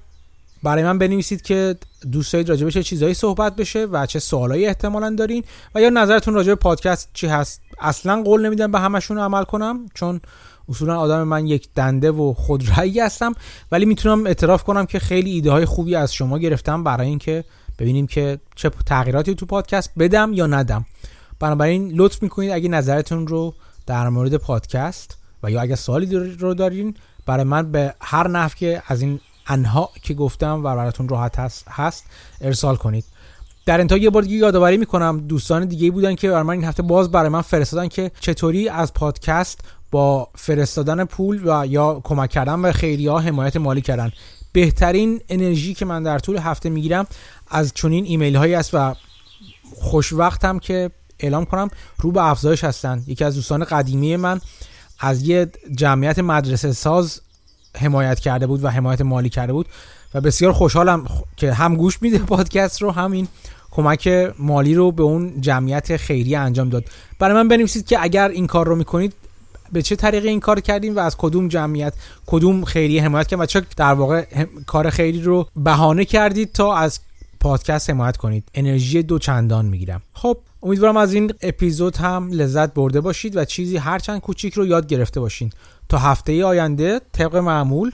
برای 0.63 0.83
من 0.83 0.97
بنویسید 0.97 1.41
که 1.41 1.75
دوست 2.11 2.33
دارید 2.33 2.49
راجع 2.49 2.69
چه 2.69 2.83
چیزایی 2.83 3.13
صحبت 3.13 3.55
بشه 3.55 3.85
و 3.85 4.05
چه 4.05 4.19
سوالایی 4.19 4.65
احتمالا 4.65 5.09
دارین. 5.09 5.43
و 5.75 5.81
یا 5.81 5.89
نظرتون 5.89 6.33
راجع 6.33 6.49
به 6.49 6.55
پادکست 6.55 7.09
چی 7.13 7.27
هست. 7.27 7.61
اصلا 7.79 8.23
قول 8.23 8.45
نمیدم 8.45 8.71
به 8.71 8.79
همشون 8.79 9.17
عمل 9.17 9.43
کنم 9.43 9.85
چون 9.93 10.21
اصولا 10.69 10.99
آدم 10.99 11.23
من 11.23 11.47
یک 11.47 11.69
دنده 11.75 12.11
و 12.11 12.33
خودرایی 12.33 12.99
هستم. 12.99 13.33
ولی 13.71 13.85
می‌تونم 13.85 14.25
اعتراف 14.25 14.63
کنم 14.63 14.85
که 14.85 14.99
خیلی 14.99 15.31
ایده 15.31 15.51
های 15.51 15.65
خوبی 15.65 15.95
از 15.95 16.13
شما 16.13 16.37
گرفتم 16.37 16.83
برای 16.83 17.07
اینکه 17.07 17.43
ببینیم 17.79 18.07
که 18.07 18.39
چه 18.55 18.71
تغییراتی 18.85 19.35
تو 19.35 19.45
پادکست 19.45 19.91
بدم 19.99 20.33
یا 20.33 20.47
ندم. 20.47 20.85
بنابراین 21.39 21.91
لطف 21.95 22.23
می‌کنید 22.23 22.51
اگه 22.51 22.69
نظرتون 22.69 23.27
رو 23.27 23.53
در 23.85 24.09
مورد 24.09 24.37
پادکست 24.37 25.17
و 25.43 25.51
یا 25.51 25.61
اگه 25.61 25.75
سوالی 25.75 26.15
رو 26.15 26.53
دارین 26.53 26.95
برای 27.25 27.43
من 27.43 27.71
به 27.71 27.93
هر 28.01 28.27
نحو 28.27 28.49
که 28.49 28.83
از 28.87 29.01
این 29.01 29.19
انها 29.47 29.89
که 30.01 30.13
گفتم 30.13 30.59
و 30.59 30.75
براتون 30.75 31.09
راحت 31.09 31.39
هست, 31.39 31.65
هست 31.69 32.05
ارسال 32.41 32.75
کنید. 32.75 33.05
در 33.65 33.79
انتها 33.79 33.97
یه 33.97 34.09
بار 34.09 34.21
دیگه 34.21 34.35
یادآوری 34.35 34.77
می‌کنم 34.77 35.19
دوستان 35.27 35.65
دیگه 35.65 35.91
بودن 35.91 36.15
که 36.15 36.29
برای 36.29 36.43
من 36.43 36.53
این 36.53 36.63
هفته 36.63 36.83
باز 36.83 37.11
برای 37.11 37.29
من 37.29 37.41
فرستادن 37.41 37.87
که 37.87 38.11
چطوری 38.19 38.69
از 38.69 38.93
پادکست 38.93 39.59
با 39.91 40.27
فرستادن 40.35 41.05
پول 41.05 41.41
و 41.45 41.67
یا 41.67 42.01
کمک 42.03 42.29
کردن 42.29 42.61
به 42.61 42.71
خیریه 42.71 43.11
حمایت 43.11 43.57
مالی 43.57 43.81
کردن. 43.81 44.11
بهترین 44.51 45.21
انرژی 45.29 45.73
که 45.73 45.85
من 45.85 46.03
در 46.03 46.19
طول 46.19 46.37
هفته 46.37 46.69
می‌گیرم 46.69 47.07
از 47.53 47.71
چنین 47.73 48.05
ایمیل 48.05 48.35
هایی 48.35 48.55
است 48.55 48.69
و 48.73 48.95
خوشوقتم 49.75 50.59
که 50.59 50.91
اعلام 51.19 51.45
کنم 51.45 51.69
رو 51.99 52.11
به 52.11 52.25
افزایش 52.25 52.63
هستن. 52.63 53.03
یکی 53.07 53.23
از 53.23 53.35
دوستان 53.35 53.63
قدیمی 53.63 54.15
من 54.15 54.41
از 54.99 55.27
یه 55.27 55.51
جمعیت 55.77 56.19
مدرسه 56.19 56.71
ساز 56.71 57.21
حمایت 57.77 58.19
کرده 58.19 58.47
بود 58.47 58.63
و 58.63 58.69
حمایت 58.69 59.01
مالی 59.01 59.29
کرده 59.29 59.53
بود 59.53 59.65
و 60.13 60.21
بسیار 60.21 60.51
خوشحالم 60.51 61.07
که 61.37 61.53
هم 61.53 61.75
گوش 61.75 62.01
میده 62.01 62.17
پادکست 62.17 62.81
رو 62.81 62.91
همین 62.91 63.27
کمک 63.71 64.33
مالی 64.39 64.75
رو 64.75 64.91
به 64.91 65.03
اون 65.03 65.41
جمعیت 65.41 65.97
خیریه 65.97 66.39
انجام 66.39 66.69
داد. 66.69 66.85
برای 67.19 67.35
من 67.35 67.47
بنویسید 67.47 67.85
که 67.85 68.03
اگر 68.03 68.29
این 68.29 68.47
کار 68.47 68.67
رو 68.67 68.75
می‌کنید 68.75 69.13
به 69.71 69.81
چه 69.81 69.95
طریقه 69.95 70.29
این 70.29 70.39
کار 70.39 70.59
کردیم 70.59 70.95
و 70.95 70.99
از 70.99 71.17
کدوم 71.17 71.47
جمعیت 71.47 71.93
کدوم 72.25 72.65
خیریه 72.65 73.03
حمایت 73.03 73.27
کردیم 73.27 73.43
و 73.43 73.45
چه 73.45 73.61
در 73.77 73.93
واقع 73.93 74.25
کار 74.67 74.89
خیری 74.89 75.21
رو 75.21 75.47
بهانه 75.55 76.05
کردید 76.05 76.51
تا 76.51 76.75
از 76.75 76.99
پادکست 77.43 77.89
حمایت 77.89 78.17
کنید. 78.17 78.49
انرژی 78.53 79.03
دو 79.03 79.19
چندان 79.19 79.65
می‌گیرم. 79.65 80.01
خب 80.13 80.37
امیدوارم 80.63 80.97
از 80.97 81.13
این 81.13 81.33
اپیزود 81.41 81.97
هم 81.97 82.29
لذت 82.31 82.73
برده 82.73 83.01
باشید 83.01 83.37
و 83.37 83.45
چیزی 83.45 83.77
هرچند 83.77 84.21
کوچیک 84.21 84.53
رو 84.53 84.65
یاد 84.65 84.87
گرفته 84.87 85.19
باشین. 85.19 85.49
تا 85.89 85.97
هفته 85.97 86.45
آینده 86.45 87.01
طبق 87.11 87.35
معمول 87.35 87.91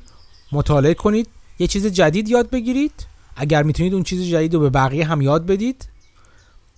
مطالعه 0.52 0.94
کنید 0.94 1.28
یه 1.60 1.68
چیز 1.68 1.86
جدید 1.86 2.30
یاد 2.30 2.50
بگیرید. 2.50 2.94
اگر 3.36 3.64
می‌تونید 3.64 3.94
اون 3.94 4.04
چیز 4.04 4.24
جدید 4.24 4.54
رو 4.54 4.60
به 4.60 4.70
بقیه 4.70 5.06
هم 5.06 5.22
یاد 5.22 5.46
بدید 5.46 5.90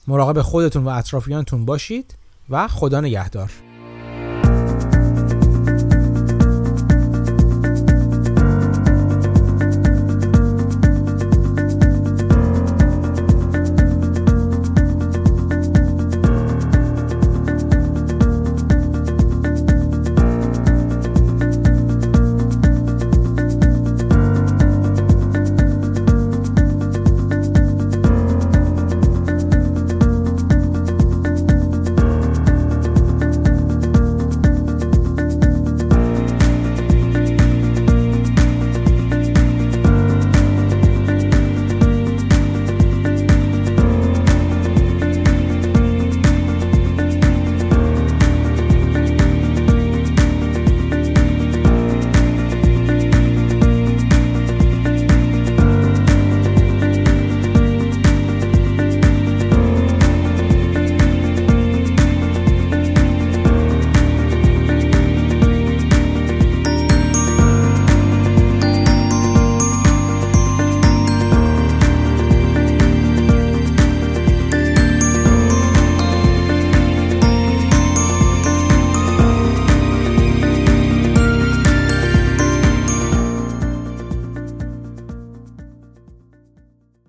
مراقب 0.07 0.41
خودتون 0.41 0.84
و 0.84 0.89
اطرافیانتون 0.89 1.65
باشید 1.65 2.15
و 2.49 2.67
خدا 2.67 3.01
نگهدار. 3.01 3.51